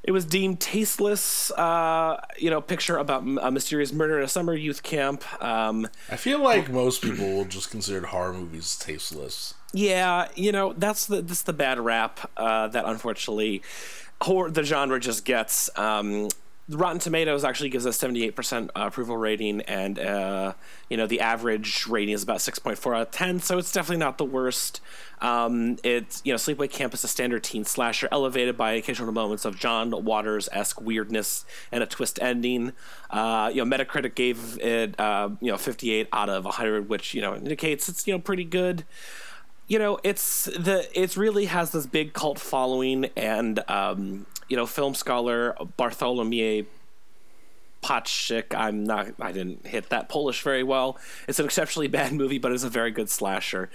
It 0.02 0.10
was 0.10 0.24
deemed 0.24 0.58
tasteless, 0.58 1.52
uh, 1.52 2.20
you 2.36 2.50
know, 2.50 2.60
picture 2.60 2.96
about 2.96 3.22
a 3.22 3.50
mysterious 3.52 3.92
murder 3.92 4.18
at 4.18 4.24
a 4.24 4.28
summer 4.28 4.54
youth 4.54 4.82
camp. 4.82 5.22
Um, 5.42 5.86
I 6.10 6.16
feel 6.16 6.42
like 6.42 6.68
most 6.70 7.02
people 7.02 7.24
will 7.32 7.44
just 7.44 7.70
consider 7.70 8.06
horror 8.06 8.32
movies 8.32 8.76
tasteless. 8.76 9.54
Yeah, 9.72 10.28
you 10.34 10.52
know 10.52 10.72
that's 10.74 11.06
the 11.06 11.22
that's 11.22 11.42
the 11.42 11.52
bad 11.52 11.78
rap 11.78 12.30
uh, 12.36 12.68
that 12.68 12.84
unfortunately 12.84 13.62
horror, 14.20 14.50
the 14.50 14.64
genre 14.64 14.98
just 14.98 15.24
gets. 15.24 15.70
Um, 15.78 16.28
Rotten 16.68 17.00
Tomatoes 17.00 17.42
actually 17.42 17.70
gives 17.70 17.86
eight 17.86 18.36
percent 18.36 18.70
approval 18.76 19.16
rating, 19.16 19.62
and 19.62 19.98
uh, 19.98 20.52
you 20.88 20.96
know 20.96 21.06
the 21.06 21.20
average 21.20 21.86
rating 21.88 22.14
is 22.14 22.22
about 22.22 22.40
six 22.40 22.58
point 22.58 22.78
four 22.78 22.94
out 22.94 23.02
of 23.02 23.10
ten. 23.10 23.40
So 23.40 23.58
it's 23.58 23.72
definitely 23.72 23.98
not 23.98 24.16
the 24.16 24.24
worst. 24.24 24.80
Um, 25.20 25.78
it's 25.82 26.22
you 26.24 26.32
know 26.32 26.36
Sleepaway 26.36 26.70
Camp 26.70 26.94
is 26.94 27.02
a 27.02 27.08
standard 27.08 27.42
teen 27.42 27.64
slasher, 27.64 28.08
elevated 28.12 28.56
by 28.56 28.72
occasional 28.72 29.10
moments 29.12 29.44
of 29.44 29.58
John 29.58 29.90
Waters 30.04 30.48
esque 30.52 30.80
weirdness 30.80 31.44
and 31.72 31.82
a 31.82 31.86
twist 31.86 32.20
ending. 32.22 32.72
Uh, 33.10 33.50
you 33.52 33.64
know 33.64 33.76
Metacritic 33.76 34.14
gave 34.14 34.58
it 34.60 34.98
uh, 35.00 35.30
you 35.40 35.50
know 35.50 35.58
fifty 35.58 35.90
eight 35.90 36.08
out 36.12 36.28
of 36.28 36.44
hundred, 36.44 36.88
which 36.88 37.12
you 37.12 37.20
know 37.20 37.34
indicates 37.34 37.88
it's 37.88 38.06
you 38.06 38.14
know 38.14 38.20
pretty 38.20 38.44
good 38.44 38.84
you 39.68 39.78
know 39.78 39.98
it's 40.02 40.44
the 40.46 40.86
it 40.92 41.16
really 41.16 41.46
has 41.46 41.70
this 41.70 41.86
big 41.86 42.12
cult 42.12 42.38
following 42.38 43.06
and 43.16 43.60
um 43.70 44.26
you 44.48 44.56
know 44.56 44.66
film 44.66 44.94
scholar 44.94 45.54
bartholomew 45.76 46.64
Paczyk. 47.82 48.54
I'm 48.54 48.84
not. 48.84 49.08
I 49.20 49.32
didn't 49.32 49.66
hit 49.66 49.90
that 49.90 50.08
Polish 50.08 50.42
very 50.42 50.62
well. 50.62 50.98
It's 51.28 51.38
an 51.38 51.44
exceptionally 51.44 51.88
bad 51.88 52.12
movie, 52.12 52.38
but 52.38 52.52
it's 52.52 52.64
a 52.64 52.70
very 52.70 52.90
good 52.90 53.10
slasher. 53.10 53.70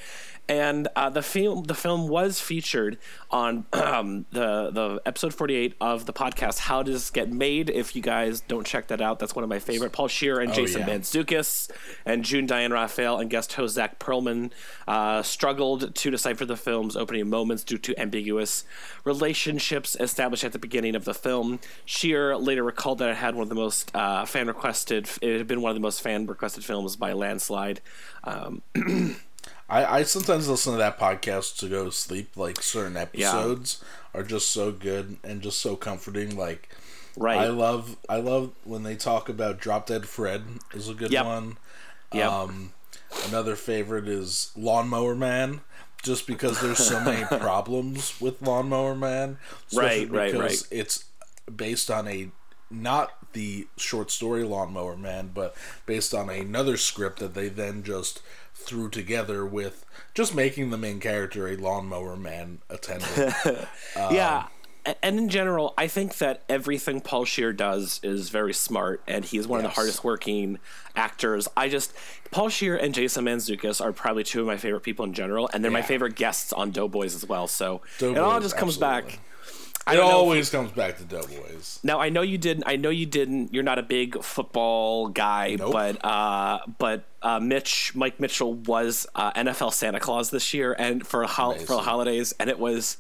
And 0.49 0.87
uh, 0.95 1.09
the 1.09 1.21
film, 1.21 1.63
the 1.63 1.75
film 1.75 2.07
was 2.07 2.39
featured 2.39 2.97
on 3.29 3.65
um, 3.73 4.25
the 4.31 4.71
the 4.71 5.01
episode 5.05 5.33
48 5.33 5.75
of 5.81 6.05
the 6.05 6.13
podcast. 6.13 6.59
How 6.59 6.83
does 6.83 6.95
this 6.95 7.09
get 7.09 7.31
made? 7.31 7.69
If 7.69 7.95
you 7.95 8.01
guys 8.01 8.41
don't 8.41 8.65
check 8.65 8.87
that 8.87 9.01
out, 9.01 9.19
that's 9.19 9.35
one 9.35 9.43
of 9.43 9.49
my 9.49 9.59
favorite. 9.59 9.91
Paul 9.91 10.07
Scheer 10.07 10.39
and 10.39 10.53
Jason 10.53 10.81
yeah. 10.81 10.89
Mantzoukas 10.89 11.69
and 12.05 12.23
June 12.23 12.45
Diane 12.45 12.71
Raphael 12.71 13.17
and 13.17 13.29
guest 13.29 13.53
host 13.53 13.75
Zach 13.75 13.99
Perlman 13.99 14.51
uh, 14.87 15.21
struggled 15.21 15.93
to 15.93 16.11
decipher 16.11 16.45
the 16.45 16.55
film's 16.55 16.95
opening 16.95 17.29
moments 17.29 17.63
due 17.63 17.77
to 17.79 17.99
ambiguous 17.99 18.63
relationships 19.03 19.97
established 19.99 20.45
at 20.45 20.53
the 20.53 20.59
beginning 20.59 20.95
of 20.95 21.03
the 21.03 21.13
film. 21.13 21.59
Scheer 21.85 22.37
later 22.37 22.63
recalled 22.63 22.99
that 22.99 23.09
it 23.09 23.17
had 23.17 23.35
one 23.35 23.43
of 23.43 23.49
the 23.49 23.55
most 23.55 23.91
uh, 23.97 24.25
fan 24.25 24.45
requested. 24.45 25.09
It 25.23 25.39
had 25.39 25.47
been 25.47 25.59
one 25.59 25.71
of 25.71 25.75
the 25.75 25.81
most 25.81 26.01
fan 26.03 26.27
requested 26.27 26.63
films 26.63 26.95
by 26.95 27.13
landslide. 27.13 27.81
Um, 28.23 28.61
I, 29.69 29.85
I 29.99 30.03
sometimes 30.03 30.47
listen 30.47 30.73
to 30.73 30.77
that 30.77 30.99
podcast 30.99 31.57
to 31.59 31.67
go 31.67 31.85
to 31.85 31.91
sleep. 31.91 32.37
Like 32.37 32.61
certain 32.61 32.95
episodes 32.95 33.83
are 34.13 34.21
just 34.21 34.51
so 34.51 34.71
good 34.71 35.17
and 35.23 35.41
just 35.41 35.59
so 35.59 35.75
comforting. 35.75 36.37
Like 36.37 36.69
right. 37.17 37.39
I 37.39 37.47
love 37.47 37.97
I 38.07 38.17
love 38.17 38.51
when 38.63 38.83
they 38.83 38.95
talk 38.95 39.29
about 39.29 39.59
Drop 39.59 39.87
Dead 39.87 40.05
Fred 40.07 40.43
is 40.75 40.87
a 40.87 40.93
good 40.93 41.11
Yep. 41.11 41.25
one. 41.25 41.57
Yep. 42.13 42.31
Um, 42.31 42.73
another 43.27 43.55
favorite 43.55 44.07
is 44.07 44.51
Lawnmower 44.55 45.15
Man, 45.15 45.61
just 46.03 46.27
because 46.27 46.61
there's 46.61 46.77
so 46.77 46.99
many 46.99 47.25
problems 47.39 48.21
with 48.21 48.43
Lawnmower 48.43 48.93
Man. 48.93 49.39
Right, 49.73 50.07
right, 50.07 50.31
because 50.31 50.67
right. 50.71 50.79
It's 50.79 51.05
based 51.53 51.89
on 51.89 52.07
a 52.07 52.29
not 52.69 53.11
the 53.33 53.67
short 53.77 54.11
story 54.11 54.43
Lawnmower 54.43 54.97
Man, 54.97 55.31
but 55.33 55.55
based 55.85 56.13
on 56.13 56.29
another 56.29 56.77
script 56.77 57.19
that 57.19 57.33
they 57.33 57.49
then 57.49 57.83
just 57.83 58.21
threw 58.53 58.89
together 58.89 59.45
with 59.45 59.85
just 60.13 60.35
making 60.35 60.69
the 60.69 60.77
main 60.77 60.99
character 60.99 61.47
a 61.47 61.55
Lawnmower 61.55 62.15
Man 62.15 62.59
attendant. 62.69 63.35
yeah. 63.95 64.37
Um, 64.37 64.47
and 65.03 65.19
in 65.19 65.29
general, 65.29 65.73
I 65.77 65.87
think 65.87 66.17
that 66.19 66.43
everything 66.47 67.01
Paul 67.01 67.25
Scheer 67.25 67.51
does 67.51 67.99
is 68.03 68.29
very 68.29 68.53
smart, 68.53 69.01
and 69.05 69.25
he's 69.25 69.45
one 69.47 69.59
of 69.59 69.63
the 69.63 69.69
hardest 69.69 70.03
working 70.03 70.59
actors. 70.95 71.47
I 71.57 71.67
just 71.67 71.93
Paul 72.31 72.49
Scheer 72.49 72.77
and 72.77 72.93
Jason 72.93 73.25
Mantzoukas 73.25 73.83
are 73.83 73.91
probably 73.91 74.23
two 74.23 74.41
of 74.41 74.47
my 74.47 74.57
favorite 74.57 74.81
people 74.81 75.03
in 75.05 75.13
general, 75.13 75.49
and 75.51 75.63
they're 75.63 75.71
my 75.71 75.81
favorite 75.81 76.15
guests 76.15 76.53
on 76.53 76.71
Doughboys 76.71 77.15
as 77.15 77.25
well. 77.25 77.47
So 77.47 77.81
it 77.99 78.17
all 78.17 78.39
just 78.39 78.55
comes 78.55 78.81
absolutely. 78.81 79.11
back. 79.11 79.19
It 79.93 79.97
know 79.97 80.07
if- 80.07 80.13
always 80.13 80.49
comes 80.49 80.71
back 80.71 80.97
to 80.97 81.03
Doughboys. 81.03 81.79
Now 81.83 81.99
I 81.99 82.09
know 82.09 82.21
you 82.21 82.37
didn't. 82.37 82.63
I 82.65 82.75
know 82.75 82.89
you 82.89 83.05
didn't. 83.05 83.53
You're 83.53 83.63
not 83.63 83.79
a 83.79 83.83
big 83.83 84.23
football 84.23 85.07
guy, 85.09 85.55
Nope. 85.57 85.71
but 85.73 86.03
uh, 86.05 86.59
but 86.77 87.03
uh, 87.21 87.39
Mitch 87.39 87.93
Mike 87.95 88.19
Mitchell 88.19 88.53
was 88.53 89.07
uh, 89.15 89.31
NFL 89.33 89.73
Santa 89.73 89.99
Claus 89.99 90.29
this 90.29 90.53
year, 90.53 90.75
and 90.77 91.05
for 91.05 91.23
hol- 91.25 91.55
for 91.59 91.75
the 91.75 91.81
holidays, 91.81 92.33
and 92.39 92.49
it 92.49 92.59
was 92.59 92.97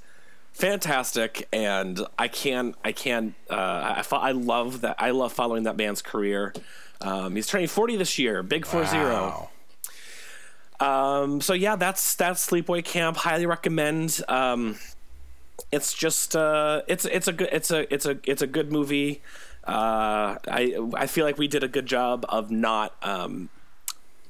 fantastic. 0.53 1.47
And 1.53 1.99
I 2.17 2.27
can't 2.27 2.75
I 2.83 2.91
can 2.91 3.35
uh, 3.49 3.95
I 3.97 4.01
fo- 4.03 4.17
I 4.17 4.31
love 4.31 4.81
that. 4.81 4.95
I 4.99 5.11
love 5.11 5.33
following 5.33 5.63
that 5.63 5.77
man's 5.77 6.01
career. 6.01 6.53
Um, 7.01 7.35
he's 7.35 7.45
turning 7.47 7.67
40 7.67 7.95
this 7.97 8.17
year. 8.17 8.41
Big 8.41 8.65
four 8.65 8.85
zero. 8.85 9.49
Wow. 10.79 11.23
Um, 11.23 11.41
so 11.41 11.53
yeah, 11.53 11.75
that's 11.75 12.15
that's 12.15 12.45
Sleepaway 12.49 12.83
Camp. 12.83 13.17
Highly 13.17 13.45
recommend. 13.45 14.21
Um, 14.27 14.77
it's 15.71 15.93
just 15.93 16.35
uh, 16.35 16.81
it's 16.87 17.05
it's 17.05 17.27
a 17.27 17.33
good 17.33 17.49
it's 17.51 17.71
a 17.71 17.91
it's 17.93 18.05
a 18.05 18.17
it's 18.23 18.41
a 18.41 18.47
good 18.47 18.71
movie. 18.71 19.21
Uh, 19.65 20.37
I 20.49 20.77
I 20.95 21.07
feel 21.07 21.25
like 21.25 21.37
we 21.37 21.47
did 21.47 21.63
a 21.63 21.67
good 21.67 21.85
job 21.85 22.25
of 22.29 22.49
not 22.51 22.95
um, 23.03 23.49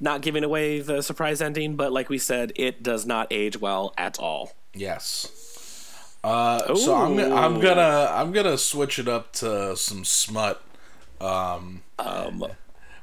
not 0.00 0.20
giving 0.22 0.42
away 0.44 0.80
the 0.80 1.02
surprise 1.02 1.40
ending, 1.40 1.76
but 1.76 1.92
like 1.92 2.08
we 2.08 2.18
said, 2.18 2.52
it 2.56 2.82
does 2.82 3.06
not 3.06 3.28
age 3.30 3.60
well 3.60 3.94
at 3.96 4.18
all. 4.18 4.52
Yes. 4.74 6.14
Uh, 6.24 6.74
so 6.74 6.94
I'm 6.96 7.16
gonna- 7.16 7.34
I'm 7.34 7.60
gonna 7.60 8.08
I'm 8.12 8.32
gonna 8.32 8.58
switch 8.58 8.98
it 8.98 9.06
up 9.08 9.32
to 9.34 9.76
some 9.76 10.04
smut. 10.04 10.60
Um, 11.20 11.82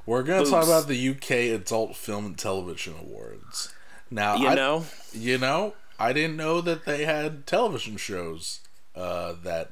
we're 0.05 0.23
gonna 0.23 0.45
talk 0.45 0.65
about 0.65 0.88
the 0.88 1.09
UK 1.09 1.32
Adult 1.55 1.95
Film 1.95 2.26
and 2.28 2.38
Television 2.38 2.95
Awards. 2.99 3.73
Now, 4.11 4.36
You 4.36 4.47
I, 4.49 4.55
know, 4.55 4.86
you 5.13 5.38
know, 5.38 5.73
I 6.00 6.14
didn't 6.14 6.38
know 6.38 6.62
that 6.62 6.86
they 6.86 7.06
had 7.06 7.46
television 7.48 7.98
shows 7.98 8.60
uh, 8.96 9.34
that 9.43 9.72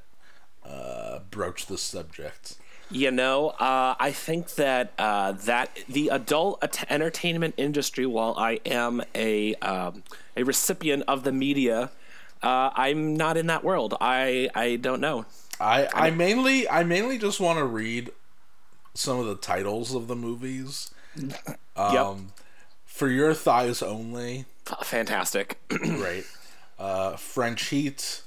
uh, 0.65 1.19
broach 1.29 1.67
this 1.67 1.81
subject. 1.81 2.55
You 2.91 3.11
know, 3.11 3.49
uh, 3.59 3.95
I 3.99 4.11
think 4.11 4.55
that 4.55 4.93
uh, 4.99 5.31
that 5.31 5.79
the 5.89 6.09
adult 6.09 6.63
at- 6.63 6.85
entertainment 6.91 7.55
industry, 7.57 8.05
while 8.05 8.35
I 8.37 8.59
am 8.65 9.01
a 9.15 9.55
um, 9.55 10.03
a 10.37 10.43
recipient 10.43 11.03
of 11.07 11.23
the 11.23 11.31
media, 11.31 11.89
uh, 12.43 12.69
I'm 12.75 13.15
not 13.17 13.35
in 13.37 13.47
that 13.47 13.63
world. 13.63 13.95
I 13.99 14.49
I 14.53 14.75
don't 14.75 15.01
know. 15.01 15.25
I 15.59 15.87
I 15.93 16.11
mainly 16.11 16.69
I 16.69 16.83
mainly 16.83 17.17
just 17.17 17.39
want 17.39 17.57
to 17.57 17.65
read 17.65 18.11
some 18.93 19.17
of 19.17 19.25
the 19.25 19.35
titles 19.35 19.95
of 19.95 20.07
the 20.07 20.15
movies. 20.15 20.91
Um, 21.75 22.33
For 22.85 23.09
your 23.09 23.33
thighs 23.33 23.81
only, 23.81 24.45
fantastic. 24.83 25.59
right? 25.71 26.23
Uh, 26.79 27.15
French 27.15 27.67
Heat. 27.69 28.21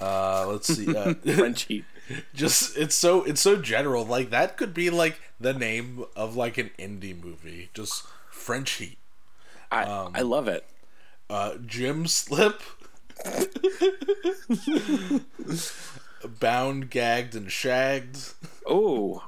Uh, 0.00 0.46
let's 0.48 0.74
see. 0.74 0.94
Uh, 0.96 1.14
French 1.34 1.64
Heat. 1.64 1.84
just 2.34 2.76
it's 2.76 2.94
so 2.94 3.22
it's 3.24 3.40
so 3.40 3.56
general. 3.56 4.04
Like 4.04 4.30
that 4.30 4.56
could 4.56 4.74
be 4.74 4.90
like 4.90 5.20
the 5.40 5.52
name 5.54 6.04
of 6.16 6.36
like 6.36 6.58
an 6.58 6.70
indie 6.78 7.20
movie. 7.20 7.70
Just 7.74 8.04
French 8.30 8.72
Heat. 8.72 8.98
I 9.70 9.84
Um, 9.84 10.12
I 10.14 10.22
love 10.22 10.48
it. 10.48 10.66
Uh, 11.30 11.54
Jim 11.64 12.06
Slip. 12.06 12.60
Bound, 16.40 16.90
gagged, 16.90 17.34
and 17.34 17.50
shagged. 17.50 18.34
Oh, 18.66 19.24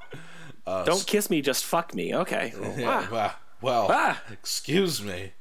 Uh, 0.66 0.84
don't 0.84 1.06
kiss 1.06 1.28
me, 1.28 1.42
just 1.42 1.64
fuck 1.64 1.94
me. 1.94 2.14
Okay. 2.14 2.54
Yeah, 2.78 3.04
Ah, 3.04 3.08
wow. 3.12 3.32
Well, 3.60 3.86
Ah. 3.90 4.22
excuse 4.32 5.02
me. 5.02 5.32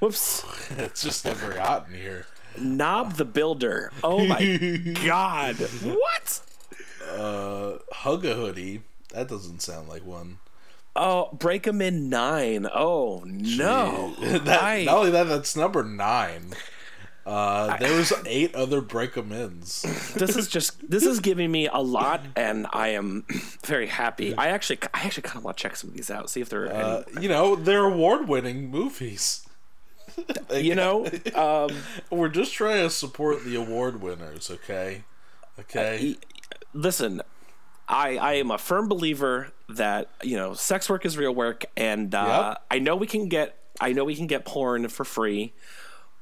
Whoops. 0.00 0.44
It's 0.78 1.02
just 1.02 1.24
never 1.24 1.58
hot 1.58 1.86
in 1.88 1.94
here. 2.00 2.26
Knob 2.58 3.14
the 3.14 3.24
Builder. 3.24 3.92
Oh 4.02 4.24
my 4.26 4.40
god. 5.04 5.56
What? 5.56 6.40
Uh, 7.08 7.78
Hug 7.92 8.24
a 8.24 8.34
hoodie. 8.34 8.82
That 9.12 9.28
doesn't 9.28 9.62
sound 9.62 9.88
like 9.88 10.04
one. 10.04 10.38
Oh, 10.96 11.28
break 11.32 11.66
'em 11.66 11.80
in 11.80 12.08
nine. 12.08 12.66
Oh 12.72 13.22
no. 13.26 14.14
That, 14.20 14.62
I- 14.62 14.84
not 14.84 14.96
only 14.98 15.10
that, 15.12 15.24
that's 15.28 15.54
number 15.56 15.82
nine. 15.84 16.52
Uh, 17.26 17.76
there 17.76 17.94
was 17.96 18.12
eight 18.26 18.54
other 18.54 18.80
break 18.80 19.16
'em 19.16 19.30
ins. 19.30 19.82
this 20.14 20.36
is 20.36 20.48
just 20.48 20.88
this 20.90 21.04
is 21.04 21.20
giving 21.20 21.50
me 21.52 21.68
a 21.68 21.78
lot, 21.78 22.22
and 22.34 22.66
I 22.72 22.88
am 22.88 23.24
very 23.64 23.86
happy. 23.86 24.34
I 24.36 24.48
actually 24.48 24.78
I 24.94 25.02
actually 25.02 25.22
kind 25.24 25.36
of 25.38 25.44
want 25.44 25.56
to 25.58 25.62
check 25.62 25.76
some 25.76 25.90
of 25.90 25.96
these 25.96 26.10
out, 26.10 26.30
see 26.30 26.40
if 26.40 26.48
they're 26.48 26.66
any- 26.72 26.82
Uh, 26.82 27.02
you 27.20 27.28
know, 27.28 27.54
they're 27.56 27.84
award 27.84 28.26
winning 28.26 28.70
movies. 28.70 29.46
you 30.54 30.74
know. 30.74 31.06
Um, 31.34 31.70
We're 32.10 32.28
just 32.28 32.52
trying 32.52 32.82
to 32.82 32.90
support 32.90 33.44
the 33.44 33.56
award 33.56 34.00
winners, 34.02 34.50
okay? 34.50 35.04
Okay. 35.58 36.16
listen, 36.72 37.20
I 37.88 38.16
I 38.16 38.32
am 38.34 38.50
a 38.50 38.58
firm 38.58 38.88
believer 38.88 39.52
that 39.68 40.08
you 40.22 40.36
know 40.36 40.54
sex 40.54 40.88
work 40.88 41.04
is 41.04 41.18
real 41.18 41.34
work, 41.34 41.64
and 41.76 42.14
uh, 42.14 42.54
Yep. 42.56 42.62
I 42.70 42.78
know 42.78 42.96
we 42.96 43.06
can 43.06 43.28
get 43.28 43.56
I 43.80 43.92
know 43.92 44.04
we 44.04 44.14
can 44.16 44.26
get 44.26 44.44
porn 44.44 44.88
for 44.88 45.04
free, 45.04 45.52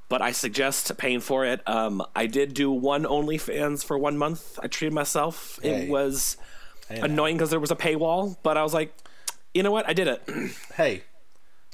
but 0.09 0.23
I 0.23 0.33
suggest 0.33 0.97
paying 0.99 1.21
for 1.21 1.45
it. 1.45 1.61
Um, 1.69 2.03
I 2.17 2.27
did 2.27 2.55
do 2.55 2.71
one 2.71 3.05
OnlyFans 3.05 3.85
for 3.85 3.99
one 3.99 4.17
month. 4.19 4.59
I 4.63 4.67
treated 4.69 4.93
myself. 4.95 5.59
Hey. 5.63 5.85
It 5.85 5.91
was 5.91 6.37
Hey, 6.89 7.01
annoying 7.01 7.37
because 7.37 7.51
there 7.51 7.61
was 7.61 7.71
a 7.71 7.77
paywall, 7.77 8.37
but 8.43 8.57
I 8.57 8.63
was 8.63 8.73
like, 8.73 8.95
you 9.53 9.63
know 9.63 9.71
what, 9.71 9.87
I 9.87 9.93
did 9.93 10.09
it. 10.09 10.23
Hey, 10.75 11.03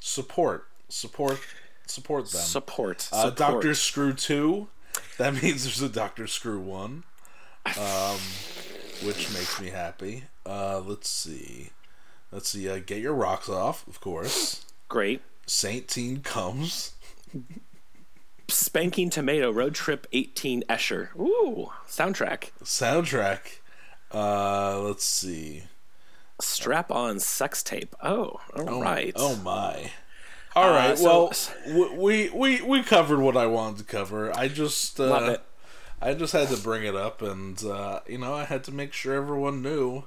support, 0.01 0.67
support, 0.89 1.39
support 1.87 2.29
them. 2.31 2.41
Support. 2.41 3.09
Uh, 3.11 3.29
support. 3.29 3.35
Doctor 3.35 3.73
Screw 3.75 4.13
two. 4.13 4.67
That 5.17 5.33
means 5.41 5.63
there's 5.63 5.81
a 5.81 5.89
Doctor 5.89 6.27
Screw 6.27 6.59
one, 6.59 7.03
um, 7.79 8.17
which 9.03 9.31
makes 9.33 9.59
me 9.61 9.69
happy. 9.69 10.25
Uh, 10.45 10.79
let's 10.85 11.09
see, 11.09 11.69
let's 12.31 12.49
see. 12.49 12.69
Uh, 12.69 12.79
Get 12.85 12.99
your 13.01 13.13
rocks 13.13 13.49
off, 13.49 13.87
of 13.87 13.99
course. 14.01 14.65
Great. 14.89 15.21
Saint 15.47 15.87
Teen 15.87 16.21
comes. 16.21 16.93
Spanking 18.47 19.09
Tomato 19.09 19.51
Road 19.51 19.73
Trip 19.75 20.05
18 20.11 20.63
Escher. 20.69 21.09
Ooh, 21.19 21.71
soundtrack. 21.87 22.51
Soundtrack. 22.63 23.39
Uh, 24.13 24.79
let's 24.81 25.03
see. 25.05 25.63
Strap 26.39 26.91
on 26.91 27.19
sex 27.19 27.63
tape. 27.63 27.95
Oh, 28.03 28.39
all 28.55 28.81
right. 28.81 29.13
Oh 29.15 29.35
my. 29.37 29.91
All 30.55 30.69
right. 30.71 30.97
so- 30.97 31.31
well, 31.67 31.95
we 31.97 32.29
we 32.29 32.61
we 32.61 32.83
covered 32.83 33.19
what 33.19 33.35
I 33.37 33.45
wanted 33.47 33.79
to 33.79 33.83
cover. 33.85 34.35
I 34.37 34.47
just 34.47 34.99
uh. 34.99 35.37
I 36.01 36.13
just 36.13 36.33
had 36.33 36.49
to 36.49 36.57
bring 36.57 36.83
it 36.83 36.95
up, 36.95 37.21
and 37.21 37.63
uh, 37.63 38.01
you 38.07 38.17
know, 38.17 38.33
I 38.33 38.43
had 38.43 38.63
to 38.65 38.71
make 38.71 38.93
sure 38.93 39.15
everyone 39.15 39.61
knew 39.61 40.03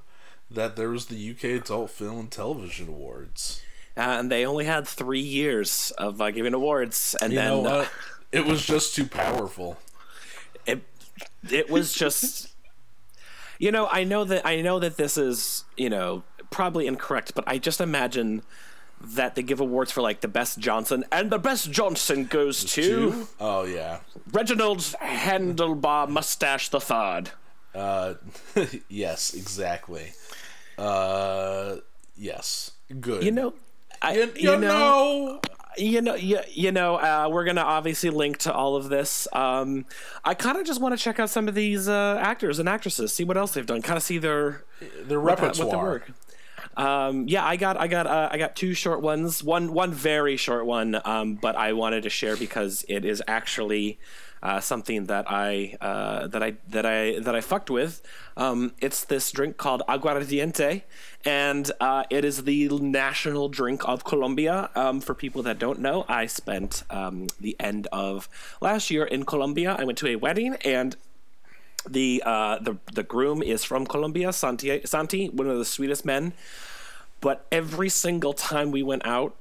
that 0.50 0.76
there 0.76 0.90
was 0.90 1.06
the 1.06 1.30
UK 1.30 1.44
Adult 1.62 1.90
Film 1.90 2.18
and 2.20 2.30
Television 2.30 2.88
Awards. 2.88 3.62
and 3.96 4.30
they 4.30 4.44
only 4.46 4.66
had 4.66 4.86
three 4.86 5.18
years 5.20 5.90
of 5.98 6.20
uh, 6.20 6.30
giving 6.30 6.54
awards, 6.54 7.16
and 7.20 7.32
You 7.32 7.38
then 7.38 7.66
uh. 7.66 7.86
It 8.30 8.44
was 8.44 8.64
just 8.64 8.94
too 8.94 9.06
powerful. 9.06 9.78
it 10.66 10.82
it 11.50 11.70
was 11.70 11.92
just 11.94 12.48
you 13.58 13.72
know 13.72 13.88
i 13.90 14.04
know 14.04 14.22
that 14.24 14.46
i 14.46 14.60
know 14.60 14.78
that 14.78 14.96
this 14.96 15.16
is 15.16 15.64
you 15.76 15.88
know 15.88 16.22
probably 16.50 16.86
incorrect 16.86 17.32
but 17.34 17.42
i 17.46 17.58
just 17.58 17.80
imagine 17.80 18.42
that 19.00 19.34
they 19.34 19.42
give 19.42 19.60
awards 19.60 19.90
for 19.92 20.00
like 20.02 20.20
the 20.20 20.28
best 20.28 20.58
johnson 20.58 21.04
and 21.12 21.30
the 21.30 21.38
best 21.38 21.70
johnson 21.70 22.24
goes 22.24 22.64
to 22.64 23.26
Oh 23.40 23.64
yeah. 23.64 24.00
reginald 24.32 24.78
handlebar 25.00 26.08
mustache 26.08 26.68
the 26.70 26.80
third 26.80 27.30
Uh, 27.74 28.14
yes, 28.88 29.34
exactly. 29.34 30.12
Uh, 30.76 31.76
yes. 32.16 32.72
Good. 33.00 33.22
you 33.22 33.30
know 33.30 33.54
I, 34.00 34.14
You, 34.14 34.32
you 34.36 34.56
know. 34.56 35.40
you 35.76 36.00
know, 36.00 36.14
you, 36.14 36.38
you 36.50 36.70
know, 36.72 36.96
uh, 36.96 37.28
we're 37.30 37.44
gonna 37.44 37.60
obviously 37.62 38.10
link 38.10 38.38
to 38.38 38.52
all 38.52 38.76
of 38.76 38.88
this. 38.88 39.26
Um, 39.32 39.86
I 40.24 40.34
kind 40.34 40.56
of 40.58 40.64
just 40.66 40.80
want 40.80 40.96
to 40.96 41.02
check 41.02 41.18
out 41.20 41.30
some 41.30 41.48
of 41.48 41.54
these 41.54 41.88
uh, 41.88 42.18
actors 42.22 42.58
and 42.60 42.68
actresses, 42.68 43.12
see 43.12 43.24
what 43.24 43.36
else 43.36 43.52
they've 43.54 43.66
done, 43.66 43.82
kind 43.82 43.96
of 43.96 44.02
see 44.02 44.18
their 44.18 44.64
their 45.02 45.20
what, 45.20 45.40
repertoire. 45.40 45.66
what 45.66 45.70
their 45.72 45.82
work. 45.82 46.10
Um, 46.78 47.26
yeah, 47.28 47.44
I 47.44 47.56
got, 47.56 47.76
I 47.76 47.88
got, 47.88 48.06
uh, 48.06 48.28
I 48.30 48.38
got 48.38 48.54
two 48.54 48.72
short 48.72 49.02
ones. 49.02 49.42
One, 49.42 49.74
one 49.74 49.92
very 49.92 50.36
short 50.36 50.64
one, 50.64 51.00
um, 51.04 51.34
but 51.34 51.56
I 51.56 51.72
wanted 51.72 52.04
to 52.04 52.10
share 52.10 52.36
because 52.36 52.84
it 52.88 53.04
is 53.04 53.22
actually 53.26 53.98
uh, 54.42 54.60
something 54.60 55.06
that 55.06 55.24
I 55.28 55.76
uh, 55.80 56.28
that 56.28 56.42
I 56.42 56.54
that 56.68 56.86
I 56.86 57.18
that 57.18 57.34
I 57.34 57.40
fucked 57.40 57.70
with. 57.70 58.00
Um, 58.36 58.72
it's 58.80 59.04
this 59.04 59.30
drink 59.32 59.56
called 59.56 59.82
aguardiente, 59.88 60.82
and 61.24 61.70
uh, 61.80 62.04
it 62.10 62.24
is 62.24 62.44
the 62.44 62.68
national 62.68 63.48
drink 63.48 63.82
of 63.84 64.04
Colombia. 64.04 64.70
Um, 64.74 65.00
for 65.00 65.14
people 65.14 65.42
that 65.42 65.58
don't 65.58 65.80
know, 65.80 66.04
I 66.08 66.26
spent 66.26 66.84
um, 66.90 67.26
the 67.40 67.56
end 67.58 67.88
of 67.92 68.28
last 68.60 68.90
year 68.90 69.04
in 69.04 69.24
Colombia. 69.24 69.76
I 69.78 69.84
went 69.84 69.98
to 69.98 70.06
a 70.06 70.16
wedding 70.16 70.54
and 70.64 70.96
the 71.88 72.22
uh, 72.24 72.58
the 72.58 72.76
the 72.92 73.02
groom 73.02 73.42
is 73.42 73.64
from 73.64 73.86
Colombia, 73.86 74.32
Santi, 74.32 74.82
Santi, 74.84 75.28
one 75.28 75.48
of 75.48 75.58
the 75.58 75.64
sweetest 75.64 76.04
men. 76.04 76.32
But 77.20 77.46
every 77.50 77.88
single 77.88 78.32
time 78.32 78.70
we 78.70 78.82
went 78.82 79.06
out, 79.06 79.34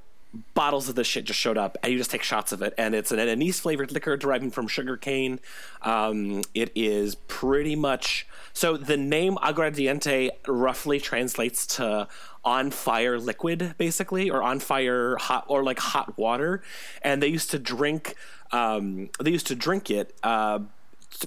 bottles 0.54 0.88
of 0.88 0.94
this 0.94 1.06
shit 1.06 1.24
just 1.24 1.38
showed 1.38 1.56
up, 1.56 1.76
and 1.82 1.92
you 1.92 1.98
just 1.98 2.10
take 2.10 2.22
shots 2.22 2.52
of 2.52 2.62
it. 2.62 2.74
And 2.76 2.94
it's 2.94 3.12
an 3.12 3.18
anise 3.18 3.60
flavored 3.60 3.92
liquor 3.92 4.16
deriving 4.16 4.50
from 4.50 4.68
sugar 4.68 4.96
cane. 4.96 5.40
Um, 5.82 6.42
it 6.54 6.70
is 6.74 7.14
pretty 7.14 7.76
much 7.76 8.26
so. 8.52 8.76
The 8.76 8.96
name 8.96 9.36
aguardiente 9.36 10.30
roughly 10.46 11.00
translates 11.00 11.66
to 11.76 12.08
on 12.44 12.70
fire 12.70 13.18
liquid, 13.18 13.74
basically, 13.78 14.30
or 14.30 14.42
on 14.42 14.60
fire 14.60 15.16
hot, 15.16 15.44
or 15.48 15.62
like 15.62 15.78
hot 15.78 16.16
water. 16.18 16.62
And 17.02 17.22
they 17.22 17.28
used 17.28 17.50
to 17.52 17.58
drink. 17.58 18.14
Um, 18.52 19.10
they 19.20 19.30
used 19.30 19.46
to 19.48 19.54
drink 19.54 19.90
it. 19.90 20.14
Uh, 20.22 20.60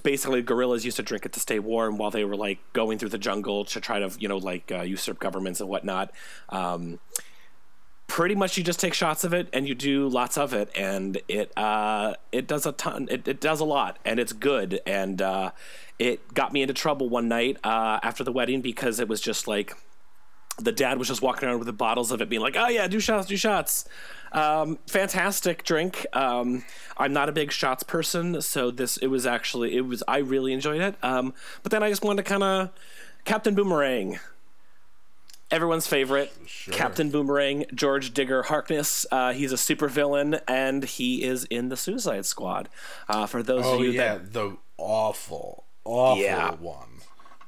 basically 0.02 0.42
guerrillas 0.42 0.84
used 0.84 0.96
to 0.96 1.02
drink 1.02 1.26
it 1.26 1.32
to 1.32 1.40
stay 1.40 1.58
warm 1.58 1.98
while 1.98 2.10
they 2.10 2.24
were 2.24 2.36
like 2.36 2.58
going 2.72 2.98
through 2.98 3.08
the 3.08 3.18
jungle 3.18 3.64
to 3.64 3.80
try 3.80 3.98
to 3.98 4.10
you 4.18 4.28
know 4.28 4.38
like 4.38 4.70
uh, 4.72 4.82
usurp 4.82 5.18
governments 5.18 5.60
and 5.60 5.68
whatnot. 5.68 6.12
Um, 6.48 6.98
pretty 8.12 8.34
much 8.34 8.58
you 8.58 8.62
just 8.62 8.78
take 8.78 8.92
shots 8.92 9.24
of 9.24 9.32
it 9.32 9.48
and 9.54 9.66
you 9.66 9.74
do 9.74 10.06
lots 10.06 10.36
of 10.36 10.52
it 10.52 10.70
and 10.76 11.18
it 11.28 11.50
uh, 11.56 12.14
it 12.30 12.46
does 12.46 12.66
a 12.66 12.72
ton 12.72 13.08
it, 13.10 13.26
it 13.26 13.40
does 13.40 13.58
a 13.58 13.64
lot 13.64 13.98
and 14.04 14.20
it's 14.20 14.34
good 14.34 14.80
and 14.86 15.22
uh, 15.22 15.50
it 15.98 16.34
got 16.34 16.52
me 16.52 16.60
into 16.60 16.74
trouble 16.74 17.08
one 17.08 17.26
night 17.26 17.56
uh, 17.64 17.98
after 18.02 18.22
the 18.22 18.30
wedding 18.30 18.60
because 18.60 19.00
it 19.00 19.08
was 19.08 19.20
just 19.20 19.48
like 19.48 19.74
the 20.58 20.72
dad 20.72 20.98
was 20.98 21.08
just 21.08 21.22
walking 21.22 21.48
around 21.48 21.58
with 21.58 21.66
the 21.66 21.72
bottles 21.72 22.10
of 22.12 22.20
it 22.20 22.28
being 22.28 22.42
like 22.42 22.56
oh 22.56 22.68
yeah 22.68 22.86
do 22.86 23.00
shots 23.00 23.26
do 23.26 23.36
shots 23.36 23.84
um, 24.32 24.78
fantastic 24.86 25.64
drink 25.64 26.06
um, 26.12 26.64
i'm 26.98 27.12
not 27.12 27.28
a 27.28 27.32
big 27.32 27.50
shots 27.52 27.82
person 27.82 28.40
so 28.42 28.70
this 28.70 28.96
it 28.98 29.06
was 29.08 29.26
actually 29.26 29.76
it 29.76 29.82
was 29.82 30.02
i 30.08 30.18
really 30.18 30.52
enjoyed 30.52 30.80
it 30.80 30.94
um, 31.02 31.32
but 31.62 31.72
then 31.72 31.82
i 31.82 31.88
just 31.88 32.04
wanted 32.04 32.24
to 32.24 32.28
kind 32.28 32.42
of 32.42 32.70
captain 33.24 33.54
boomerang 33.54 34.18
everyone's 35.50 35.86
favorite 35.86 36.32
captain 36.70 37.10
boomerang 37.10 37.64
george 37.74 38.14
digger 38.14 38.44
harkness 38.44 39.04
uh, 39.10 39.32
he's 39.32 39.52
a 39.52 39.56
supervillain 39.56 40.40
and 40.48 40.84
he 40.84 41.22
is 41.22 41.44
in 41.46 41.68
the 41.68 41.76
suicide 41.76 42.24
squad 42.26 42.68
uh, 43.08 43.26
for 43.26 43.42
those 43.42 43.64
Oh 43.64 43.74
of 43.74 43.80
you 43.80 43.90
yeah, 43.92 44.14
that 44.14 44.32
the 44.32 44.56
awful, 44.78 45.64
awful 45.84 46.22
Yeah. 46.22 46.54
one. 46.56 46.88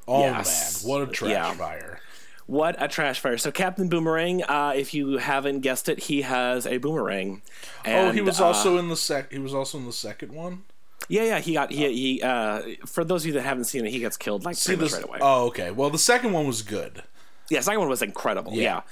Oh 0.06 0.18
Yes. 0.20 0.84
man, 0.84 0.90
what 0.90 1.08
a 1.08 1.12
trash 1.12 1.32
Yeah. 1.32 1.52
fire! 1.54 2.00
What 2.46 2.76
a 2.78 2.88
trash 2.88 3.20
fire! 3.20 3.38
So 3.38 3.50
Captain 3.50 3.88
Boomerang, 3.88 4.42
uh, 4.42 4.74
if 4.76 4.92
you 4.92 5.16
haven't 5.18 5.60
guessed 5.60 5.88
it, 5.88 5.98
he 5.98 6.22
has 6.22 6.66
a 6.66 6.76
boomerang. 6.76 7.40
oh, 7.86 8.10
he 8.10 8.20
was 8.20 8.40
uh, 8.40 8.46
also 8.46 8.76
in 8.76 8.88
the 8.88 8.96
sec. 8.96 9.32
He 9.32 9.38
was 9.38 9.54
also 9.54 9.78
in 9.78 9.86
the 9.86 9.92
second 9.94 10.32
one. 10.32 10.64
yeah, 11.08 11.22
yeah. 11.24 11.38
He 11.40 11.54
got 11.54 11.70
he 11.70 11.90
he. 11.92 12.22
Uh, 12.22 12.60
for 12.86 13.02
those 13.02 13.22
of 13.22 13.28
you 13.28 13.32
that 13.34 13.42
haven't 13.42 13.64
seen 13.64 13.86
it, 13.86 13.90
he 13.90 13.98
gets 13.98 14.18
killed 14.18 14.44
like 14.44 14.56
See 14.56 14.74
this? 14.74 14.92
right 14.92 15.04
away. 15.04 15.18
Oh, 15.22 15.46
okay. 15.46 15.70
Well, 15.70 15.88
the 15.88 15.98
second 15.98 16.32
one 16.32 16.46
was 16.46 16.60
good. 16.60 17.02
yeah, 17.48 17.60
second 17.60 17.80
one 17.80 17.88
was 17.88 18.02
incredible. 18.02 18.52
Yeah. 18.52 18.82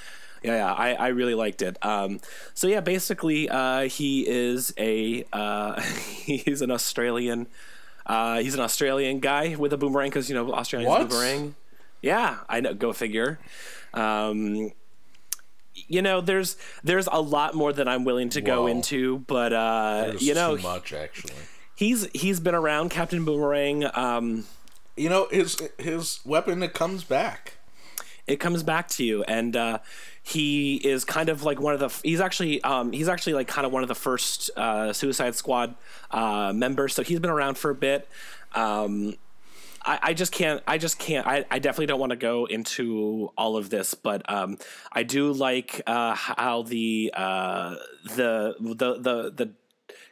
Yeah, 0.42 0.56
yeah, 0.56 0.72
I, 0.72 0.94
I 0.94 1.08
really 1.08 1.34
liked 1.34 1.62
it. 1.62 1.76
Um, 1.84 2.18
so 2.52 2.66
yeah, 2.66 2.80
basically, 2.80 3.48
uh, 3.48 3.82
he 3.82 4.26
is 4.26 4.74
a 4.76 5.24
uh, 5.32 5.80
he's 5.82 6.62
an 6.62 6.70
Australian, 6.72 7.46
uh, 8.06 8.40
he's 8.40 8.54
an 8.54 8.60
Australian 8.60 9.20
guy 9.20 9.54
with 9.56 9.72
a 9.72 9.76
boomerang 9.76 10.08
because 10.10 10.28
you 10.28 10.34
know 10.34 10.52
Australians 10.52 10.88
What? 10.88 11.08
boomerang. 11.10 11.54
Yeah, 12.02 12.38
I 12.48 12.60
know. 12.60 12.74
Go 12.74 12.92
figure. 12.92 13.38
Um, 13.94 14.72
you 15.74 16.02
know, 16.02 16.20
there's 16.20 16.56
there's 16.84 17.08
a 17.10 17.20
lot 17.20 17.54
more 17.54 17.72
that 17.72 17.88
I'm 17.88 18.04
willing 18.04 18.28
to 18.30 18.40
go 18.40 18.66
into, 18.66 19.20
but 19.20 19.52
uh, 19.52 20.12
you 20.18 20.34
know, 20.34 20.56
too 20.56 20.62
much 20.62 20.92
actually. 20.92 21.34
he's 21.76 22.06
he's 22.12 22.40
been 22.40 22.54
around 22.54 22.90
Captain 22.90 23.24
Boomerang. 23.24 23.84
Um, 23.94 24.44
You 24.96 25.08
know 25.08 25.28
his 25.30 25.56
his 25.78 26.20
weapon. 26.24 26.62
It 26.62 26.74
comes 26.74 27.04
back. 27.04 27.54
it 28.26 28.36
comes 28.36 28.62
back 28.62 28.86
to 28.88 29.02
you 29.04 29.24
and 29.24 29.56
uh, 29.56 29.78
he 30.22 30.76
is 30.76 31.04
kind 31.04 31.28
of 31.28 31.42
like 31.42 31.58
one 31.60 31.74
of 31.74 31.80
the 31.80 31.88
he's 32.08 32.20
actually 32.20 32.62
um, 32.62 32.92
he's 32.92 33.08
actually 33.08 33.32
like 33.34 33.48
kind 33.48 33.66
of 33.66 33.72
one 33.72 33.82
of 33.82 33.88
the 33.88 33.94
first 33.96 34.50
uh, 34.56 34.92
suicide 34.92 35.34
squad 35.34 35.74
uh, 36.12 36.52
members 36.54 36.94
so 36.94 37.02
he's 37.02 37.18
been 37.18 37.30
around 37.30 37.56
for 37.58 37.70
a 37.70 37.74
bit 37.74 38.08
um, 38.54 39.14
I, 39.84 39.98
I 40.02 40.14
just 40.14 40.32
can't 40.32 40.62
i 40.66 40.78
just 40.78 40.98
can't 40.98 41.26
i, 41.26 41.44
I 41.50 41.58
definitely 41.58 41.86
don't 41.86 42.00
want 42.00 42.10
to 42.10 42.16
go 42.16 42.46
into 42.46 43.30
all 43.36 43.56
of 43.56 43.70
this 43.70 43.94
but 43.94 44.22
um, 44.30 44.58
i 44.92 45.02
do 45.02 45.32
like 45.32 45.82
uh, 45.86 46.14
how 46.14 46.62
the 46.62 47.12
uh, 47.14 47.76
the 48.14 48.54
the 48.58 48.94
the 48.94 49.32
the 49.34 49.50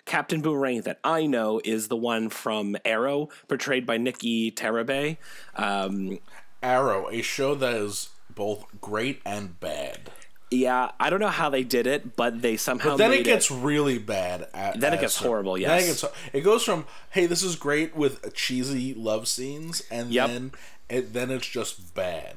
Captain 0.05 0.41
Boomerang 0.41 0.81
that 0.83 0.99
I 1.05 1.27
know 1.27 1.61
is 1.65 1.87
the 1.87 1.97
one 1.97 2.31
from 2.31 2.77
Arrow, 2.85 3.29
portrayed 3.47 3.87
by 3.87 3.97
Nikki 3.97 4.51
Terabe. 4.51 5.19
Um, 5.55 6.19
Arrow, 6.63 7.09
a 7.11 7.23
show 7.23 7.55
that 7.55 7.75
is 7.75 8.09
both 8.35 8.65
great 8.81 9.21
and 9.25 9.61
bad. 9.61 10.11
Yeah, 10.51 10.91
I 10.99 11.11
don't 11.11 11.21
know 11.21 11.29
how 11.29 11.49
they 11.49 11.63
did 11.63 11.87
it, 11.87 12.17
but 12.17 12.43
they 12.43 12.57
somehow. 12.57 12.91
But 12.91 12.97
then 12.97 13.13
it 13.13 13.25
gets 13.25 13.51
really 13.53 13.99
bad. 13.99 14.49
At, 14.53 14.81
Then 14.81 14.93
it 14.95 15.01
gets 15.01 15.17
horrible, 15.17 15.55
Then 15.55 15.79
it 15.79 15.87
gets. 15.87 16.05
It 16.33 16.41
goes 16.41 16.65
from 16.65 16.87
hey, 17.11 17.27
this 17.27 17.43
is 17.43 17.55
great 17.57 17.95
with 17.95 18.35
cheesy 18.35 18.93
love 18.95 19.29
scenes, 19.29 19.83
and 19.91 20.11
Yep. 20.11 20.29
then 20.29 20.53
it 20.89 21.13
then 21.13 21.31
it's 21.31 21.47
just 21.47 21.95
bad. 21.95 22.35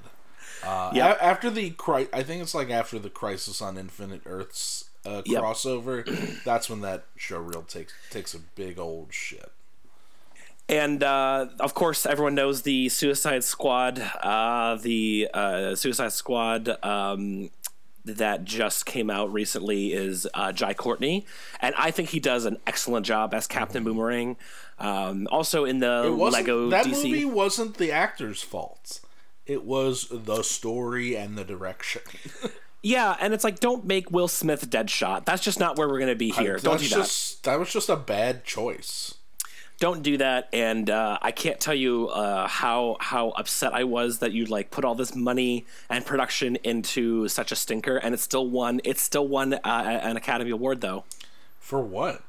Uh, 0.63 0.91
Yep. 0.93 1.17
a- 1.17 1.23
after 1.23 1.49
the 1.49 1.71
cri- 1.71 2.07
I 2.13 2.21
think 2.23 2.43
it's 2.43 2.53
like 2.53 2.69
after 2.69 2.99
the 2.99 3.09
Crisis 3.09 3.61
on 3.61 3.77
Infinite 3.79 4.21
Earths 4.27 4.85
uh, 5.05 5.23
Yep. 5.25 5.41
crossover. 5.41 6.43
that's 6.45 6.69
when 6.69 6.81
that 6.81 7.05
show 7.17 7.39
real 7.39 7.63
takes 7.63 7.93
takes 8.11 8.33
a 8.35 8.39
big 8.39 8.77
old 8.77 9.11
shit. 9.11 9.51
And 10.69 11.03
uh, 11.03 11.47
of 11.59 11.73
course, 11.73 12.05
everyone 12.05 12.35
knows 12.35 12.61
the 12.61 12.87
Suicide 12.89 13.43
Squad. 13.43 13.99
Uh, 13.99 14.75
the 14.75 15.29
uh, 15.33 15.75
Suicide 15.75 16.13
Squad 16.13 16.69
um, 16.85 17.49
that 18.05 18.43
just 18.43 18.85
came 18.85 19.09
out 19.09 19.31
recently 19.31 19.93
is 19.93 20.27
uh, 20.33 20.51
Jai 20.51 20.73
Courtney, 20.73 21.25
and 21.61 21.73
I 21.77 21.91
think 21.91 22.09
he 22.09 22.19
does 22.19 22.45
an 22.45 22.57
excellent 22.67 23.05
job 23.05 23.33
as 23.33 23.47
Captain 23.47 23.83
Boomerang. 23.83 24.37
Um, 24.79 25.27
also 25.31 25.65
in 25.65 25.79
the 25.79 26.09
Lego 26.09 26.69
that 26.69 26.85
DC. 26.85 26.91
movie 27.03 27.25
wasn't 27.25 27.77
the 27.77 27.91
actor's 27.91 28.41
fault. 28.41 28.99
It 29.45 29.63
was 29.63 30.07
the 30.11 30.43
story 30.43 31.15
and 31.15 31.37
the 31.37 31.43
direction. 31.43 32.01
Yeah, 32.85 33.15
and 33.21 33.33
it's 33.33 33.45
like, 33.45 33.61
don't 33.61 33.85
make 33.85 34.11
Will 34.11 34.27
Smith 34.27 34.69
Deadshot. 34.69 35.23
That's 35.23 35.41
just 35.41 35.57
not 35.57 35.77
where 35.77 35.87
we're 35.87 35.99
going 35.99 36.09
to 36.09 36.15
be 36.15 36.31
here. 36.31 36.57
don't 36.57 36.81
do 36.81 36.89
that. 36.89 36.95
just 36.95 37.43
that 37.45 37.57
was 37.57 37.71
just 37.71 37.87
a 37.87 37.95
bad 37.95 38.43
choice. 38.43 39.15
Don't 39.79 40.01
do 40.03 40.17
that 40.17 40.47
and 40.53 40.89
uh, 40.89 41.17
i 41.21 41.31
can't 41.31 41.59
tell 41.59 41.73
you 41.73 42.07
uh, 42.09 42.47
how 42.47 42.95
how 42.99 43.29
upset 43.31 43.73
i 43.73 43.83
was 43.83 44.19
that 44.19 44.31
you'd 44.31 44.49
like 44.49 44.71
put 44.71 44.85
all 44.85 44.95
this 44.95 45.15
money 45.15 45.65
and 45.89 46.05
production 46.05 46.55
into 46.57 47.27
such 47.27 47.51
a 47.51 47.55
stinker 47.55 47.97
and 47.97 48.13
it's 48.13 48.23
still 48.23 48.47
won 48.47 48.79
it's 48.83 49.01
still 49.01 49.27
won 49.27 49.53
uh, 49.53 49.59
an 50.03 50.15
academy 50.17 50.51
award 50.51 50.81
though 50.81 51.03
For 51.59 51.81
what? 51.81 52.21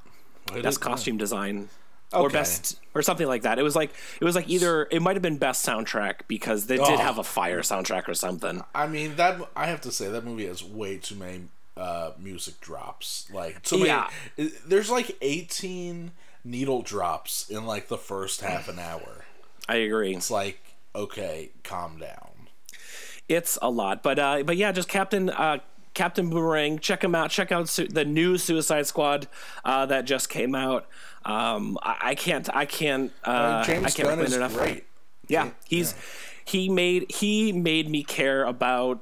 Best 0.52 0.78
did- 0.80 0.84
costume 0.84 1.16
design 1.16 1.68
or 2.12 2.28
best 2.30 2.78
or 2.94 3.02
something 3.02 3.26
like 3.26 3.42
that 3.42 3.58
it 3.58 3.62
was 3.62 3.74
like 3.74 3.90
it 4.20 4.24
was 4.24 4.36
like 4.36 4.48
either 4.48 4.86
it 4.90 5.02
might 5.02 5.16
have 5.16 5.22
been 5.22 5.36
best 5.38 5.66
soundtrack 5.66 6.20
because 6.28 6.66
they 6.66 6.76
did 6.76 6.86
Oh. 6.86 6.96
have 6.96 7.18
a 7.18 7.24
fire 7.24 7.60
soundtrack 7.60 8.08
or 8.08 8.14
something 8.14 8.62
I 8.74 8.86
mean 8.86 9.16
that 9.16 9.40
I 9.56 9.66
have 9.66 9.80
to 9.82 9.90
say 9.90 10.08
that 10.08 10.24
movie 10.24 10.46
has 10.46 10.62
way 10.64 10.98
too 10.98 11.16
many 11.16 11.42
uh, 11.76 12.12
music 12.20 12.60
drops. 12.60 13.26
Like 13.32 13.58
so 13.64 13.76
many. 13.78 13.88
Yeah. 13.88 14.08
There's 14.64 14.90
like 14.90 15.16
18 15.20 16.12
needle 16.44 16.82
drops 16.82 17.48
in 17.48 17.64
like 17.66 17.88
the 17.88 17.98
first 17.98 18.40
half 18.42 18.68
an 18.68 18.78
hour. 18.78 19.24
i 19.68 19.76
agree 19.76 20.14
It's 20.14 20.30
like 20.30 20.60
okay, 20.94 21.50
calm 21.64 21.98
down. 21.98 22.48
it's 23.28 23.58
a 23.62 23.70
lot 23.70 24.02
but 24.02 24.18
uh 24.18 24.42
but 24.44 24.56
yeah 24.56 24.70
just 24.72 24.88
captain 24.88 25.30
uh 25.30 25.58
captain 25.94 26.28
boomerang 26.28 26.78
check 26.78 27.02
him 27.02 27.14
out 27.14 27.30
check 27.30 27.50
out 27.52 27.68
su- 27.68 27.86
the 27.88 28.04
new 28.04 28.36
suicide 28.36 28.86
squad 28.86 29.26
uh 29.64 29.86
that 29.86 30.04
just 30.04 30.28
came 30.28 30.54
out 30.54 30.86
um 31.24 31.78
i, 31.82 31.96
I 32.10 32.14
can't 32.14 32.48
i 32.54 32.64
can't 32.66 33.12
uh 33.24 33.62
i 33.62 33.66
James 33.66 33.94
can't 33.94 34.08
Gunn 34.08 34.20
is 34.20 34.34
enough 34.36 34.54
great. 34.54 34.84
yeah 35.28 35.50
he's 35.66 35.94
he 36.44 36.68
made 36.68 37.10
he 37.10 37.52
made 37.52 37.88
me 37.88 38.02
care 38.04 38.44
about 38.44 39.00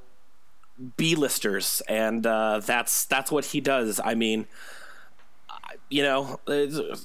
b-listers 0.97 1.83
and 1.89 2.27
uh 2.27 2.61
that's 2.65 3.05
that's 3.07 3.31
what 3.33 3.47
he 3.47 3.61
does 3.61 4.01
i 4.05 4.15
mean 4.15 4.47
you 5.89 6.03
know, 6.03 6.41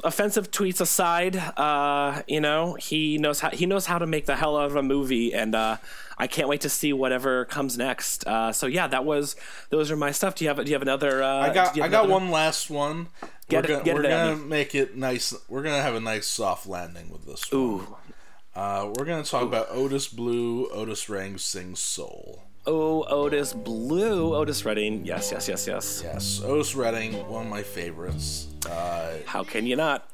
offensive 0.03 0.51
tweets 0.51 0.82
aside, 0.82 1.36
uh, 1.36 2.22
you 2.28 2.41
know, 2.41 2.76
he 2.76 3.18
knows 3.18 3.39
how 3.39 3.49
he 3.49 3.65
knows 3.65 3.86
how 3.86 3.97
to 3.97 4.05
make 4.07 4.26
the 4.26 4.36
hell 4.36 4.57
out 4.57 4.65
of 4.65 4.76
a 4.76 4.84
movie, 4.84 5.34
and 5.34 5.55
uh, 5.55 5.78
I 6.18 6.28
can't 6.28 6.47
wait 6.47 6.61
to 6.61 6.70
see 6.70 6.93
whatever 6.93 7.45
comes 7.45 7.78
next. 7.78 8.26
Uh, 8.28 8.51
so 8.51 8.68
yeah, 8.68 8.88
that 8.88 9.05
was 9.05 9.36
those 9.70 9.91
are 9.91 9.95
my 9.97 10.11
stuff. 10.11 10.36
Do 10.36 10.45
you 10.45 10.49
have 10.49 10.57
do 10.57 10.70
you 10.70 10.76
have 10.76 10.82
another? 10.82 11.22
Uh, 11.24 11.28
I 11.28 11.53
got 11.53 11.78
I 11.78 11.84
have 11.84 11.91
got 11.91 12.05
another- 12.05 12.09
one 12.09 12.32
last 12.32 12.70
one. 12.70 13.07
Get 13.49 13.68
we're 13.68 13.80
it, 13.80 13.86
gonna, 13.86 13.95
we're 13.95 14.05
it 14.05 14.09
gonna 14.09 14.36
make 14.36 14.76
it 14.76 14.97
nice. 14.97 15.34
We're 15.47 15.63
gonna 15.63 15.82
have 15.82 15.95
a 15.95 15.99
nice 16.01 16.28
soft 16.28 16.68
landing 16.68 17.09
with 17.09 17.26
this. 17.26 17.49
One. 17.51 17.61
Ooh. 17.61 17.97
Uh, 18.55 18.91
we're 18.97 19.05
gonna 19.05 19.24
talk 19.24 19.43
about 19.43 19.68
Otis 19.70 20.07
Blue. 20.07 20.68
Otis 20.70 21.07
Redding 21.09 21.38
sings 21.38 21.80
Soul. 21.80 22.43
Oh, 22.70 23.03
Otis 23.03 23.53
Blue, 23.53 24.36
Otis 24.36 24.65
Redding. 24.65 25.05
Yes, 25.05 25.32
yes, 25.32 25.47
yes, 25.47 25.65
yes. 25.65 26.01
Yes, 26.03 26.41
Otis 26.43 26.76
Redding, 26.76 27.13
one 27.30 27.45
of 27.45 27.49
my 27.49 27.63
favorites. 27.63 28.47
Uh, 28.70 29.13
How 29.26 29.43
can 29.43 29.65
you 29.65 29.76
not? 29.76 30.09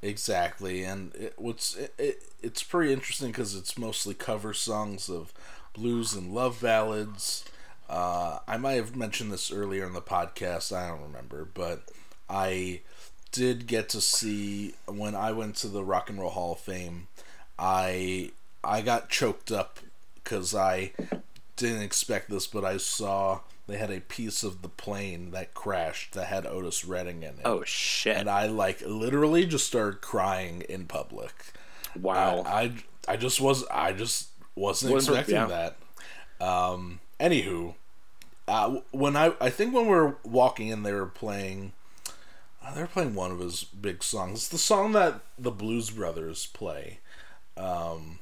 exactly, 0.00 0.84
and 0.84 1.12
it, 1.16 1.34
what's 1.36 1.76
it, 1.76 1.92
it, 1.98 2.22
it's 2.40 2.62
pretty 2.62 2.92
interesting 2.92 3.28
because 3.28 3.54
it's 3.56 3.76
mostly 3.76 4.14
cover 4.14 4.54
songs 4.54 5.10
of 5.10 5.32
blues 5.74 6.14
and 6.14 6.32
love 6.32 6.60
ballads. 6.62 7.44
Uh, 7.90 8.38
I 8.46 8.56
might 8.58 8.74
have 8.74 8.96
mentioned 8.96 9.30
this 9.32 9.50
earlier 9.52 9.84
in 9.84 9.92
the 9.92 10.00
podcast. 10.00 10.74
I 10.74 10.88
don't 10.88 11.02
remember, 11.02 11.46
but 11.52 11.82
I 12.30 12.80
did 13.32 13.66
get 13.66 13.88
to 13.90 14.00
see 14.00 14.74
when 14.86 15.14
I 15.14 15.32
went 15.32 15.56
to 15.56 15.68
the 15.68 15.84
Rock 15.84 16.08
and 16.08 16.18
Roll 16.18 16.30
Hall 16.30 16.52
of 16.52 16.60
Fame. 16.60 17.08
I 17.58 18.30
I 18.64 18.80
got 18.82 19.10
choked 19.10 19.50
up 19.50 19.80
because 20.14 20.54
I 20.54 20.92
didn't 21.58 21.82
expect 21.82 22.30
this, 22.30 22.46
but 22.46 22.64
I 22.64 22.78
saw 22.78 23.40
they 23.66 23.76
had 23.76 23.90
a 23.90 24.00
piece 24.00 24.42
of 24.42 24.62
the 24.62 24.68
plane 24.68 25.30
that 25.32 25.52
crashed 25.52 26.14
that 26.14 26.28
had 26.28 26.46
Otis 26.46 26.84
Redding 26.86 27.22
in 27.22 27.34
it. 27.34 27.42
Oh 27.44 27.62
shit! 27.64 28.16
And 28.16 28.30
I 28.30 28.46
like 28.46 28.80
literally 28.80 29.44
just 29.44 29.66
started 29.66 30.00
crying 30.00 30.62
in 30.62 30.86
public. 30.86 31.34
wow. 32.00 32.42
I 32.46 32.62
I, 32.62 32.72
I 33.08 33.16
just 33.16 33.40
was 33.40 33.66
I 33.70 33.92
just 33.92 34.28
wasn't 34.54 34.94
expecting 34.94 35.34
yeah. 35.34 35.46
that. 35.46 35.76
Um. 36.40 37.00
Anywho, 37.20 37.74
uh, 38.46 38.78
when 38.92 39.16
I 39.16 39.32
I 39.40 39.50
think 39.50 39.74
when 39.74 39.84
we 39.86 39.94
were 39.94 40.16
walking 40.24 40.68
in, 40.68 40.82
they 40.84 40.92
were 40.92 41.06
playing. 41.06 41.72
uh, 42.64 42.72
they 42.74 42.80
were 42.80 42.86
playing 42.86 43.14
one 43.14 43.30
of 43.32 43.40
his 43.40 43.64
big 43.64 44.02
songs. 44.02 44.38
It's 44.38 44.48
the 44.48 44.58
song 44.58 44.92
that 44.92 45.20
the 45.38 45.50
Blues 45.50 45.90
Brothers 45.90 46.46
play. 46.46 47.00
Um, 47.56 48.20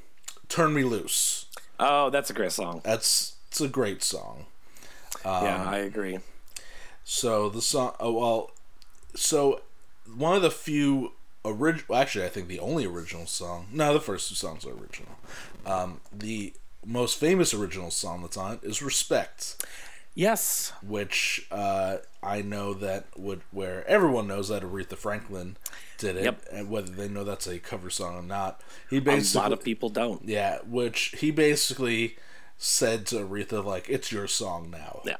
"Turn 0.48 0.72
Me 0.74 0.82
Loose." 0.82 1.46
Oh, 1.78 2.10
that's 2.10 2.30
a 2.30 2.34
great 2.34 2.52
song. 2.52 2.80
That's 2.84 3.36
it's 3.48 3.60
a 3.60 3.68
great 3.68 4.02
song. 4.02 4.46
yeah, 5.24 5.62
Um, 5.62 5.68
I 5.68 5.78
agree. 5.78 6.18
So 7.04 7.48
the 7.48 7.62
song, 7.62 7.94
oh 8.00 8.12
well, 8.12 8.50
so 9.14 9.60
one 10.14 10.36
of 10.36 10.42
the 10.42 10.50
few 10.50 11.12
original, 11.44 11.96
actually, 11.96 12.24
I 12.24 12.28
think 12.28 12.48
the 12.48 12.58
only 12.60 12.84
original 12.86 13.26
song. 13.26 13.68
No, 13.72 13.92
the 13.92 14.00
first 14.00 14.28
two 14.28 14.34
songs 14.34 14.64
are 14.66 14.70
original. 14.72 15.16
Um, 15.64 16.00
the 16.12 16.52
most 16.84 17.18
famous 17.18 17.52
original 17.54 17.90
song 17.90 18.22
that's 18.22 18.36
on 18.36 18.54
it 18.54 18.60
is 18.64 18.82
"Respect," 18.82 19.64
Yes. 20.16 20.72
which 20.82 21.46
uh, 21.52 21.98
I 22.22 22.40
know 22.42 22.72
that 22.74 23.04
would 23.16 23.42
where 23.52 23.86
everyone 23.86 24.26
knows 24.26 24.48
that 24.48 24.62
Aretha 24.62 24.96
Franklin 24.96 25.56
did 25.98 26.16
it, 26.16 26.24
Yep. 26.24 26.42
and 26.50 26.70
whether 26.70 26.90
they 26.90 27.06
know 27.08 27.22
that's 27.22 27.46
a 27.46 27.58
cover 27.58 27.90
song 27.90 28.16
or 28.16 28.22
not. 28.22 28.60
He 28.90 28.98
basically 28.98 29.38
A 29.38 29.42
lot 29.42 29.52
of 29.52 29.62
people 29.62 29.90
don't. 29.90 30.26
yeah, 30.26 30.58
which 30.66 31.14
he 31.18 31.30
basically 31.30 32.16
said 32.58 33.06
to 33.08 33.16
Aretha 33.16 33.62
like, 33.64 33.88
"It's 33.90 34.10
your 34.10 34.26
song 34.26 34.70
now," 34.70 35.02
Yeah. 35.04 35.16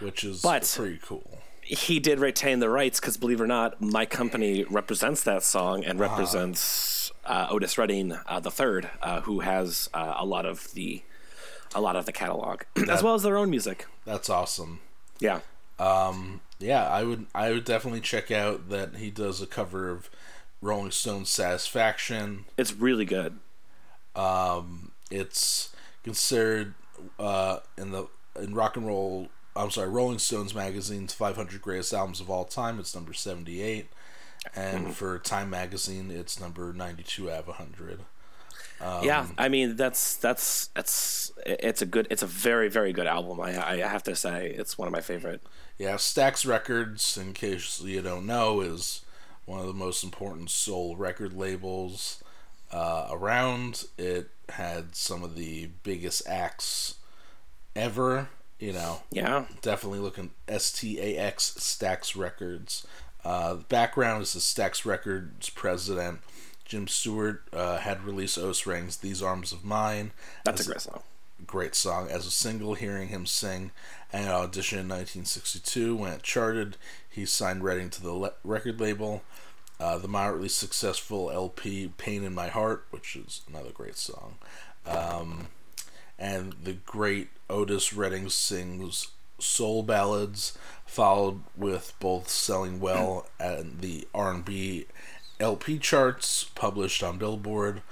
which 0.00 0.24
is 0.24 0.40
But- 0.42 0.72
pretty 0.74 0.98
cool. 1.04 1.38
He 1.62 2.00
did 2.00 2.18
retain 2.18 2.58
the 2.58 2.68
rights 2.70 2.98
because, 2.98 3.16
believe 3.16 3.40
it 3.40 3.44
or 3.44 3.46
not, 3.46 3.80
my 3.80 4.04
company 4.04 4.64
represents 4.64 5.22
that 5.22 5.44
song 5.44 5.84
and 5.84 6.00
represents 6.00 7.12
uh, 7.26 7.46
Otis 7.50 7.78
Redding 7.78 8.12
uh, 8.26 8.40
the 8.40 8.50
third, 8.50 8.90
uh, 9.02 9.20
who 9.20 9.40
has 9.40 9.88
uh, 9.94 10.14
a 10.16 10.24
lot 10.24 10.46
of 10.46 10.72
the 10.72 11.02
a 11.74 11.80
lot 11.80 11.96
of 11.96 12.06
the 12.06 12.12
catalog, 12.12 12.62
as 12.88 13.02
well 13.02 13.14
as 13.14 13.22
their 13.22 13.36
own 13.36 13.50
music. 13.50 13.86
That's 14.04 14.28
awesome. 14.28 14.80
Yeah. 15.18 15.40
Um, 15.78 16.40
yeah, 16.58 16.88
I 16.88 17.04
would 17.04 17.26
I 17.34 17.50
would 17.50 17.64
definitely 17.64 18.00
check 18.00 18.30
out 18.30 18.68
that 18.68 18.96
he 18.96 19.10
does 19.10 19.40
a 19.40 19.46
cover 19.46 19.90
of 19.90 20.10
Rolling 20.60 20.90
Stone's 20.90 21.30
Satisfaction. 21.30 22.44
It's 22.58 22.74
really 22.74 23.06
good. 23.06 23.38
Um, 24.14 24.92
it's 25.10 25.70
considered 26.04 26.74
uh, 27.18 27.58
in 27.78 27.92
the 27.92 28.08
in 28.38 28.54
rock 28.54 28.76
and 28.76 28.86
roll. 28.86 29.28
I'm 29.56 29.70
sorry, 29.70 29.88
Rolling 29.88 30.18
Stones 30.18 30.54
magazine's 30.54 31.12
500 31.12 31.60
greatest 31.60 31.92
albums 31.92 32.20
of 32.20 32.30
all 32.30 32.44
time. 32.44 32.78
It's 32.78 32.94
number 32.94 33.12
78, 33.12 33.88
and 34.54 34.84
mm-hmm. 34.84 34.92
for 34.92 35.18
Time 35.18 35.50
magazine, 35.50 36.10
it's 36.10 36.38
number 36.38 36.72
92 36.72 37.30
out 37.30 37.40
of 37.40 37.46
100. 37.48 38.00
Yeah, 38.80 39.26
I 39.38 39.48
mean 39.48 39.76
that's 39.76 40.16
that's 40.16 40.68
that's 40.68 41.32
it's 41.46 41.82
a 41.82 41.86
good 41.86 42.06
it's 42.10 42.22
a 42.22 42.26
very 42.26 42.68
very 42.68 42.92
good 42.92 43.06
album. 43.06 43.40
I 43.40 43.72
I 43.72 43.76
have 43.78 44.02
to 44.04 44.16
say 44.16 44.50
it's 44.50 44.78
one 44.78 44.88
of 44.88 44.92
my 44.92 45.00
favorite. 45.00 45.42
Yeah, 45.78 45.94
Stax 45.94 46.46
Records, 46.46 47.16
in 47.16 47.32
case 47.32 47.80
you 47.80 48.02
don't 48.02 48.26
know, 48.26 48.60
is 48.60 49.02
one 49.46 49.60
of 49.60 49.66
the 49.66 49.72
most 49.72 50.04
important 50.04 50.50
soul 50.50 50.94
record 50.96 51.32
labels 51.32 52.22
uh, 52.70 53.08
around. 53.10 53.84
It 53.96 54.30
had 54.50 54.94
some 54.94 55.22
of 55.24 55.36
the 55.36 55.70
biggest 55.82 56.26
acts 56.28 56.96
ever. 57.74 58.28
You 58.58 58.74
know, 58.74 59.00
Yeah. 59.10 59.46
definitely 59.62 60.00
looking 60.00 60.32
S 60.46 60.70
T 60.70 61.00
A 61.00 61.16
X 61.16 61.54
Stax 61.58 62.14
Records. 62.14 62.86
Uh, 63.24 63.54
the 63.54 63.64
background 63.64 64.22
is 64.22 64.34
the 64.34 64.40
Stax 64.40 64.84
Records 64.84 65.48
president. 65.48 66.20
Jim 66.70 66.86
Stewart 66.86 67.42
uh, 67.52 67.78
had 67.78 68.04
released 68.04 68.38
Os 68.38 68.64
Rings, 68.64 68.98
"These 68.98 69.24
Arms 69.24 69.50
of 69.50 69.64
Mine." 69.64 70.12
That's 70.44 70.60
a 70.60 70.64
great 70.64 70.80
song. 70.80 71.02
great 71.44 71.74
song 71.74 72.08
as 72.08 72.26
a 72.26 72.30
single. 72.30 72.74
Hearing 72.74 73.08
him 73.08 73.26
sing 73.26 73.72
at 74.12 74.22
an 74.22 74.28
audition 74.28 74.78
in 74.78 74.88
1962 74.88 75.96
when 75.96 76.12
it 76.12 76.22
charted, 76.22 76.76
he 77.08 77.26
signed 77.26 77.64
Redding 77.64 77.90
to 77.90 78.00
the 78.00 78.12
le- 78.12 78.32
record 78.44 78.80
label. 78.80 79.24
Uh, 79.80 79.98
the 79.98 80.06
moderately 80.06 80.48
successful 80.48 81.28
LP 81.28 81.92
"Pain 81.98 82.22
in 82.22 82.36
My 82.36 82.46
Heart," 82.46 82.86
which 82.90 83.16
is 83.16 83.40
another 83.48 83.70
great 83.70 83.96
song, 83.96 84.36
um, 84.86 85.48
and 86.20 86.54
the 86.62 86.74
great 86.74 87.30
Otis 87.48 87.92
Redding 87.92 88.30
sings 88.30 89.08
soul 89.40 89.82
ballads, 89.82 90.56
followed 90.86 91.42
with 91.56 91.94
both 91.98 92.28
selling 92.28 92.78
well 92.78 93.26
and 93.40 93.80
the 93.80 94.06
R&B 94.14 94.86
LP 95.40 95.78
charts 95.78 96.44
published 96.54 97.02
on 97.02 97.18
Billboard, 97.18 97.82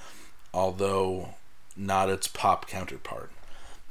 although 0.55 1.31
not 1.77 2.11
its 2.11 2.29
pop 2.29 2.69
counterpart. 2.69 3.31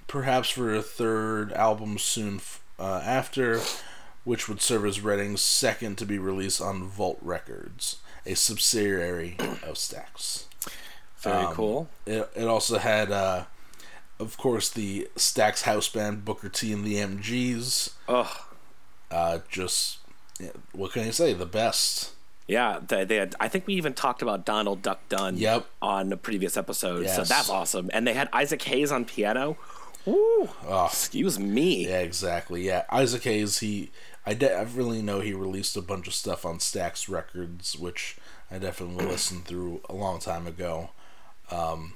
Perhaps 0.08 0.50
for 0.50 0.74
a 0.74 0.82
third 0.82 1.52
album 1.54 1.98
soon 1.98 2.38
f- 2.38 2.62
uh, 2.80 3.02
after, 3.04 3.60
which 4.24 4.48
would 4.48 4.62
serve 4.62 4.86
as 4.86 5.02
Redding's 5.02 5.42
second 5.42 5.98
to 5.98 6.06
be 6.06 6.18
released 6.20 6.62
on 6.62 6.84
Volt 6.88 7.18
Records, 7.22 7.98
a 8.26 8.36
subsidiary 8.36 9.36
of 9.40 9.76
Stax. 9.76 10.46
Very 11.20 11.46
Um, 11.46 11.54
cool. 11.54 11.90
It, 12.06 12.30
it 12.36 12.46
also 12.46 12.78
had, 12.78 13.12
uh, 13.12 13.46
of 14.20 14.38
course, 14.38 14.70
the 14.70 15.10
Stax 15.16 15.64
house 15.64 15.90
band 15.90 16.24
Booker 16.24 16.48
T 16.50 16.72
and 16.72 16.86
the 16.86 16.96
MGs. 16.96 17.92
Ugh. 18.08 18.28
Uh, 19.10 19.40
just 19.50 19.98
what 20.74 20.92
can 20.92 21.06
you 21.06 21.12
say? 21.12 21.34
The 21.34 21.46
best. 21.46 22.12
Yeah, 22.48 22.80
they, 22.86 23.04
they 23.04 23.18
had. 23.18 23.36
I 23.40 23.48
think 23.50 23.68
we 23.68 23.74
even 23.76 23.94
talked 23.94 24.22
about 24.22 24.46
Donald 24.46 24.82
Duck 24.82 25.00
Dunn. 25.10 25.36
Yep. 25.38 25.66
On 25.82 26.12
a 26.14 26.18
previous 26.18 26.56
episode, 26.56 27.08
so 27.10 27.24
that's 27.24 27.50
awesome. 27.50 27.90
And 27.94 28.08
they 28.08 28.14
had 28.14 28.30
Isaac 28.32 28.62
Hayes 28.64 28.92
on 28.92 29.04
piano. 29.06 29.58
Woo! 30.06 30.48
Excuse 30.86 31.38
me. 31.38 31.88
Yeah, 31.90 32.00
exactly. 32.00 32.62
Yeah, 32.66 32.86
Isaac 32.90 33.24
Hayes. 33.26 33.60
He, 33.60 33.92
I 34.26 34.34
definitely 34.34 35.02
know 35.02 35.20
he 35.20 35.34
released 35.34 35.76
a 35.76 35.82
bunch 35.82 36.08
of 36.08 36.14
stuff 36.14 36.46
on 36.46 36.60
Stax 36.60 37.10
Records, 37.10 37.78
which 37.78 38.16
I 38.50 38.58
definitely 38.60 39.06
listened 39.12 39.44
through 39.46 39.82
a 39.90 39.94
long 39.94 40.20
time 40.20 40.48
ago. 40.48 40.92
Um, 41.52 41.94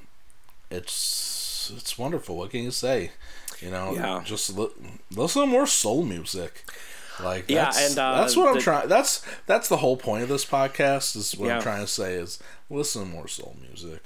it's 0.69 1.71
it's 1.75 1.97
wonderful. 1.97 2.35
What 2.37 2.51
can 2.51 2.61
you 2.63 2.71
say? 2.71 3.11
You 3.61 3.71
know, 3.71 3.93
Yeah. 3.93 4.21
just 4.25 4.57
li- 4.57 4.69
listen 5.15 5.41
to 5.43 5.47
more 5.47 5.67
soul 5.67 6.03
music. 6.03 6.63
Like 7.20 7.45
Yeah, 7.49 7.66
that's, 7.66 7.89
and, 7.89 7.99
uh, 7.99 8.22
that's 8.22 8.36
what 8.38 8.53
I'm 8.55 8.62
trying. 8.62 8.88
That's 8.88 9.24
that's 9.45 9.68
the 9.68 9.78
whole 9.78 9.97
point 9.97 10.24
of 10.24 10.30
this 10.30 10.45
podcast. 10.45 11.16
Is 11.16 11.36
what 11.36 11.47
Yeah. 11.47 11.57
I'm 11.57 11.62
trying 11.62 11.82
to 11.82 11.88
say 11.88 12.14
is 12.16 12.39
listen 12.70 13.03
to 13.03 13.07
more 13.07 13.28
soul 13.28 13.55
music. 13.62 14.01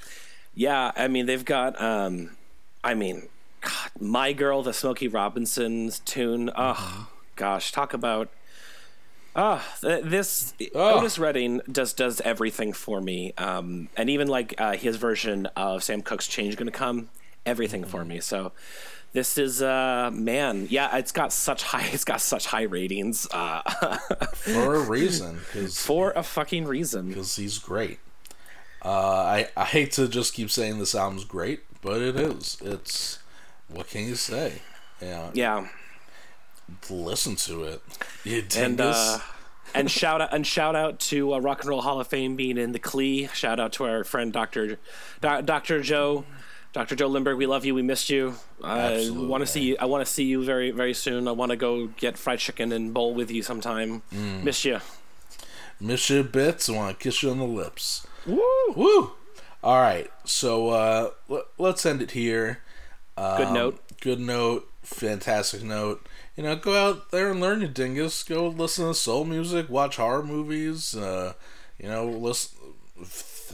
Yeah, 0.53 0.91
I 0.95 1.07
mean 1.07 1.25
they've 1.25 1.45
got. 1.45 1.79
um 1.81 2.35
I 2.83 2.93
mean, 2.93 3.29
God, 3.61 3.89
my 3.99 4.31
girl, 4.33 4.61
the 4.63 4.73
Smokey 4.73 5.07
Robinson's 5.07 5.99
tune. 5.99 6.49
Oh 6.55 7.09
gosh, 7.35 7.71
talk 7.71 7.93
about. 7.93 8.29
Ah, 9.37 9.65
th 9.81 10.01
this 10.05 10.53
Oh. 10.73 10.99
Otis 10.99 11.19
Redding 11.19 11.59
does 11.69 11.91
does 11.93 12.21
everything 12.21 12.71
for 12.73 13.01
me, 13.01 13.33
um, 13.37 13.89
and 13.97 14.09
even 14.09 14.27
like 14.29 14.55
uh, 14.57 14.73
his 14.77 14.95
version 14.95 15.47
of 15.57 15.83
Sam 15.83 16.01
Cooke's 16.01 16.27
"Change 16.27 16.55
Gonna 16.55 16.71
Come," 16.71 17.09
everything 17.45 17.83
for 17.83 17.99
Mm-hmm. 17.99 18.09
me. 18.09 18.19
So, 18.21 18.53
this 19.15 19.37
is 19.37 19.61
uh 19.61 20.11
man, 20.13 20.67
yeah, 20.69 20.97
it's 20.97 21.11
got 21.11 21.33
such 21.33 21.63
high, 21.63 21.85
it's 21.93 22.03
got 22.03 22.21
such 22.21 22.45
high 22.45 22.63
ratings 22.63 23.27
uh, 23.31 23.61
For 24.33 24.75
a 24.75 24.81
reason, 24.81 25.37
for 25.37 26.11
a 26.11 26.21
fucking 26.21 26.65
reason. 26.65 27.07
because 27.07 27.35
he's 27.35 27.57
great. 27.57 27.99
Uh, 28.83 28.89
I 28.89 29.49
I 29.57 29.63
hate 29.65 29.93
to 29.93 30.07
just 30.07 30.33
keep 30.33 30.51
saying 30.51 30.77
this 30.77 30.93
album's 30.93 31.25
great, 31.25 31.63
but 31.81 32.01
it 32.01 32.15
is. 32.15 32.57
It's 32.61 33.19
what 33.67 33.89
can 33.89 34.05
you 34.05 34.15
say? 34.15 34.61
Yeah, 35.01 35.31
Yeah, 35.33 35.67
listen 36.89 37.35
to 37.37 37.63
it. 37.63 37.81
You 38.23 38.43
and 38.57 38.79
uh, 38.79 39.19
and 39.73 39.89
shout 39.89 40.21
out 40.21 40.33
and 40.33 40.45
shout 40.45 40.75
out 40.75 40.99
to 40.99 41.33
uh, 41.33 41.39
Rock 41.39 41.61
and 41.61 41.69
Roll 41.69 41.81
Hall 41.81 41.99
of 41.99 42.07
Fame 42.07 42.35
being 42.35 42.57
in 42.57 42.71
the 42.71 42.79
Clee. 42.79 43.27
Shout 43.33 43.59
out 43.59 43.73
to 43.73 43.85
our 43.85 44.03
friend 44.03 44.31
Doctor 44.31 44.77
Doctor 45.21 45.81
Joe. 45.81 46.25
Dr. 46.75 46.93
Joe 46.97 47.07
Lindbergh, 47.07 47.37
we 47.37 47.45
love 47.45 47.63
you. 47.63 47.73
We 47.73 47.81
missed 47.83 48.09
you. 48.09 48.35
I 48.61 48.79
Absolutely, 48.79 49.27
want 49.27 49.41
to 49.41 49.47
see 49.47 49.61
you. 49.63 49.77
I 49.79 49.85
want 49.85 50.05
to 50.05 50.11
see 50.11 50.25
you 50.25 50.43
very, 50.43 50.71
very 50.71 50.93
soon. 50.93 51.25
I 51.25 51.31
want 51.31 51.51
to 51.51 51.55
go 51.55 51.87
get 51.87 52.17
fried 52.17 52.39
chicken 52.39 52.73
and 52.73 52.93
bowl 52.93 53.13
with 53.13 53.31
you 53.31 53.43
sometime. 53.43 54.01
Mm. 54.13 54.43
Miss 54.43 54.65
you. 54.65 54.81
Miss 55.79 56.09
you 56.09 56.21
bits. 56.21 56.67
I 56.69 56.73
want 56.73 56.99
to 56.99 57.01
kiss 57.01 57.23
you 57.23 57.31
on 57.31 57.37
the 57.39 57.45
lips. 57.45 58.05
Woo! 58.27 58.41
Woo! 58.75 59.11
All 59.63 59.81
right, 59.81 60.11
so 60.25 60.67
uh, 60.71 61.09
l- 61.29 61.45
let's 61.57 61.85
end 61.85 62.01
it 62.01 62.11
here. 62.11 62.59
Good 63.15 63.47
Um, 63.47 63.53
note. 63.53 63.81
Good 64.01 64.19
note. 64.19 64.69
Fantastic 64.83 65.63
note. 65.63 66.05
You 66.35 66.43
know, 66.43 66.57
go 66.57 66.75
out 66.75 67.09
there 67.11 67.31
and 67.31 67.39
learn 67.39 67.61
your 67.61 67.69
dingus. 67.69 68.21
Go 68.23 68.47
listen 68.49 68.85
to 68.85 68.93
soul 68.93 69.23
music. 69.23 69.69
Watch 69.69 69.95
horror 69.95 70.23
movies. 70.23 70.93
Uh, 70.93 71.33
you 71.79 71.87
know, 71.87 72.05
listen. 72.05 72.57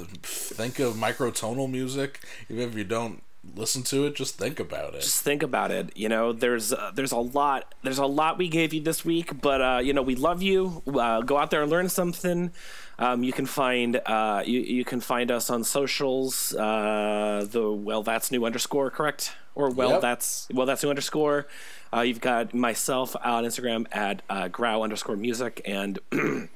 Th- 0.05 0.19
think 0.25 0.79
of 0.79 0.93
microtonal 0.95 1.69
music. 1.69 2.19
Even 2.49 2.69
if 2.69 2.75
you 2.75 2.83
don't 2.83 3.23
listen 3.55 3.81
to 3.81 4.05
it, 4.05 4.15
just 4.15 4.35
think 4.37 4.59
about 4.59 4.93
it. 4.93 5.01
just 5.01 5.23
think 5.23 5.41
about 5.41 5.71
it. 5.71 5.91
You 5.97 6.09
know, 6.09 6.31
there's 6.31 6.71
uh, 6.73 6.91
there's 6.93 7.11
a 7.11 7.17
lot 7.17 7.73
there's 7.83 7.97
a 7.97 8.05
lot 8.05 8.37
we 8.37 8.47
gave 8.49 8.73
you 8.73 8.81
this 8.81 9.03
week, 9.03 9.41
but 9.41 9.61
uh, 9.61 9.79
you 9.83 9.93
know 9.93 10.01
we 10.03 10.15
love 10.15 10.41
you. 10.41 10.83
Uh, 10.87 11.21
go 11.21 11.37
out 11.37 11.49
there 11.51 11.61
and 11.63 11.71
learn 11.71 11.89
something. 11.89 12.51
Um, 12.99 13.23
you 13.23 13.33
can 13.33 13.47
find 13.47 13.95
uh, 14.05 14.43
you 14.45 14.59
you 14.59 14.85
can 14.85 15.01
find 15.01 15.31
us 15.31 15.49
on 15.49 15.63
socials. 15.63 16.53
Uh, 16.53 17.45
the 17.49 17.71
well 17.71 18.03
that's 18.03 18.31
new 18.31 18.45
underscore 18.45 18.91
correct 18.91 19.33
or 19.55 19.69
well 19.71 19.89
Yep. 19.93 20.01
that's 20.01 20.47
well 20.53 20.67
that's 20.67 20.83
new 20.83 20.89
underscore. 20.89 21.47
Uh, 21.93 22.01
you've 22.01 22.21
got 22.21 22.53
myself 22.53 23.15
on 23.23 23.43
Instagram 23.43 23.85
at 23.91 24.21
uh, 24.29 24.47
grow 24.49 24.83
underscore 24.83 25.15
music 25.17 25.61
and. 25.65 25.97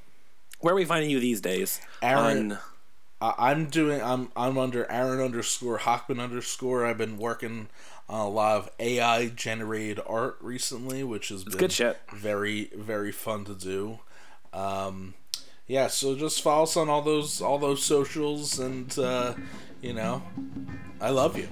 Where 0.61 0.73
are 0.73 0.77
we 0.77 0.85
finding 0.85 1.09
you 1.11 1.19
these 1.19 1.41
days? 1.41 1.79
Aaron- 2.01 2.53
On- 2.53 2.57
I- 3.21 3.35
I'm 3.51 3.65
doing. 3.67 4.01
I'm 4.01 4.31
I'm 4.35 4.57
under 4.57 4.89
Aaron 4.91 5.19
underscore 5.21 5.79
Hockman 5.79 6.19
underscore. 6.21 6.85
I've 6.85 6.97
been 6.97 7.17
working 7.17 7.67
on 8.09 8.19
a 8.21 8.29
lot 8.29 8.57
of 8.57 8.69
AI 8.79 9.27
generated 9.27 9.99
art 10.05 10.37
recently, 10.41 11.03
which 11.03 11.29
has 11.29 11.43
been 11.43 11.57
good 11.57 11.71
shit. 11.71 11.97
very 12.13 12.69
very 12.75 13.11
fun 13.11 13.45
to 13.45 13.53
do. 13.55 13.99
Um, 14.53 15.13
yeah, 15.67 15.87
so 15.87 16.15
just 16.15 16.41
follow 16.41 16.63
us 16.63 16.77
on 16.77 16.89
all 16.89 17.01
those 17.01 17.41
all 17.41 17.57
those 17.57 17.81
socials, 17.83 18.59
and 18.59 18.97
uh, 18.99 19.33
you 19.81 19.93
know, 19.93 20.21
I 21.01 21.09
love 21.09 21.37
you, 21.37 21.47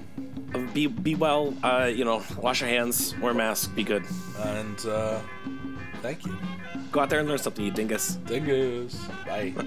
be 0.72 0.86
be 0.86 1.14
well. 1.16 1.54
Uh, 1.62 1.90
you 1.92 2.04
know, 2.04 2.22
wash 2.38 2.60
your 2.60 2.70
hands, 2.70 3.14
wear 3.20 3.32
a 3.32 3.34
mask, 3.34 3.74
be 3.74 3.82
good. 3.82 4.04
and 4.38 4.86
uh, 4.86 5.18
thank 6.02 6.24
you. 6.26 6.36
Go 6.92 7.00
out 7.00 7.10
there 7.10 7.18
and 7.18 7.28
learn 7.28 7.38
something, 7.38 7.64
you 7.64 7.72
dingus. 7.72 8.14
Dingus. 8.26 8.94
Bye. 9.26 9.52